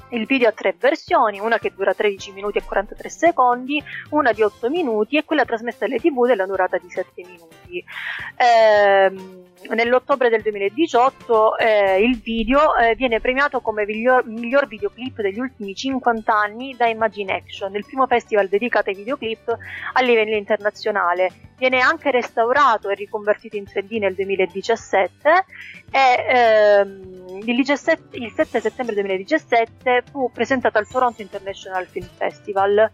Il 0.10 0.26
video 0.26 0.48
ha 0.48 0.52
tre 0.54 0.74
versioni, 0.78 1.40
una 1.40 1.60
che 1.60 1.74
dura 1.76 1.94
13 1.94 2.32
minuti 2.32 2.60
e 2.60 2.64
43 2.64 3.10
secondi, 3.10 3.84
una 4.12 4.32
di 4.32 4.42
8 4.42 4.70
minuti 4.70 5.18
e 5.18 5.26
quella 5.26 5.44
trasmessa 5.44 5.86
alle 5.86 6.00
tv 6.00 6.26
della 6.26 6.46
durata 6.46 6.78
di 6.78 6.90
7 6.90 7.24
minuti. 7.26 7.84
Ehm, 8.38 9.44
nell'ottobre 9.70 10.30
del 10.30 10.42
2018 10.42 11.58
eh, 11.58 12.02
il 12.02 12.20
video 12.20 12.76
eh, 12.76 12.96
viene 12.96 13.20
premiato 13.20 13.60
come 13.60 13.86
miglior, 13.86 14.26
miglior, 14.26 14.68
videoclip 14.68 15.22
degli 15.22 15.40
ultimi 15.40 15.76
50 15.76 16.34
anni 16.34 16.76
da 16.78 16.88
Imagination, 16.88 17.76
il 17.76 17.86
primo 17.86 18.08
festival 18.08 18.48
dedicato 18.48 18.90
ai 18.90 18.96
videoclip 18.96 19.58
a 19.94 20.02
livello 20.02 20.36
internazionale. 20.36 21.32
Viene 21.58 21.80
anche 21.80 22.12
restaurato 22.12 22.90
e 22.90 22.96
riconvertito 22.96 23.58
in 23.58 23.64
3D 23.64 24.00
nel 24.00 24.14
2017 24.14 25.46
e 25.90 26.26
ehm, 26.30 27.42
il, 27.46 27.56
17, 27.56 28.18
il 28.18 28.32
7 28.32 28.60
settembre 28.60 28.94
2017 28.94 29.97
fu 30.10 30.32
presentato 30.32 30.78
al 30.78 30.88
Toronto 30.88 31.22
International 31.22 31.86
Film 31.88 32.08
Festival. 32.16 32.92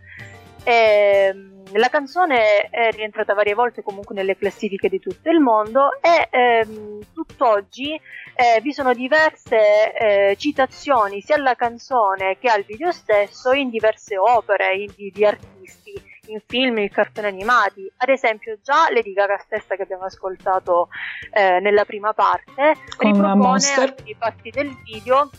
E, 0.63 0.73
ehm, 0.73 1.53
la 1.73 1.89
canzone 1.89 2.69
è 2.69 2.91
rientrata 2.91 3.33
varie 3.33 3.53
volte 3.53 3.81
comunque 3.81 4.13
nelle 4.15 4.37
classifiche 4.37 4.89
di 4.89 4.99
tutto 4.99 5.29
il 5.29 5.39
mondo 5.39 5.89
e 6.01 6.27
ehm, 6.29 6.99
tutt'oggi 7.13 7.93
eh, 7.93 8.61
vi 8.61 8.73
sono 8.73 8.93
diverse 8.93 9.93
eh, 9.93 10.35
citazioni 10.37 11.21
sia 11.21 11.35
alla 11.35 11.55
canzone 11.55 12.37
che 12.39 12.49
al 12.49 12.63
video 12.63 12.91
stesso 12.91 13.51
in 13.51 13.69
diverse 13.69 14.17
opere 14.17 14.75
in, 14.75 14.93
di, 14.95 15.11
di 15.11 15.25
artisti 15.25 16.11
in 16.27 16.39
film, 16.45 16.77
in 16.77 16.89
cartoni 16.89 17.27
animati. 17.27 17.91
Ad 17.97 18.09
esempio, 18.09 18.57
già 18.63 18.87
Lady 18.91 19.13
Gaga 19.13 19.37
stessa 19.37 19.75
che 19.75 19.83
abbiamo 19.83 20.03
ascoltato 20.05 20.89
eh, 21.31 21.59
nella 21.59 21.85
prima 21.85 22.13
parte 22.13 22.75
Con 22.95 23.11
ripropone 23.11 23.73
alcuni 23.73 24.15
parti 24.17 24.49
del 24.49 24.75
video 24.83 25.29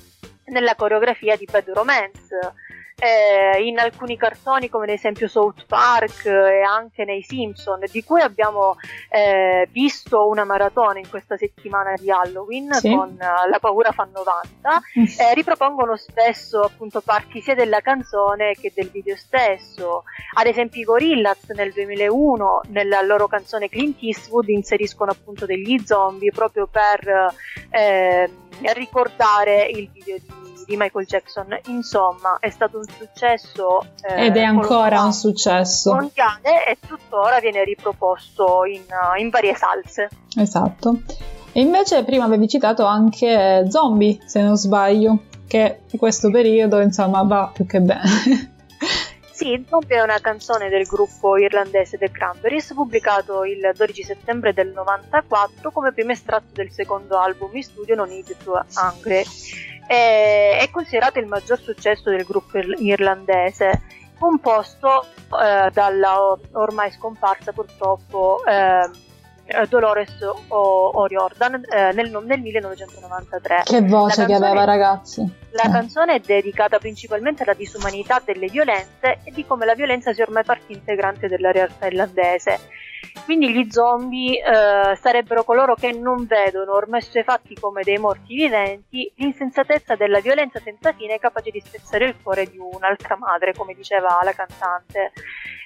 nella 0.46 0.74
coreografia 0.74 1.36
di 1.36 1.46
Bad 1.50 1.70
Romance 1.70 2.36
eh, 2.96 3.62
in 3.62 3.78
alcuni 3.78 4.16
cartoni 4.16 4.68
come 4.68 4.84
ad 4.84 4.90
esempio 4.90 5.26
South 5.26 5.66
Park 5.66 6.26
e 6.26 6.62
anche 6.62 7.04
nei 7.04 7.22
Simpson 7.22 7.80
di 7.90 8.04
cui 8.04 8.20
abbiamo 8.20 8.76
eh, 9.10 9.68
visto 9.70 10.28
una 10.28 10.44
maratona 10.44 10.98
in 10.98 11.08
questa 11.08 11.36
settimana 11.36 11.94
di 11.96 12.10
Halloween 12.10 12.72
sì. 12.74 12.94
con 12.94 13.10
uh, 13.10 13.50
La 13.50 13.58
paura 13.60 13.90
fa 13.90 14.08
90 14.10 14.82
mm. 14.98 15.04
eh, 15.18 15.34
ripropongono 15.34 15.96
spesso 15.96 16.60
appunto 16.60 17.00
parti 17.00 17.40
sia 17.40 17.54
della 17.54 17.80
canzone 17.80 18.54
che 18.54 18.72
del 18.74 18.90
video 18.90 19.16
stesso 19.16 20.04
ad 20.34 20.46
esempio 20.46 20.80
i 20.80 20.84
Gorillaz 20.84 21.50
nel 21.50 21.72
2001 21.72 22.60
nella 22.68 23.02
loro 23.02 23.26
canzone 23.26 23.68
Clint 23.68 23.98
Eastwood 24.02 24.48
inseriscono 24.48 25.10
appunto 25.10 25.46
degli 25.46 25.78
zombie 25.84 26.30
proprio 26.30 26.68
per 26.68 27.34
eh, 27.70 28.30
ricordare 28.74 29.66
il 29.66 29.88
video 29.90 30.16
di 30.18 30.44
di 30.66 30.76
Michael 30.76 31.06
Jackson. 31.06 31.58
Insomma, 31.66 32.38
è 32.40 32.50
stato 32.50 32.78
un 32.78 32.84
successo. 32.84 33.80
Eh, 34.02 34.26
Ed 34.26 34.36
è 34.36 34.42
ancora 34.42 35.02
un 35.02 35.12
successo. 35.12 35.92
Mondiale 35.92 36.66
e 36.66 36.76
tuttora 36.86 37.38
viene 37.40 37.64
riproposto 37.64 38.64
in, 38.64 38.82
in 39.18 39.30
varie 39.30 39.54
salse. 39.54 40.08
Esatto. 40.36 41.02
E 41.52 41.60
invece 41.60 42.02
prima 42.04 42.24
avevi 42.24 42.48
citato 42.48 42.84
anche 42.84 43.64
Zombie, 43.68 44.18
se 44.24 44.42
non 44.42 44.56
sbaglio, 44.56 45.18
che 45.46 45.80
in 45.88 45.98
questo 45.98 46.30
periodo 46.30 46.80
insomma 46.80 47.22
va 47.22 47.50
più 47.52 47.64
che 47.66 47.80
bene. 47.80 48.52
Sì, 49.34 49.64
Zombie 49.68 49.96
è 49.96 50.00
una 50.00 50.20
canzone 50.20 50.68
del 50.68 50.84
gruppo 50.86 51.36
irlandese 51.36 51.98
The 51.98 52.08
Cranberries, 52.08 52.72
pubblicato 52.72 53.42
il 53.42 53.72
12 53.76 54.04
settembre 54.04 54.52
del 54.52 54.68
94 54.68 55.72
come 55.72 55.92
primo 55.92 56.12
estratto 56.12 56.52
del 56.52 56.70
secondo 56.70 57.18
album 57.18 57.50
in 57.56 57.64
studio 57.64 57.96
Non 57.96 58.10
Need 58.10 58.36
to 58.44 58.64
Hungry. 58.76 59.24
È, 59.88 60.58
è 60.60 60.70
considerato 60.70 61.18
il 61.18 61.26
maggior 61.26 61.58
successo 61.58 62.10
del 62.10 62.22
gruppo 62.22 62.58
irlandese, 62.58 63.82
composto 64.20 65.04
eh, 65.04 65.68
dalla 65.72 66.38
ormai 66.52 66.92
scomparsa 66.92 67.50
purtroppo 67.50 68.40
eh, 68.46 68.88
Dolores 69.68 70.10
O'Riordan 70.48 71.64
eh, 71.68 71.92
nel, 71.92 72.10
nel, 72.24 72.40
1993. 72.40 73.62
Che 73.64 73.80
voce 73.82 74.24
canzone, 74.24 74.26
che 74.26 74.34
aveva 74.34 74.64
ragazzi! 74.64 75.28
La 75.50 75.64
eh. 75.64 75.70
canzone 75.70 76.14
è 76.14 76.20
dedicata 76.20 76.78
principalmente 76.78 77.42
alla 77.42 77.54
disumanità 77.54 78.22
delle 78.24 78.48
violenze 78.48 79.20
e 79.22 79.30
di 79.32 79.44
come 79.44 79.66
la 79.66 79.74
violenza 79.74 80.12
sia 80.12 80.24
ormai 80.24 80.44
parte 80.44 80.72
integrante 80.72 81.28
della 81.28 81.52
realtà 81.52 81.86
irlandese 81.86 82.58
quindi 83.24 83.52
gli 83.52 83.70
zombie 83.70 84.38
eh, 84.38 84.96
sarebbero 84.96 85.44
coloro 85.44 85.74
che 85.74 85.92
non 85.92 86.26
vedono, 86.26 86.72
ormai 86.72 87.02
fatti 87.24 87.54
come 87.54 87.82
dei 87.82 87.98
morti 87.98 88.34
viventi, 88.34 89.10
l'insensatezza 89.16 89.94
della 89.94 90.20
violenza 90.20 90.60
senza 90.60 90.92
fine 90.92 91.18
capace 91.18 91.50
di 91.50 91.60
spezzare 91.64 92.06
il 92.06 92.16
cuore 92.22 92.46
di 92.46 92.58
un'altra 92.58 93.16
madre, 93.16 93.54
come 93.54 93.74
diceva 93.74 94.18
la 94.22 94.32
cantante. 94.32 95.12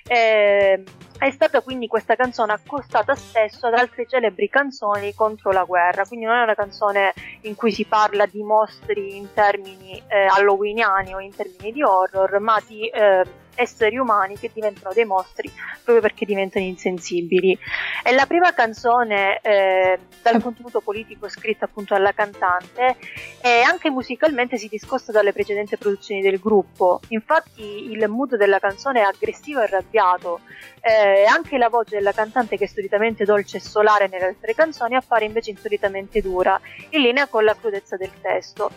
Eh, 0.07 0.82
è 1.18 1.30
stata 1.30 1.61
quindi 1.61 1.86
questa 1.86 2.14
canzone 2.14 2.53
accostata 2.53 3.14
spesso 3.14 3.66
ad 3.66 3.74
altre 3.74 4.07
celebri 4.07 4.49
canzoni 4.49 5.12
contro 5.14 5.51
la 5.51 5.64
guerra, 5.64 6.07
quindi 6.07 6.26
non 6.26 6.36
è 6.36 6.43
una 6.43 6.55
canzone 6.55 7.12
in 7.43 7.57
cui 7.57 7.72
si 7.72 7.84
parla 7.84 8.24
di 8.26 8.43
mostri 8.43 9.16
in 9.16 9.32
termini 9.34 10.01
eh, 10.07 10.26
halloweeniani 10.26 11.14
o 11.14 11.20
in 11.20 11.34
termini 11.34 11.72
di 11.72 11.82
horror, 11.82 12.39
ma 12.39 12.62
di 12.66 12.89
eh, 12.89 13.24
esseri 13.59 13.99
umani 13.99 14.39
che 14.39 14.51
diventano 14.55 14.95
dei 14.95 15.05
mostri 15.05 15.51
proprio 15.83 16.01
perché 16.01 16.25
diventano 16.25 16.65
insensibili. 16.65 17.59
È 18.03 18.13
la 18.13 18.27
prima 18.27 18.53
canzone 18.53 19.41
eh, 19.41 19.99
dal 20.23 20.41
contenuto 20.41 20.81
politico 20.81 21.29
scritta 21.29 21.65
appunto 21.65 21.95
alla 21.95 22.13
cantante 22.13 22.97
e 23.41 23.61
anche 23.63 23.91
musicalmente 23.91 24.57
si 24.59 24.69
discosta 24.69 25.11
dalle 25.13 25.33
precedenti 25.33 25.77
produzioni 25.77 26.21
del 26.21 26.39
gruppo. 26.39 27.01
Infatti 27.09 27.91
il 27.91 28.07
mood 28.09 28.37
della 28.37 28.61
canzone 28.61 29.01
è 29.01 29.05
aggressivo 29.05 29.61
e 29.61 29.65
arrabbiato. 29.65 30.41
Eh, 30.81 31.25
anche 31.25 31.59
la 31.59 31.69
voce 31.69 31.97
della 31.97 32.13
cantante 32.13 32.57
che 32.57 32.65
è 32.65 32.69
solitamente 32.69 33.25
dolce 33.25 33.57
e 33.57 33.61
solare 33.61 34.07
nelle 34.09 34.27
altre 34.27 34.55
canzoni 34.55 34.95
appare 34.95 35.25
invece 35.25 35.51
insolitamente 35.51 36.21
dura, 36.21 36.61
in 36.91 37.01
linea 37.01 37.27
con 37.27 37.45
la 37.45 37.57
crudezza 37.57 37.97
del 37.97 38.13
testo. 38.21 38.71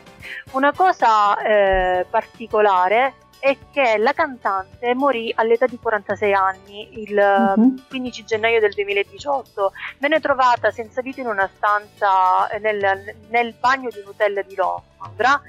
Una 0.52 0.74
cosa 0.74 1.40
eh, 1.42 2.06
particolare 2.10 3.14
è 3.42 3.58
che 3.72 3.98
la 3.98 4.14
cantante 4.14 4.94
morì 4.94 5.34
all'età 5.36 5.66
di 5.66 5.80
46 5.80 6.34
anni 6.34 7.02
il 7.02 7.18
uh-huh. 7.18 7.88
15 7.90 8.24
gennaio 8.24 8.60
del 8.60 8.72
2018. 8.74 9.74
Venne 9.98 10.20
trovata 10.20 10.70
senza 10.70 11.02
vita 11.02 11.22
in 11.22 11.28
una 11.28 11.50
stanza 11.52 12.48
nel, 12.60 13.16
nel 13.30 13.56
bagno 13.60 13.90
di 13.90 13.98
un 13.98 14.10
hotel 14.10 14.46
di 14.48 14.56
Londra 14.56 15.42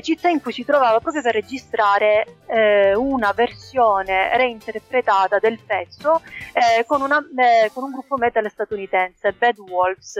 città 0.00 0.28
in 0.28 0.40
cui 0.40 0.52
si 0.52 0.64
trovava 0.64 0.98
proprio 1.00 1.22
per 1.22 1.34
registrare 1.34 2.38
eh, 2.46 2.94
una 2.94 3.32
versione 3.32 4.36
reinterpretata 4.36 5.38
del 5.38 5.58
pezzo 5.64 6.20
eh, 6.52 6.84
con, 6.84 7.00
una, 7.00 7.18
eh, 7.18 7.70
con, 7.72 7.84
un 7.84 7.92
gruppo 7.92 8.16
metal 8.16 8.50
statunitense, 8.50 9.32
Bad 9.32 9.58
Wolves. 9.58 10.18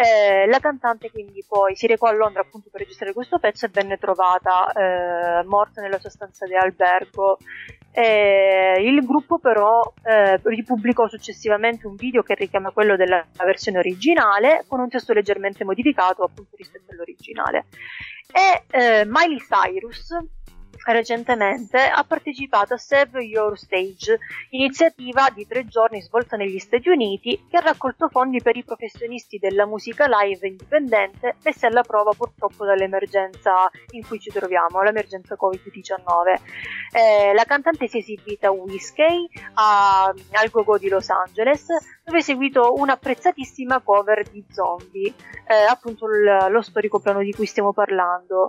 Eh, 0.00 0.46
la 0.46 0.60
cantante 0.60 1.10
quindi 1.10 1.44
poi 1.44 1.74
si 1.74 1.88
recò 1.88 2.06
a 2.06 2.12
Londra 2.12 2.42
appunto 2.42 2.68
per 2.70 2.82
registrare 2.82 3.12
questo 3.12 3.40
pezzo 3.40 3.66
e 3.66 3.70
venne 3.72 3.98
trovata 3.98 4.70
eh, 4.70 5.42
morta 5.42 5.80
nella 5.80 5.98
sua 5.98 6.08
stanza 6.08 6.46
di 6.46 6.54
albergo. 6.54 7.38
Eh, 7.90 8.76
il 8.80 9.04
gruppo 9.04 9.40
però 9.40 9.92
eh, 10.04 10.38
ripubblicò 10.40 11.08
successivamente 11.08 11.88
un 11.88 11.96
video 11.96 12.22
che 12.22 12.36
richiama 12.36 12.70
quello 12.70 12.94
della 12.94 13.26
versione 13.44 13.78
originale 13.78 14.64
con 14.68 14.78
un 14.78 14.88
testo 14.88 15.12
leggermente 15.12 15.64
modificato 15.64 16.22
appunto 16.22 16.54
rispetto 16.54 16.92
all'originale. 16.92 17.66
E 18.32 18.66
eh, 18.70 19.04
Miley 19.04 19.38
Cyrus 19.38 20.14
recentemente 20.92 21.78
ha 21.78 22.02
partecipato 22.04 22.74
a 22.74 22.78
Save 22.78 23.22
Your 23.22 23.58
Stage, 23.58 24.18
iniziativa 24.50 25.28
di 25.30 25.46
tre 25.46 25.66
giorni 25.66 26.00
svolta 26.00 26.36
negli 26.36 26.58
Stati 26.58 26.88
Uniti 26.88 27.46
che 27.48 27.56
ha 27.56 27.60
raccolto 27.60 28.08
fondi 28.08 28.40
per 28.40 28.56
i 28.56 28.64
professionisti 28.64 29.38
della 29.38 29.66
musica 29.66 30.06
live 30.06 30.46
indipendente 30.46 31.36
messi 31.44 31.66
alla 31.66 31.82
prova 31.82 32.12
purtroppo 32.16 32.64
dall'emergenza 32.64 33.70
in 33.90 34.06
cui 34.06 34.18
ci 34.18 34.30
troviamo, 34.30 34.82
l'emergenza 34.82 35.36
Covid-19. 35.38 36.40
Eh, 36.92 37.34
la 37.34 37.44
cantante 37.44 37.86
si 37.88 37.98
è 37.98 38.00
esibita 38.00 38.48
a 38.48 38.52
Whiskey 38.52 39.28
a, 39.54 40.04
al 40.04 40.50
Gogo 40.50 40.78
di 40.78 40.88
Los 40.88 41.10
Angeles 41.10 41.66
dove 42.02 42.18
è 42.18 42.22
seguito 42.22 42.72
un'apprezzatissima 42.74 43.80
cover 43.80 44.26
di 44.30 44.42
Zombie, 44.50 45.12
eh, 45.46 45.54
appunto 45.68 46.06
l- 46.06 46.50
lo 46.50 46.62
storico 46.62 46.98
piano 47.00 47.20
di 47.20 47.32
cui 47.32 47.44
stiamo 47.44 47.72
parlando 47.74 48.48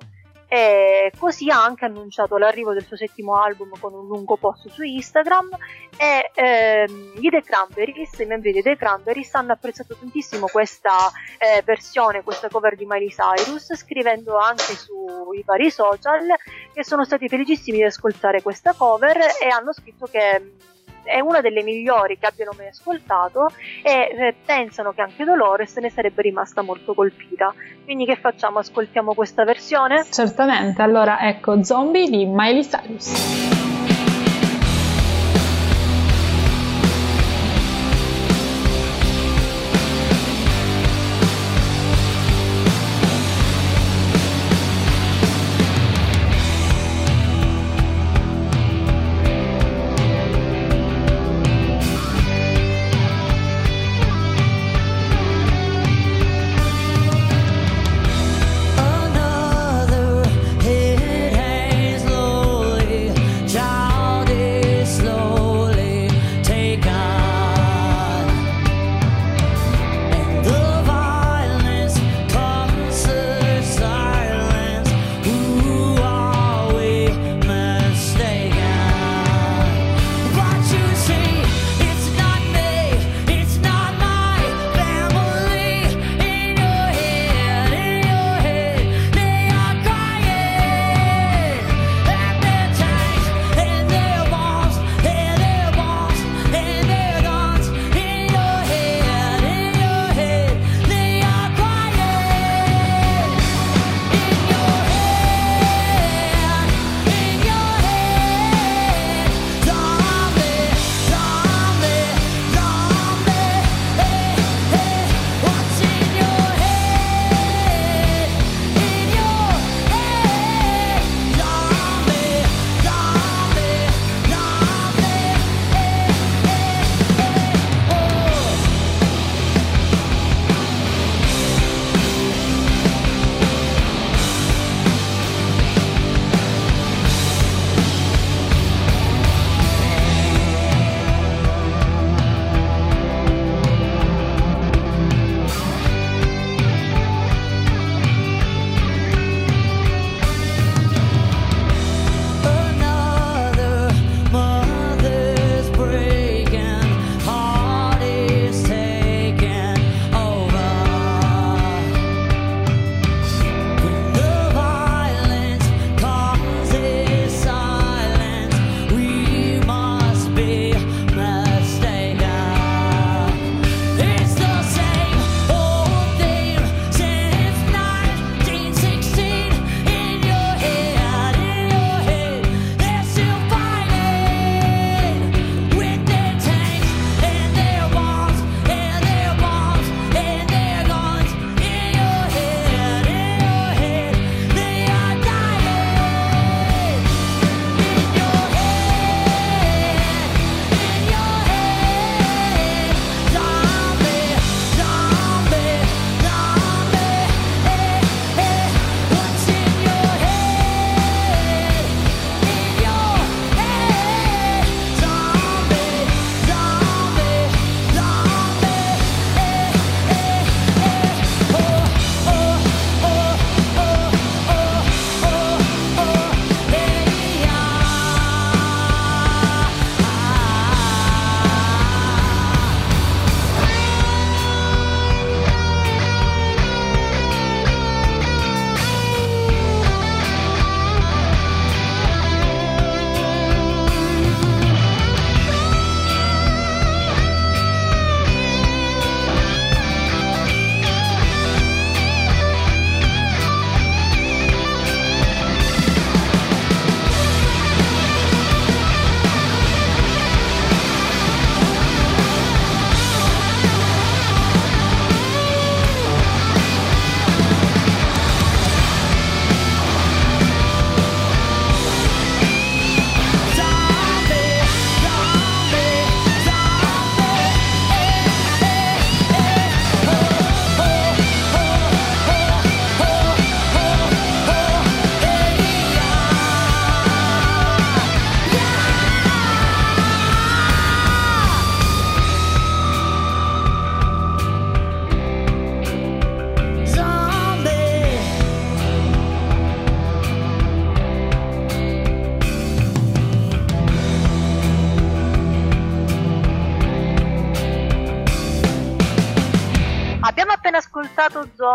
e 0.51 1.11
così 1.15 1.51
ha 1.51 1.63
anche 1.63 1.85
annunciato 1.85 2.37
l'arrivo 2.37 2.73
del 2.73 2.83
suo 2.83 2.97
settimo 2.97 3.35
album 3.35 3.69
con 3.79 3.93
un 3.93 4.07
lungo 4.07 4.35
post 4.35 4.67
su 4.69 4.81
Instagram 4.81 5.47
e 5.95 6.31
ehm, 6.33 7.13
i 7.19 7.29
The 7.29 7.43
Cranberries, 7.43 8.17
i 8.17 8.25
membri 8.25 8.51
dei 8.51 8.63
The 8.63 8.75
Cranberries 8.75 9.33
hanno 9.35 9.51
apprezzato 9.51 9.95
tantissimo 9.95 10.47
questa 10.47 11.11
eh, 11.37 11.61
versione, 11.63 12.23
questa 12.23 12.49
cover 12.49 12.75
di 12.75 12.85
Miley 12.87 13.09
Cyrus 13.09 13.75
scrivendo 13.75 14.37
anche 14.37 14.73
sui 14.73 15.43
vari 15.45 15.69
social 15.69 16.25
che 16.73 16.83
sono 16.83 17.05
stati 17.05 17.27
felicissimi 17.27 17.77
di 17.77 17.83
ascoltare 17.83 18.41
questa 18.41 18.73
cover 18.73 19.17
e 19.39 19.49
hanno 19.49 19.71
scritto 19.71 20.07
che 20.07 20.55
è 21.09 21.19
una 21.19 21.41
delle 21.41 21.63
migliori 21.63 22.17
che 22.19 22.27
abbiano 22.27 22.51
mai 22.55 22.67
ascoltato 22.67 23.49
e 23.83 24.15
eh, 24.15 24.35
pensano 24.45 24.93
che 24.93 25.01
anche 25.01 25.23
Dolores 25.25 25.75
ne 25.77 25.89
sarebbe 25.89 26.21
rimasta 26.21 26.61
molto 26.61 26.93
colpita. 26.93 27.53
Quindi 27.83 28.05
che 28.05 28.15
facciamo? 28.15 28.59
Ascoltiamo 28.59 29.13
questa 29.15 29.43
versione? 29.43 30.05
Certamente, 30.09 30.81
allora 30.81 31.19
ecco 31.27 31.63
Zombie 31.63 32.09
di 32.09 32.25
Miley 32.25 32.67
Cyrus. 32.67 33.68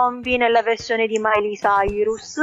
Zombie 0.05 0.37
nella 0.37 0.63
versione 0.63 1.07
di 1.07 1.19
Miley 1.19 1.57
Cyrus 1.57 2.37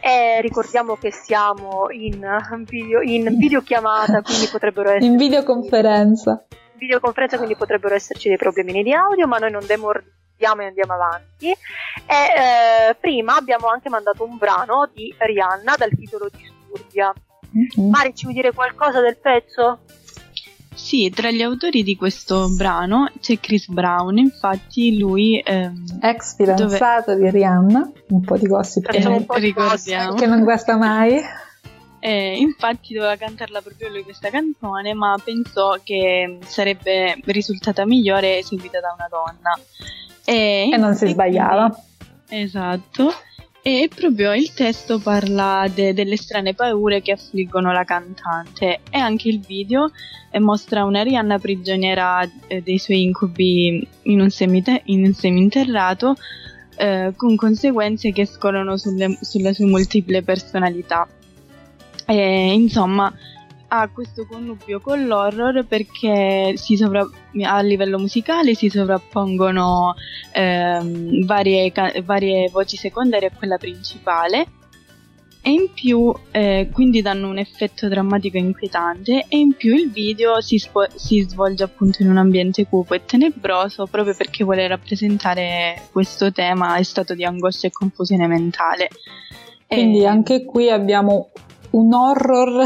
e 0.00 0.40
ricordiamo 0.40 0.96
che 0.96 1.10
siamo 1.12 1.90
in, 1.90 2.26
video, 2.64 3.02
in 3.02 3.36
videochiamata, 3.36 4.22
quindi 4.22 4.48
potrebbero 4.50 4.90
essere... 4.90 5.04
In 5.04 5.16
videoconferenza. 5.16 6.46
videoconferenza, 6.74 7.36
quindi 7.36 7.54
potrebbero 7.56 7.94
esserci 7.94 8.28
dei 8.28 8.38
problemini 8.38 8.82
di 8.82 8.94
audio, 8.94 9.26
ma 9.26 9.36
noi 9.36 9.50
non 9.50 9.66
demordiamo 9.66 10.62
e 10.62 10.66
andiamo 10.66 10.94
avanti. 10.94 11.48
E 11.48 11.54
eh, 12.08 12.94
prima 12.98 13.36
abbiamo 13.36 13.68
anche 13.68 13.90
mandato 13.90 14.24
un 14.24 14.38
brano 14.38 14.88
di 14.92 15.14
Rihanna 15.16 15.74
dal 15.76 15.90
titolo 15.90 16.28
Disturbia. 16.30 17.12
Mhm. 17.50 17.90
Mari, 17.90 18.14
ci 18.14 18.24
vuoi 18.24 18.34
dire 18.34 18.52
qualcosa 18.52 19.00
del 19.00 19.18
pezzo? 19.18 19.80
Sì, 20.76 21.10
tra 21.10 21.30
gli 21.30 21.40
autori 21.40 21.82
di 21.82 21.96
questo 21.96 22.48
brano 22.54 23.10
c'è 23.20 23.40
Chris 23.40 23.66
Brown, 23.68 24.18
infatti 24.18 24.98
lui 24.98 25.40
ehm, 25.42 25.98
Ex 26.02 26.36
fidanzato 26.36 27.14
di 27.14 27.30
Rihanna, 27.30 27.90
un 28.08 28.20
po' 28.20 28.36
di 28.36 28.46
gossip 28.46 28.86
che, 28.90 29.04
un 29.06 29.24
po' 29.24 29.38
di 29.38 29.46
ricordiamo. 29.46 30.14
che 30.14 30.26
non 30.26 30.42
guasta 30.42 30.76
mai. 30.76 31.18
eh, 31.98 32.36
infatti 32.36 32.92
doveva 32.92 33.16
cantarla 33.16 33.62
proprio 33.62 33.88
lui 33.88 34.02
questa 34.02 34.28
canzone, 34.28 34.92
ma 34.92 35.16
pensò 35.24 35.76
che 35.82 36.38
sarebbe 36.44 37.18
risultata 37.24 37.86
migliore 37.86 38.38
eseguita 38.38 38.78
da 38.78 38.94
una 38.94 39.08
donna. 39.10 39.58
E, 40.24 40.68
E 40.70 40.76
non 40.76 40.94
si 40.94 41.06
sbagliava. 41.08 41.70
quindi- 42.28 42.42
esatto. 42.44 43.12
E 43.68 43.90
proprio 43.92 44.32
il 44.32 44.52
testo 44.52 45.00
parla 45.00 45.68
de- 45.74 45.92
delle 45.92 46.16
strane 46.16 46.54
paure 46.54 47.02
che 47.02 47.10
affliggono 47.10 47.72
la 47.72 47.82
cantante 47.82 48.78
e 48.88 48.96
anche 48.96 49.28
il 49.28 49.40
video 49.40 49.90
eh, 50.30 50.38
mostra 50.38 50.84
una 50.84 51.02
Rihanna 51.02 51.40
prigioniera 51.40 52.22
eh, 52.46 52.62
dei 52.62 52.78
suoi 52.78 53.02
incubi 53.02 53.84
in 54.02 54.20
un, 54.20 54.30
semite- 54.30 54.82
in 54.84 55.04
un 55.04 55.12
seminterrato 55.14 56.14
eh, 56.76 57.12
con 57.16 57.34
conseguenze 57.34 58.12
che 58.12 58.24
scorrono 58.24 58.76
sulle, 58.76 59.18
sulle 59.20 59.52
sue 59.52 59.64
multiple 59.66 60.22
personalità. 60.22 61.08
E, 62.06 62.52
insomma, 62.52 63.12
ha 63.68 63.88
questo 63.88 64.26
connubio 64.26 64.80
con 64.80 65.06
l'horror 65.06 65.64
perché 65.66 66.54
si 66.56 66.76
sovra- 66.76 67.08
a 67.42 67.60
livello 67.60 67.98
musicale 67.98 68.54
si 68.54 68.68
sovrappongono 68.68 69.94
ehm, 70.32 71.24
varie, 71.24 71.72
ca- 71.72 71.92
varie 72.04 72.48
voci 72.50 72.76
secondarie 72.76 73.28
a 73.28 73.36
quella 73.36 73.56
principale 73.56 74.46
e 75.42 75.50
in 75.50 75.72
più 75.72 76.12
eh, 76.32 76.68
quindi 76.72 77.02
danno 77.02 77.28
un 77.28 77.38
effetto 77.38 77.86
drammatico 77.88 78.36
e 78.36 78.40
inquietante 78.40 79.26
e 79.28 79.38
in 79.38 79.54
più 79.54 79.74
il 79.74 79.90
video 79.90 80.40
si, 80.40 80.58
spo- 80.58 80.88
si 80.92 81.20
svolge 81.20 81.62
appunto 81.62 82.02
in 82.02 82.10
un 82.10 82.16
ambiente 82.16 82.66
cupo 82.66 82.94
e 82.94 83.04
tenebroso 83.04 83.86
proprio 83.86 84.14
perché 84.16 84.42
vuole 84.42 84.66
rappresentare 84.66 85.82
questo 85.92 86.32
tema 86.32 86.82
stato 86.82 87.14
di 87.14 87.24
angoscia 87.24 87.68
e 87.68 87.70
confusione 87.70 88.26
mentale. 88.26 88.88
Quindi 89.68 90.02
E- 90.02 90.06
anche 90.06 90.44
qui 90.44 90.68
abbiamo 90.70 91.30
un 91.70 91.92
horror 91.94 92.64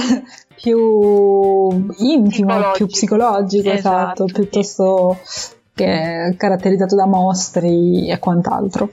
più 0.60 0.78
intimo, 1.98 2.28
Psicologico. 2.28 2.72
più 2.74 2.86
psicologico, 2.86 3.70
esatto, 3.70 4.24
Esatto, 4.24 4.26
sì. 4.28 4.32
piuttosto 4.34 5.18
che 5.74 6.34
caratterizzato 6.36 6.94
da 6.94 7.06
mostri 7.06 8.10
e 8.10 8.18
quant'altro. 8.18 8.90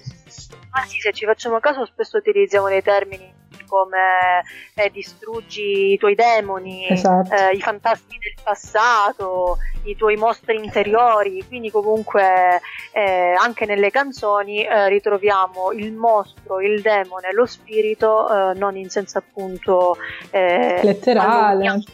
Ah 0.71 0.85
sì, 0.85 0.99
se 0.99 1.11
ci 1.11 1.25
facciamo 1.25 1.59
caso 1.59 1.85
spesso 1.85 2.17
utilizziamo 2.17 2.67
dei 2.67 2.81
termini 2.81 3.33
come 3.67 4.43
eh, 4.73 4.89
distruggi 4.89 5.93
i 5.93 5.97
tuoi 5.97 6.15
demoni, 6.15 6.87
Esatto. 6.89 7.33
eh, 7.33 7.51
i 7.51 7.61
fantasmi 7.61 8.17
del 8.19 8.35
passato, 8.43 9.57
i 9.83 9.95
tuoi 9.95 10.15
mostri 10.15 10.55
interiori, 10.55 11.43
quindi 11.47 11.71
comunque 11.71 12.61
eh, 12.91 13.35
anche 13.37 13.65
nelle 13.65 13.91
canzoni 13.91 14.63
eh, 14.63 14.89
ritroviamo 14.89 15.71
il 15.71 15.93
mostro, 15.93 16.59
il 16.59 16.81
demone, 16.81 17.33
lo 17.33 17.45
spirito, 17.45 18.27
eh, 18.29 18.53
non 18.57 18.75
in 18.75 18.89
senso 18.89 19.17
appunto 19.17 19.97
eh, 20.31 20.81
Letterale. 20.83 21.85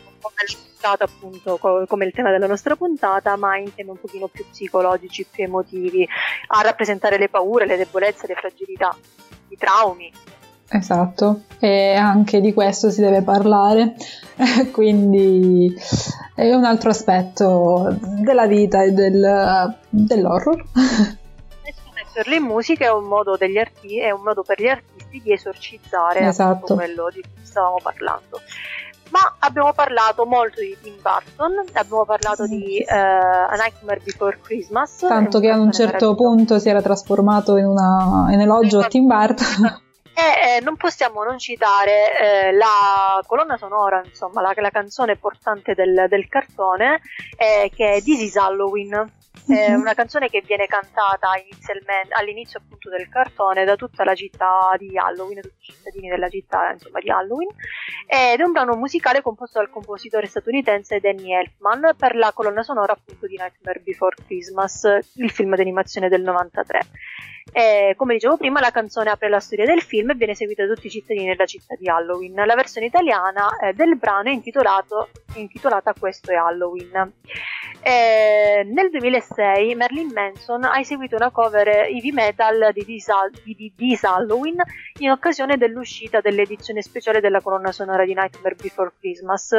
appunto 1.03 1.57
co- 1.57 1.85
come 1.87 2.05
il 2.05 2.11
tema 2.11 2.31
della 2.31 2.47
nostra 2.47 2.75
puntata, 2.75 3.35
ma 3.37 3.57
in 3.57 3.73
temi 3.73 3.89
un 3.89 3.99
pochino 3.99 4.27
più 4.27 4.45
psicologici, 4.49 5.25
più 5.29 5.43
emotivi, 5.45 6.07
a 6.47 6.61
rappresentare 6.61 7.17
le 7.17 7.29
paure, 7.29 7.65
le 7.65 7.77
debolezze, 7.77 8.27
le 8.27 8.35
fragilità, 8.35 8.95
i 9.49 9.57
traumi. 9.57 10.11
Esatto, 10.75 11.41
e 11.59 11.93
anche 11.93 12.41
di 12.41 12.51
questo 12.51 12.89
si 12.89 12.99
deve 12.99 13.21
parlare, 13.21 13.93
quindi 14.73 15.71
è 16.33 16.51
un 16.53 16.63
altro 16.63 16.89
aspetto 16.89 17.95
della 18.01 18.47
vita 18.47 18.81
e 18.81 18.91
del- 18.91 19.77
dell'horror. 19.89 20.63
Metterlo 21.93 22.35
in 22.35 22.43
musica 22.43 22.85
è 22.85 22.91
un 22.91 23.05
modo, 23.05 23.35
degli 23.37 23.57
arti- 23.57 23.99
è 23.99 24.09
un 24.09 24.21
modo 24.23 24.41
per 24.41 24.59
gli 24.59 24.67
artisti 24.67 25.21
di 25.23 25.31
esorcizzare 25.31 26.21
Esatto. 26.21 26.73
quello 26.73 27.09
di 27.13 27.21
cui 27.21 27.43
stavamo 27.45 27.77
parlando. 27.81 28.41
Ma 29.11 29.35
abbiamo 29.39 29.73
parlato 29.73 30.25
molto 30.25 30.59
di 30.59 30.75
Tim 30.81 30.95
Burton, 31.03 31.53
abbiamo 31.73 32.03
parlato 32.03 32.47
di 32.47 32.79
eh, 32.79 32.95
A 32.95 33.53
Nightmare 33.55 34.01
Before 34.03 34.39
Christmas. 34.41 35.05
Tanto 35.07 35.39
che 35.39 35.49
a 35.51 35.59
un 35.59 35.71
certo 35.71 36.15
punto 36.15 36.57
si 36.57 36.67
era 36.67 36.81
trasformato 36.81 37.57
in, 37.57 37.65
una, 37.65 38.25
in 38.31 38.41
elogio 38.41 38.79
a 38.79 38.87
Tim 38.87 39.05
Burton. 39.05 39.81
E 40.15 40.57
eh, 40.57 40.61
non 40.61 40.75
possiamo 40.75 41.23
non 41.23 41.39
citare 41.39 42.19
eh, 42.19 42.51
la 42.51 43.19
colonna 43.25 43.57
sonora, 43.57 44.01
insomma, 44.05 44.41
la, 44.41 44.53
la 44.55 44.69
canzone 44.69 45.15
portante 45.17 45.73
del, 45.73 46.05
del 46.07 46.27
cartone, 46.27 47.01
eh, 47.37 47.71
che 47.75 47.93
è 47.95 48.01
This 48.01 48.21
is 48.21 48.35
Halloween. 48.35 48.91
È 49.45 49.71
Mhm. 49.71 49.81
una 49.81 49.93
canzone 49.93 50.29
che 50.29 50.41
viene 50.45 50.67
cantata 50.67 51.31
all'inizio 52.11 52.59
appunto 52.59 52.89
del 52.89 53.09
cartone 53.09 53.65
da 53.65 53.75
tutta 53.75 54.05
la 54.05 54.15
città 54.15 54.73
di 54.77 54.97
Halloween, 54.97 55.41
tutti 55.41 55.69
i 55.69 55.73
cittadini 55.73 56.07
della 56.07 56.29
città 56.29 56.71
insomma, 56.71 56.99
di 56.99 57.09
Halloween, 57.09 57.49
ed 58.07 58.39
è 58.39 58.43
un 58.43 58.51
brano 58.53 58.75
musicale 58.75 59.21
composto 59.21 59.59
dal 59.59 59.69
compositore 59.69 60.27
statunitense 60.27 61.01
Danny 61.01 61.33
Elfman 61.33 61.93
per 61.97 62.15
la 62.15 62.31
colonna 62.33 62.63
sonora 62.63 62.93
appunto 62.93 63.27
di 63.27 63.35
Nightmare 63.35 63.81
Before 63.81 64.15
Christmas, 64.25 64.83
il 65.15 65.29
film 65.31 65.55
d'animazione 65.55 66.07
del 66.07 66.21
93. 66.21 66.79
E, 67.51 67.93
come 67.97 68.13
dicevo 68.13 68.37
prima, 68.37 68.59
la 68.59 68.71
canzone 68.71 69.09
apre 69.09 69.29
la 69.29 69.39
storia 69.39 69.65
del 69.65 69.81
film 69.81 70.11
e 70.11 70.15
viene 70.15 70.35
seguita 70.35 70.65
da 70.65 70.73
tutti 70.73 70.87
i 70.87 70.91
cittadini 70.91 71.27
della 71.27 71.45
città 71.45 71.75
di 71.75 71.89
Halloween. 71.89 72.33
La 72.33 72.55
versione 72.55 72.87
italiana 72.87 73.57
eh, 73.57 73.73
del 73.73 73.97
brano 73.97 74.29
è 74.29 74.31
intitolata 74.31 75.93
Questo 75.99 76.31
è 76.31 76.35
Halloween. 76.35 77.11
Eh, 77.85 78.63
nel 78.63 78.89
2006 78.91 79.75
Marilyn 79.75 80.09
Manson 80.13 80.63
ha 80.63 80.79
eseguito 80.79 81.17
una 81.17 81.31
cover 81.31 81.67
heavy 81.67 82.11
metal 82.11 82.71
di 82.71 83.73
This, 83.75 84.03
Halloween 84.05 84.55
in 84.99 85.11
occasione 85.11 85.57
dell'uscita 85.57 86.21
dell'edizione 86.21 86.81
speciale 86.81 87.19
della 87.19 87.41
colonna 87.41 87.73
sonora 87.73 88.05
di 88.05 88.13
Nightmare 88.13 88.55
Before 88.55 88.93
Christmas 88.97 89.51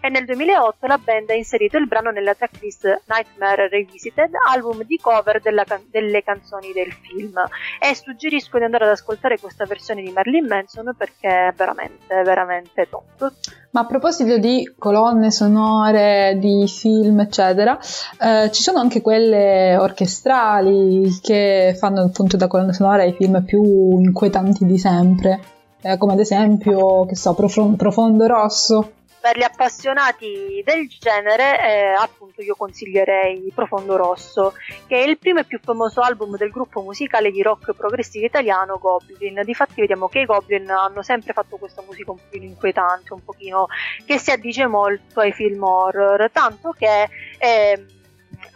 e 0.00 0.08
nel 0.10 0.24
2008 0.26 0.86
la 0.86 0.98
band 0.98 1.30
ha 1.30 1.34
inserito 1.34 1.76
il 1.76 1.88
brano 1.88 2.12
nella 2.12 2.34
tracklist 2.34 3.02
Nightmare 3.06 3.68
Revisited, 3.68 4.30
album 4.48 4.84
di 4.84 4.98
cover 4.98 5.40
della 5.40 5.64
delle 5.90 6.22
canzoni 6.22 6.72
del 6.72 6.92
film 6.92 7.31
e 7.80 7.94
suggerisco 7.94 8.58
di 8.58 8.64
andare 8.64 8.84
ad 8.84 8.90
ascoltare 8.90 9.38
questa 9.38 9.64
versione 9.64 10.02
di 10.02 10.10
Marilyn 10.10 10.46
Manson 10.46 10.94
perché 10.96 11.48
è 11.48 11.52
veramente 11.56 12.22
veramente 12.22 12.88
top. 12.88 13.32
Ma 13.70 13.80
a 13.80 13.86
proposito 13.86 14.36
di 14.38 14.74
colonne 14.78 15.30
sonore, 15.30 16.36
di 16.38 16.66
film, 16.68 17.20
eccetera, 17.20 17.78
eh, 18.20 18.50
ci 18.52 18.62
sono 18.62 18.80
anche 18.80 19.00
quelle 19.00 19.76
orchestrali 19.76 21.18
che 21.22 21.74
fanno 21.78 22.02
appunto 22.02 22.36
da 22.36 22.48
colonne 22.48 22.74
sonore 22.74 23.04
ai 23.04 23.12
film 23.14 23.42
più 23.44 23.62
inquietanti 23.98 24.66
di 24.66 24.78
sempre, 24.78 25.40
Eh, 25.84 25.98
come 25.98 26.12
ad 26.12 26.20
esempio, 26.20 27.04
che 27.06 27.16
so, 27.16 27.34
Profo- 27.34 27.74
Profondo 27.76 28.24
Rosso. 28.28 28.92
Per 29.22 29.38
gli 29.38 29.44
appassionati 29.44 30.62
del 30.64 30.88
genere, 30.88 31.60
eh, 31.60 31.92
appunto, 31.96 32.42
io 32.42 32.56
consiglierei 32.56 33.52
Profondo 33.54 33.96
Rosso, 33.96 34.54
che 34.88 34.96
è 34.96 35.06
il 35.06 35.16
primo 35.16 35.38
e 35.38 35.44
più 35.44 35.60
famoso 35.62 36.00
album 36.00 36.36
del 36.36 36.50
gruppo 36.50 36.82
musicale 36.82 37.30
di 37.30 37.40
rock 37.40 37.72
progressivo 37.72 38.26
italiano 38.26 38.78
Goblin. 38.78 39.40
Difatti, 39.44 39.80
vediamo 39.80 40.08
che 40.08 40.20
i 40.20 40.24
Goblin 40.24 40.68
hanno 40.68 41.02
sempre 41.02 41.32
fatto 41.32 41.56
questa 41.56 41.82
musica 41.86 42.10
un 42.10 42.16
pochino 42.16 42.46
inquietante, 42.46 43.12
un 43.12 43.22
pochino 43.22 43.68
che 44.04 44.18
si 44.18 44.32
addice 44.32 44.66
molto 44.66 45.20
ai 45.20 45.32
film 45.32 45.62
horror, 45.62 46.28
tanto 46.32 46.74
che. 46.76 47.08
ehm, 47.38 47.86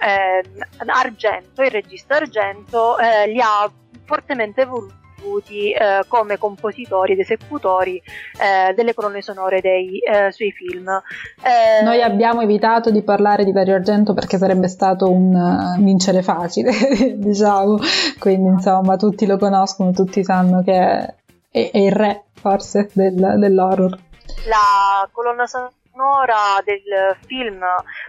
ehm, 0.00 0.66
Argento, 0.88 1.62
il 1.62 1.70
regista 1.70 2.16
Argento, 2.16 2.98
eh, 2.98 3.28
li 3.28 3.40
ha 3.40 3.70
fortemente 4.04 4.64
voluti 5.20 5.72
eh, 5.72 6.04
come 6.08 6.38
compositori 6.38 7.12
ed 7.12 7.20
esecutori 7.20 7.96
eh, 7.96 8.72
delle 8.74 8.94
colonne 8.94 9.22
sonore 9.22 9.60
dei 9.60 9.98
eh, 9.98 10.30
suoi 10.32 10.52
film. 10.52 10.88
Eh, 10.88 11.82
Noi 11.84 12.02
abbiamo 12.02 12.42
evitato 12.42 12.90
di 12.90 13.02
parlare 13.02 13.44
di 13.44 13.52
Dario 13.52 13.74
Argento 13.74 14.14
perché 14.14 14.38
sarebbe 14.38 14.68
stato 14.68 15.10
un 15.10 15.34
eh, 15.34 15.82
vincere 15.82 16.22
facile, 16.22 16.72
diciamo. 17.16 17.78
Quindi, 18.18 18.48
insomma, 18.48 18.96
tutti 18.96 19.26
lo 19.26 19.36
conoscono, 19.38 19.92
tutti 19.92 20.22
sanno 20.24 20.62
che 20.62 20.72
è, 20.72 21.14
è 21.50 21.78
il 21.78 21.92
re, 21.92 22.24
forse, 22.34 22.90
del- 22.92 23.36
dell'horror. 23.38 23.90
la 24.48 25.08
colonna 25.12 25.46
sonora 25.46 25.70
sonora 25.96 26.60
del 26.62 27.16
film 27.26 27.64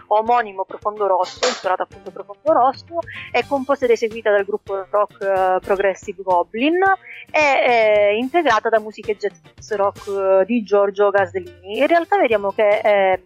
omonimo 0.08 0.64
Profondo 0.66 1.06
Rosso, 1.06 1.46
intitolata 1.46 1.84
appunto 1.84 2.10
Profondo 2.10 2.52
Rosso, 2.52 2.98
è 3.32 3.46
composta 3.46 3.86
ed 3.86 3.92
eseguita 3.92 4.30
dal 4.30 4.44
gruppo 4.44 4.86
rock 4.90 5.22
eh, 5.22 5.58
Progressive 5.64 6.22
Goblin 6.22 6.78
e 7.30 8.16
integrata 8.18 8.68
da 8.68 8.78
musiche 8.78 9.16
jazz 9.16 9.72
rock 9.72 10.06
eh, 10.06 10.44
di 10.44 10.62
Giorgio 10.62 11.08
Gaslini. 11.08 11.78
In 11.78 11.86
realtà 11.86 12.18
vediamo 12.18 12.52
che 12.52 12.80
eh, 12.80 13.22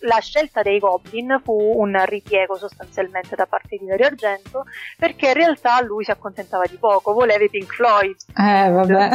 la 0.00 0.18
scelta 0.18 0.62
dei 0.62 0.80
Goblin 0.80 1.40
fu 1.44 1.52
un 1.52 2.04
ripiego 2.06 2.56
sostanzialmente 2.56 3.36
da 3.36 3.46
parte 3.46 3.76
di 3.76 3.86
Dario 3.86 4.06
Argento 4.06 4.64
perché 4.98 5.28
in 5.28 5.34
realtà 5.34 5.80
lui 5.80 6.02
si 6.02 6.10
accontentava 6.10 6.64
di 6.66 6.76
poco, 6.76 7.12
voleva 7.12 7.44
i 7.44 7.48
Pink 7.48 7.72
Floyd. 7.72 8.16
Eh, 8.36 8.68
vabbè. 8.68 9.10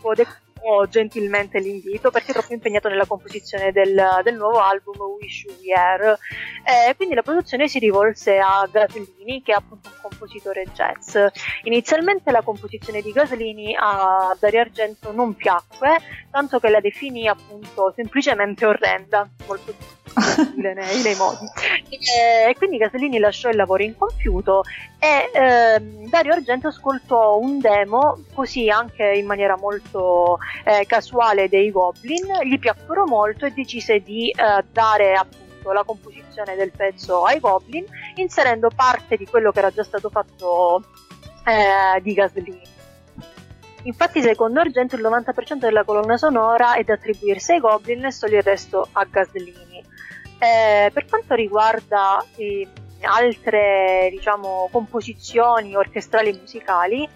declinò 0.60 0.84
gentilmente 0.86 1.58
l'invito 1.58 2.10
perché 2.10 2.30
è 2.30 2.34
troppo 2.34 2.52
impegnato 2.52 2.88
nella 2.88 3.06
composizione 3.06 3.72
del, 3.72 4.20
del 4.22 4.36
nuovo 4.36 4.60
album 4.60 4.96
Wish 5.18 5.44
You 5.44 5.56
Were. 5.64 6.18
Eh, 6.64 6.94
quindi 6.96 7.14
la 7.14 7.22
produzione 7.22 7.66
si 7.66 7.78
rivolse 7.78 8.38
a 8.38 8.68
Gaslini, 8.70 9.42
che 9.42 9.52
è 9.52 9.56
appunto 9.56 9.88
un 9.88 10.00
compositore 10.00 10.66
jazz. 10.72 11.16
Inizialmente 11.64 12.30
la 12.30 12.42
composizione 12.42 13.00
di 13.00 13.12
Gaslini 13.12 13.74
a 13.78 14.36
Dario 14.38 14.60
Argento 14.60 15.12
non 15.12 15.34
piacque, 15.34 15.96
tanto 16.30 16.58
che 16.58 16.68
la 16.68 16.80
definì 16.80 17.26
appunto 17.26 17.92
semplicemente 17.96 18.66
orrenda, 18.66 19.28
molto 19.46 19.98
nei, 20.56 21.02
nei 21.02 21.14
modi. 21.14 21.46
E, 21.88 22.54
quindi 22.56 22.78
Gaslini 22.78 23.18
lasciò 23.18 23.48
il 23.48 23.56
lavoro 23.56 23.82
incompiuto 23.82 24.62
e 24.98 25.30
ehm, 25.32 26.08
Dario 26.08 26.32
Argento 26.32 26.68
ascoltò 26.68 27.38
un 27.38 27.58
demo 27.58 28.22
così 28.34 28.68
anche 28.68 29.04
in 29.04 29.26
maniera 29.26 29.56
molto 29.56 30.38
eh, 30.64 30.84
casuale 30.86 31.48
dei 31.48 31.70
Goblin, 31.70 32.26
gli 32.44 32.58
piacquero 32.58 33.06
molto 33.06 33.46
e 33.46 33.50
decise 33.50 34.00
di 34.00 34.30
eh, 34.30 34.64
dare 34.72 35.14
appunto 35.14 35.72
la 35.72 35.84
composizione 35.84 36.56
del 36.56 36.72
pezzo 36.72 37.24
ai 37.24 37.38
Goblin 37.38 37.84
inserendo 38.16 38.70
parte 38.74 39.16
di 39.16 39.26
quello 39.26 39.52
che 39.52 39.58
era 39.58 39.70
già 39.70 39.84
stato 39.84 40.08
fatto 40.08 40.82
eh, 41.44 42.00
di 42.00 42.14
Gaslini. 42.14 42.68
Infatti, 43.84 44.20
secondo 44.20 44.60
Argento, 44.60 44.96
il 44.96 45.02
90% 45.02 45.54
della 45.54 45.84
colonna 45.84 46.18
sonora 46.18 46.74
è 46.74 46.84
da 46.84 46.94
attribuirsi 46.94 47.52
ai 47.52 47.60
Goblin 47.60 48.04
e 48.04 48.12
solo 48.12 48.36
il 48.36 48.42
resto 48.42 48.88
a 48.92 49.04
Gaslini. 49.04 49.82
Eh, 50.38 50.90
per 50.92 51.06
quanto 51.06 51.34
riguarda 51.34 52.22
eh, 52.36 52.66
altre 53.02 54.08
diciamo, 54.10 54.68
composizioni 54.70 55.74
orchestrali 55.74 56.32
musicali, 56.32 57.08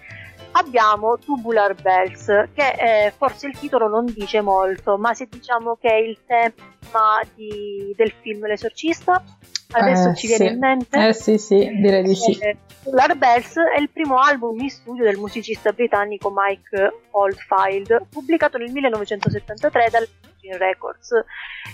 abbiamo 0.57 1.17
Tubular 1.17 1.75
Bells, 1.75 2.25
che 2.53 2.75
eh, 2.77 3.13
forse 3.15 3.47
il 3.47 3.57
titolo 3.57 3.87
non 3.87 4.05
dice 4.05 4.41
molto, 4.41 4.97
ma 4.97 5.13
se 5.13 5.27
diciamo 5.29 5.77
che 5.79 5.89
è 5.89 5.95
il 5.95 6.19
tema 6.25 7.21
di, 7.33 7.93
del 7.95 8.13
film 8.21 8.45
L'Esorcista, 8.45 9.23
adesso 9.71 10.09
Eh, 10.09 10.15
ci 10.15 10.27
viene 10.27 10.47
sì. 10.47 10.53
in 10.53 10.59
mente. 10.59 11.07
Eh 11.07 11.13
sì, 11.13 11.37
sì, 11.37 11.57
direi 11.57 12.03
di 12.03 12.15
sì. 12.15 12.37
Eh, 12.39 12.57
Tubular 12.83 13.15
Bells 13.17 13.55
è 13.57 13.79
il 13.79 13.89
primo 13.89 14.19
album 14.19 14.59
in 14.59 14.69
studio 14.69 15.03
del 15.03 15.17
musicista 15.17 15.71
britannico 15.71 16.31
Mike 16.33 17.01
Oldfield, 17.11 18.05
pubblicato 18.09 18.57
nel 18.57 18.71
1973 18.71 19.89
dal 19.89 20.07
Virgin 20.21 20.57
Records. 20.57 21.11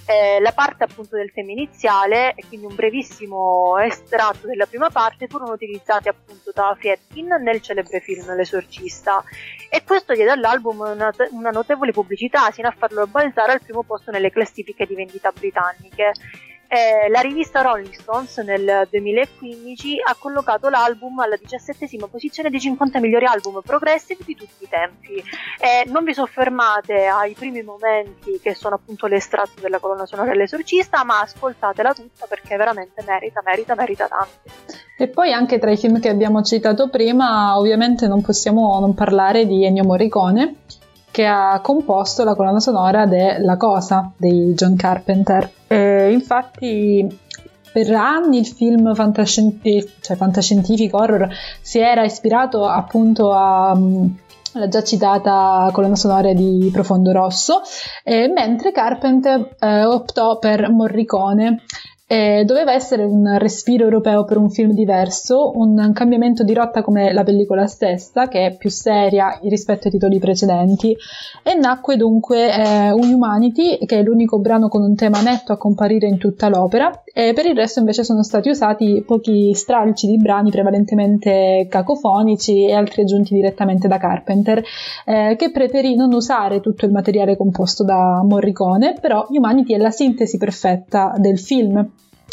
Eh, 0.05 0.39
la 0.39 0.53
parte 0.53 0.85
appunto 0.85 1.17
del 1.17 1.31
tema 1.33 1.51
iniziale 1.51 2.33
e 2.35 2.45
quindi 2.47 2.65
un 2.65 2.75
brevissimo 2.75 3.77
estratto 3.79 4.47
della 4.47 4.65
prima 4.65 4.89
parte 4.89 5.27
furono 5.27 5.51
utilizzati 5.51 6.07
appunto 6.07 6.51
da 6.53 6.75
Friedkin 6.79 7.27
nel 7.43 7.61
celebre 7.61 7.99
film 7.99 8.33
L'Esorcista 8.33 9.23
e 9.69 9.83
questo 9.83 10.13
diede 10.13 10.31
all'album 10.31 10.79
una, 10.79 11.13
una 11.31 11.49
notevole 11.49 11.91
pubblicità 11.91 12.49
sino 12.51 12.69
a 12.69 12.73
farlo 12.75 13.05
balzare 13.05 13.51
al 13.51 13.61
primo 13.61 13.83
posto 13.83 14.11
nelle 14.11 14.31
classifiche 14.31 14.85
di 14.85 14.95
vendita 14.95 15.31
britanniche. 15.31 16.13
Eh, 16.73 17.09
la 17.09 17.19
rivista 17.19 17.59
Rolling 17.59 17.91
Stones 17.91 18.37
nel 18.37 18.87
2015 18.89 19.97
ha 20.07 20.15
collocato 20.17 20.69
l'album 20.69 21.19
alla 21.19 21.35
diciassettesima 21.35 22.07
posizione 22.07 22.49
dei 22.49 22.61
50 22.61 23.01
migliori 23.01 23.25
album 23.25 23.59
progressive 23.61 24.23
di 24.25 24.35
tutti 24.35 24.63
i 24.63 24.69
tempi. 24.69 25.15
Eh, 25.15 25.89
non 25.89 26.05
vi 26.05 26.13
soffermate 26.13 27.07
ai 27.07 27.33
primi 27.33 27.61
momenti 27.61 28.39
che 28.41 28.55
sono 28.55 28.75
appunto 28.75 29.07
l'estratto 29.07 29.59
della 29.59 29.79
colonna 29.79 30.05
sonora 30.05 30.31
dell'esorcista, 30.31 31.03
ma 31.03 31.19
ascoltatela 31.19 31.93
tutta 31.93 32.25
perché 32.29 32.55
veramente 32.55 33.03
merita, 33.05 33.41
merita, 33.43 33.75
merita 33.75 34.07
tanto. 34.07 34.79
E 34.97 35.09
poi 35.09 35.33
anche 35.33 35.59
tra 35.59 35.71
i 35.71 35.77
film 35.77 35.99
che 35.99 36.07
abbiamo 36.07 36.41
citato 36.41 36.87
prima, 36.87 37.57
ovviamente 37.57 38.07
non 38.07 38.21
possiamo 38.21 38.79
non 38.79 38.93
parlare 38.93 39.45
di 39.45 39.65
Ennio 39.65 39.83
Morricone, 39.83 40.60
che 41.11 41.25
ha 41.25 41.59
composto 41.61 42.23
la 42.23 42.35
colonna 42.35 42.59
sonora 42.59 43.05
de 43.05 43.39
La 43.39 43.57
Cosa 43.57 44.11
di 44.15 44.53
John 44.53 44.75
Carpenter. 44.75 45.51
E 45.67 46.11
infatti 46.11 47.19
per 47.71 47.93
anni 47.93 48.39
il 48.39 48.47
film 48.47 48.93
fantascientifico, 48.95 49.91
cioè 50.01 50.15
fantascientifico 50.17 50.97
horror 50.97 51.29
si 51.61 51.79
era 51.79 52.03
ispirato 52.03 52.65
appunto 52.65 53.31
a 53.31 53.77
alla 54.53 54.67
già 54.67 54.83
citata 54.83 55.69
colonna 55.71 55.95
sonora 55.95 56.33
di 56.33 56.69
Profondo 56.71 57.11
Rosso, 57.11 57.61
eh, 58.03 58.27
mentre 58.27 58.71
Carpenter 58.71 59.55
eh, 59.59 59.85
optò 59.85 60.39
per 60.39 60.69
Morricone. 60.69 61.63
Eh, 62.11 62.43
doveva 62.43 62.73
essere 62.73 63.05
un 63.05 63.37
respiro 63.37 63.85
europeo 63.85 64.25
per 64.25 64.35
un 64.35 64.49
film 64.49 64.73
diverso, 64.73 65.53
un 65.55 65.91
cambiamento 65.93 66.43
di 66.43 66.53
rotta 66.53 66.81
come 66.81 67.13
la 67.13 67.23
pellicola 67.23 67.67
stessa, 67.67 68.27
che 68.27 68.47
è 68.47 68.57
più 68.57 68.69
seria 68.69 69.39
rispetto 69.43 69.87
ai 69.87 69.93
titoli 69.93 70.19
precedenti, 70.19 70.93
e 71.41 71.53
nacque 71.55 71.95
dunque 71.95 72.53
eh, 72.53 72.91
un 72.91 73.13
Humanity, 73.13 73.77
che 73.85 73.99
è 73.99 74.03
l'unico 74.03 74.39
brano 74.39 74.67
con 74.67 74.81
un 74.81 74.93
tema 74.93 75.21
netto 75.21 75.53
a 75.53 75.57
comparire 75.57 76.05
in 76.05 76.17
tutta 76.17 76.49
l'opera, 76.49 77.01
e 77.13 77.31
per 77.31 77.45
il 77.45 77.55
resto 77.55 77.79
invece 77.79 78.03
sono 78.03 78.23
stati 78.23 78.49
usati 78.49 79.01
pochi 79.07 79.53
stralci 79.53 80.05
di 80.07 80.17
brani 80.17 80.51
prevalentemente 80.51 81.65
cacofonici 81.69 82.65
e 82.65 82.73
altri 82.73 83.03
aggiunti 83.03 83.33
direttamente 83.33 83.87
da 83.87 83.97
Carpenter, 83.97 84.61
eh, 85.05 85.37
che 85.37 85.49
preferì 85.49 85.95
non 85.95 86.11
usare 86.11 86.59
tutto 86.59 86.85
il 86.85 86.91
materiale 86.91 87.37
composto 87.37 87.85
da 87.85 88.21
Morricone, 88.21 88.97
però 88.99 89.27
Humanity 89.29 89.75
è 89.75 89.77
la 89.77 89.91
sintesi 89.91 90.37
perfetta 90.37 91.13
del 91.17 91.39
film 91.39 91.89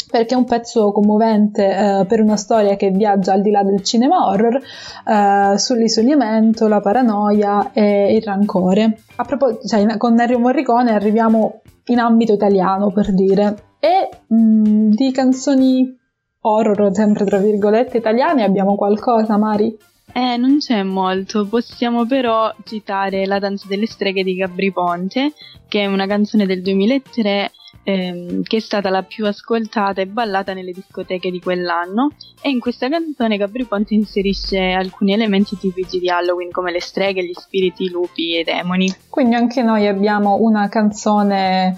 perché 0.09 0.33
è 0.33 0.37
un 0.37 0.45
pezzo 0.45 0.91
commovente 0.91 1.65
eh, 1.65 2.05
per 2.05 2.21
una 2.21 2.35
storia 2.35 2.75
che 2.75 2.89
viaggia 2.89 3.33
al 3.33 3.41
di 3.41 3.51
là 3.51 3.63
del 3.63 3.83
cinema 3.83 4.27
horror 4.27 4.55
eh, 4.55 5.57
sull'isolamento, 5.57 6.67
la 6.67 6.79
paranoia 6.79 7.71
e 7.73 8.15
il 8.15 8.23
rancore. 8.23 8.99
A 9.17 9.23
proposito, 9.23 9.67
cioè, 9.67 9.97
con 9.97 10.19
Ennio 10.19 10.39
Morricone 10.39 10.91
arriviamo 10.91 11.61
in 11.85 11.99
ambito 11.99 12.33
italiano 12.33 12.91
per 12.91 13.13
dire. 13.13 13.55
E 13.79 14.09
mh, 14.27 14.89
di 14.89 15.11
canzoni 15.11 15.97
horror, 16.41 16.93
sempre 16.93 17.25
tra 17.25 17.37
virgolette, 17.37 17.97
italiane 17.97 18.43
abbiamo 18.43 18.75
qualcosa, 18.75 19.37
Mari? 19.37 19.77
Eh, 20.11 20.37
non 20.37 20.57
c'è 20.57 20.81
molto, 20.81 21.47
possiamo 21.47 22.05
però 22.05 22.51
citare 22.63 23.27
La 23.27 23.37
danza 23.37 23.67
delle 23.67 23.85
streghe 23.85 24.23
di 24.23 24.35
Gabri 24.35 24.71
Ponte, 24.71 25.33
che 25.67 25.81
è 25.81 25.85
una 25.85 26.07
canzone 26.07 26.45
del 26.45 26.61
2003 26.63 27.51
ehm, 27.83 28.43
che 28.43 28.57
è 28.57 28.59
stata 28.59 28.89
la 28.89 29.03
più 29.03 29.25
ascoltata 29.25 30.01
e 30.01 30.07
ballata 30.07 30.53
nelle 30.53 30.71
discoteche 30.71 31.31
di 31.31 31.39
quell'anno 31.39 32.11
e 32.41 32.49
in 32.49 32.59
questa 32.59 32.89
canzone 32.89 33.37
Gabri 33.37 33.65
Ponte 33.65 33.93
inserisce 33.93 34.71
alcuni 34.71 35.13
elementi 35.13 35.57
tipici 35.57 35.99
di 35.99 36.09
Halloween 36.09 36.51
come 36.51 36.71
le 36.71 36.81
streghe, 36.81 37.23
gli 37.23 37.33
spiriti, 37.33 37.85
i 37.85 37.89
lupi 37.89 38.35
e 38.35 38.39
i 38.41 38.43
demoni. 38.43 38.93
Quindi 39.09 39.35
anche 39.35 39.61
noi 39.63 39.87
abbiamo 39.87 40.37
una 40.39 40.67
canzone 40.69 41.75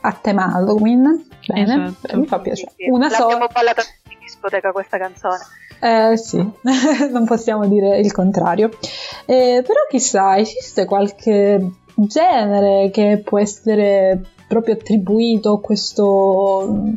a 0.00 0.12
tema 0.12 0.52
Halloween. 0.54 1.26
Bene, 1.46 1.62
Esatto. 1.62 2.18
mi 2.18 2.26
fa 2.26 2.40
piacere. 2.40 2.72
Sì, 2.76 2.84
sì. 2.84 2.90
Una 2.90 3.08
sola. 3.08 3.32
L'abbiamo 3.32 3.52
ballata 3.52 3.82
in 4.10 4.18
discoteca 4.20 4.72
questa 4.72 4.98
canzone. 4.98 5.38
Eh 5.80 6.16
sì, 6.16 6.38
non 7.12 7.24
possiamo 7.24 7.66
dire 7.68 7.98
il 7.98 8.12
contrario. 8.12 8.70
Eh, 9.26 9.62
però 9.64 9.80
chissà, 9.88 10.36
esiste 10.36 10.84
qualche 10.84 11.70
genere 11.94 12.90
che 12.90 13.22
può 13.24 13.38
essere 13.38 14.22
proprio 14.48 14.74
attribuito 14.74 15.60
questo 15.60 16.96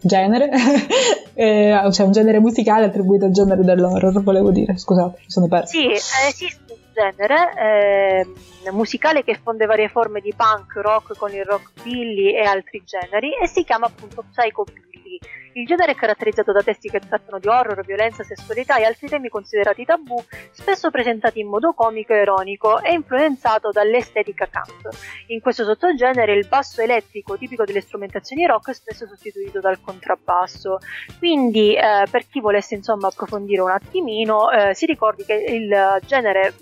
genere? 0.00 0.50
Eh, 1.34 1.88
cioè 1.92 2.04
un 2.04 2.12
genere 2.12 2.40
musicale 2.40 2.84
attribuito 2.84 3.24
al 3.24 3.30
genere 3.30 3.62
dell'horror, 3.62 4.22
volevo 4.22 4.50
dire, 4.50 4.76
scusate, 4.76 5.20
mi 5.20 5.30
sono 5.30 5.48
persa. 5.48 5.66
Sì, 5.66 5.86
eh, 5.86 6.28
esiste 6.28 6.60
un 6.68 6.76
genere 6.92 8.20
ehm, 8.66 8.74
musicale 8.74 9.24
che 9.24 9.40
fonde 9.42 9.64
varie 9.64 9.88
forme 9.88 10.20
di 10.20 10.34
punk, 10.36 10.74
rock 10.82 11.16
con 11.16 11.32
il 11.32 11.42
rockabilly 11.42 12.34
e 12.34 12.42
altri 12.42 12.82
generi 12.84 13.30
e 13.42 13.46
si 13.46 13.64
chiama 13.64 13.86
appunto 13.86 14.24
psychobilly. 14.30 15.18
Il 15.54 15.66
genere 15.66 15.92
è 15.92 15.94
caratterizzato 15.94 16.52
da 16.52 16.62
testi 16.62 16.88
che 16.88 17.00
trattano 17.00 17.38
di 17.38 17.48
horror, 17.48 17.84
violenza, 17.84 18.22
sessualità 18.24 18.76
e 18.76 18.84
altri 18.84 19.08
temi 19.08 19.28
considerati 19.28 19.84
tabù, 19.84 20.16
spesso 20.50 20.90
presentati 20.90 21.40
in 21.40 21.48
modo 21.48 21.72
comico 21.72 22.14
e 22.14 22.22
ironico 22.22 22.80
e 22.80 22.92
influenzato 22.92 23.70
dall'estetica 23.70 24.46
camp. 24.46 24.88
In 25.26 25.40
questo 25.40 25.64
sottogenere 25.64 26.32
il 26.34 26.48
basso 26.48 26.80
elettrico, 26.80 27.36
tipico 27.36 27.64
delle 27.64 27.80
strumentazioni 27.80 28.46
rock, 28.46 28.70
è 28.70 28.74
spesso 28.74 29.06
sostituito 29.06 29.60
dal 29.60 29.80
contrabbasso. 29.80 30.78
Quindi, 31.18 31.74
eh, 31.74 32.06
per 32.10 32.26
chi 32.28 32.40
volesse 32.40 32.74
insomma 32.74 33.08
approfondire 33.08 33.60
un 33.60 33.70
attimino, 33.70 34.50
eh, 34.50 34.74
si 34.74 34.86
ricordi 34.86 35.24
che 35.24 35.34
il 35.34 36.00
genere 36.06 36.54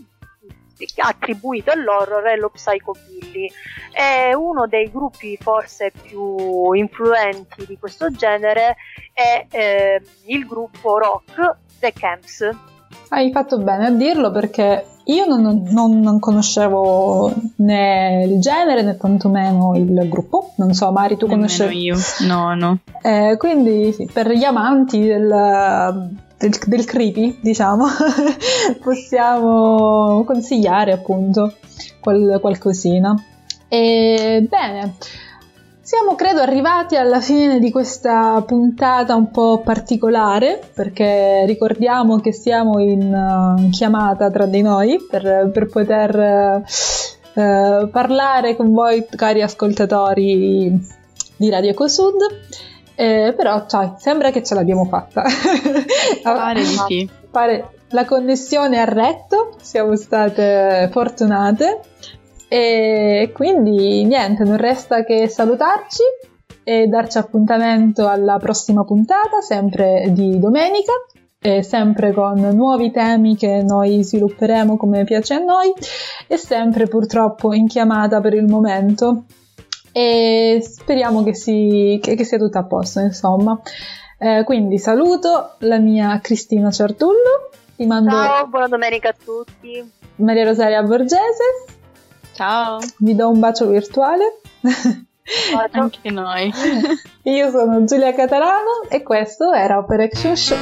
attribuito 0.97 1.71
all'horror 1.71 2.23
è 2.25 2.37
lo 2.37 2.51
psychobilly. 2.51 3.51
E 3.93 4.35
uno 4.35 4.67
dei 4.67 4.91
gruppi 4.91 5.37
forse 5.41 5.93
più 6.03 6.73
influenti 6.73 7.67
di 7.67 7.79
questo 7.79 8.11
genere 8.11 8.77
è 9.13 9.47
eh, 9.51 10.03
il 10.27 10.47
gruppo 10.47 10.99
rock 10.99 11.57
The 11.79 11.93
Camps. 11.93 12.49
Hai 13.09 13.31
fatto 13.33 13.59
bene 13.59 13.87
a 13.87 13.91
dirlo 13.91 14.31
perché 14.31 14.85
io 15.05 15.25
non, 15.27 15.63
non, 15.71 16.01
non, 16.01 16.19
conoscevo 16.19 17.33
né 17.57 18.25
il 18.25 18.41
genere 18.41 18.83
né 18.83 18.97
tantomeno 18.97 19.75
il 19.77 20.09
gruppo. 20.09 20.53
Non 20.57 20.73
so, 20.73 20.91
Mari, 20.93 21.17
tu 21.17 21.27
Nemmeno 21.27 21.47
conoscevi? 21.47 21.83
io, 21.83 21.97
no, 22.27 22.55
no. 22.55 22.79
Eh, 23.03 23.37
quindi 23.39 23.93
sì, 23.93 24.09
per 24.13 24.31
gli 24.31 24.45
amanti 24.45 25.01
del, 25.01 26.13
del, 26.39 26.51
del 26.67 26.85
creepy, 26.85 27.39
diciamo, 27.41 27.87
possiamo 28.83 30.23
consigliare 30.25 30.93
appunto 30.93 31.55
qual, 32.01 32.39
qualcosina. 32.41 33.15
E, 33.69 34.47
bene, 34.49 34.95
siamo 35.91 36.15
credo 36.15 36.41
arrivati 36.41 36.95
alla 36.95 37.21
fine 37.21 37.59
di 37.59 37.73
questa 37.73 38.41
puntata 38.47 39.17
un 39.17 39.33
po' 39.33 39.61
particolare 39.61 40.61
perché 40.73 41.43
ricordiamo 41.47 42.21
che 42.21 42.33
siamo 42.33 42.79
in, 42.79 43.13
uh, 43.13 43.71
chiamata 43.71 44.31
tra 44.31 44.47
di 44.47 44.63
noi 44.63 45.05
per, 45.11 45.51
per 45.53 45.67
poter 45.67 46.63
uh, 47.35 47.91
parlare 47.91 48.55
con 48.55 48.73
voi 48.73 49.05
cari 49.05 49.43
ascoltatori 49.43 50.81
di 51.35 51.51
Radio 51.51 51.71
Ecosud. 51.71 52.21
Eh, 52.95 53.35
però 53.37 53.67
cioè, 53.67 53.95
sembra 53.99 54.31
che 54.31 54.45
ce 54.45 54.55
l'abbiamo 54.55 54.85
fatta. 54.85 55.25
Pare 56.23 56.61
di 56.61 56.79
sì. 56.87 57.11
Pare, 57.29 57.81
la 57.89 58.05
connessione 58.05 58.79
ha 58.79 58.85
retto, 58.85 59.57
siamo 59.61 59.97
state 59.97 60.89
fortunate 60.93 61.81
e 62.53 63.31
quindi 63.33 64.05
niente, 64.05 64.43
non 64.43 64.57
resta 64.57 65.05
che 65.05 65.29
salutarci 65.29 66.03
e 66.65 66.89
darci 66.89 67.19
appuntamento 67.19 68.09
alla 68.09 68.39
prossima 68.39 68.83
puntata, 68.83 69.41
sempre 69.41 70.07
di 70.09 70.37
domenica, 70.41 70.93
e 71.41 71.63
sempre 71.63 72.13
con 72.13 72.41
nuovi 72.41 72.91
temi 72.91 73.37
che 73.37 73.63
noi 73.63 74.03
svilupperemo 74.03 74.77
come 74.77 75.05
piace 75.05 75.35
a 75.35 75.39
noi 75.39 75.73
e 76.27 76.37
sempre 76.37 76.89
purtroppo 76.89 77.55
in 77.55 77.69
chiamata 77.69 78.21
per 78.21 78.35
il 78.35 78.47
momento 78.47 79.27
e 79.93 80.61
speriamo 80.61 81.23
che, 81.23 81.37
si, 81.37 82.01
che, 82.03 82.17
che 82.17 82.25
sia 82.25 82.37
tutto 82.37 82.59
a 82.59 82.65
posto, 82.65 82.99
insomma. 82.99 83.61
Eh, 84.19 84.43
quindi 84.45 84.77
saluto 84.79 85.55
la 85.61 85.79
mia 85.79 86.19
Cristina 86.21 86.73
Ciartullo, 86.73 87.51
ti 87.77 87.87
mando 87.87 88.11
Ciao, 88.11 88.47
buona 88.49 88.67
domenica 88.67 89.11
a 89.11 89.15
tutti. 89.25 89.89
Maria 90.17 90.45
Rosaria 90.45 90.83
Borgese, 90.83 91.79
Ciao, 92.41 92.79
vi 93.01 93.15
do 93.15 93.29
un 93.29 93.39
bacio 93.39 93.67
virtuale. 93.67 94.41
anche 95.73 96.11
noi. 96.11 96.51
Io 97.25 97.51
sono 97.51 97.85
Giulia 97.85 98.15
Catalano 98.15 98.81
e 98.89 99.03
questo 99.03 99.53
era 99.53 99.77
Operation 99.77 100.35
Show. 100.35 100.57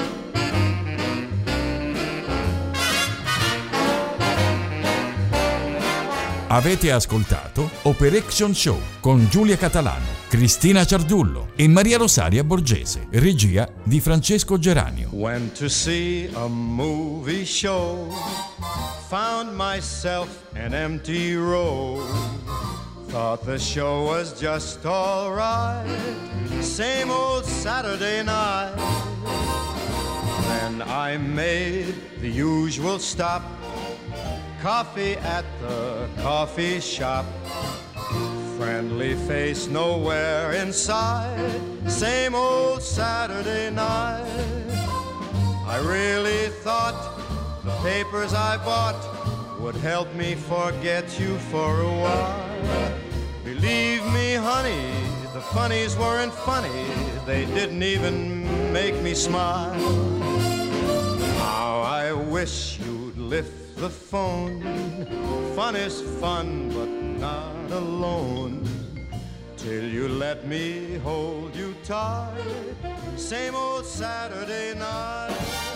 Avete 6.50 6.90
ascoltato 6.90 7.70
Operation 7.82 8.54
Show 8.54 8.80
con 9.00 9.28
Giulia 9.28 9.58
Catalano, 9.58 10.06
Cristina 10.28 10.82
Ciardullo 10.86 11.50
e 11.54 11.68
Maria 11.68 11.98
Rosaria 11.98 12.42
Borgese, 12.42 13.06
regia 13.10 13.68
di 13.82 14.00
Francesco 14.00 14.58
Geranio. 14.58 15.10
Went 15.12 15.58
to 15.58 15.68
see 15.68 16.30
a 16.32 16.46
movie 16.46 17.44
show. 17.44 18.10
Found 19.08 19.54
myself 19.54 20.28
an 20.54 20.72
empty 20.72 21.34
row. 21.34 22.00
Thought 23.08 23.44
the 23.44 23.58
show 23.58 24.06
was 24.06 24.32
just 24.40 24.86
alright. 24.86 25.86
Same 26.60 27.10
old 27.10 27.44
Saturday 27.44 28.22
night. 28.22 28.72
Then 30.46 30.80
I 30.80 31.18
made 31.18 31.92
the 32.22 32.30
usual 32.30 32.98
stop. 32.98 33.42
Coffee 34.60 35.14
at 35.18 35.44
the 35.60 36.08
coffee 36.20 36.80
shop. 36.80 37.24
Friendly 38.56 39.14
face 39.14 39.68
nowhere 39.68 40.52
inside. 40.52 41.62
Same 41.86 42.34
old 42.34 42.82
Saturday 42.82 43.70
night. 43.70 44.26
I 45.64 45.78
really 45.78 46.48
thought 46.64 46.98
the 47.64 47.70
papers 47.88 48.34
I 48.34 48.56
bought 48.56 49.00
would 49.60 49.76
help 49.76 50.12
me 50.14 50.34
forget 50.34 51.20
you 51.20 51.38
for 51.50 51.80
a 51.80 51.92
while. 52.02 52.92
Believe 53.44 54.04
me, 54.12 54.34
honey, 54.34 54.90
the 55.34 55.40
funnies 55.40 55.96
weren't 55.96 56.34
funny. 56.34 56.84
They 57.26 57.46
didn't 57.46 57.84
even 57.84 58.72
make 58.72 59.00
me 59.02 59.14
smile. 59.14 59.72
How 61.38 61.80
I 61.80 62.12
wish 62.12 62.80
you'd 62.80 63.16
lift 63.18 63.67
the 63.78 63.88
phone. 63.88 64.60
Fun 65.54 65.76
is 65.76 66.02
fun, 66.20 66.68
but 66.70 66.88
not 66.88 67.70
alone. 67.70 68.66
Till 69.56 69.84
you 69.84 70.08
let 70.08 70.46
me 70.48 70.96
hold 70.98 71.54
you 71.54 71.74
tight. 71.84 72.42
Same 73.16 73.54
old 73.54 73.86
Saturday 73.86 74.74
night. 74.74 75.67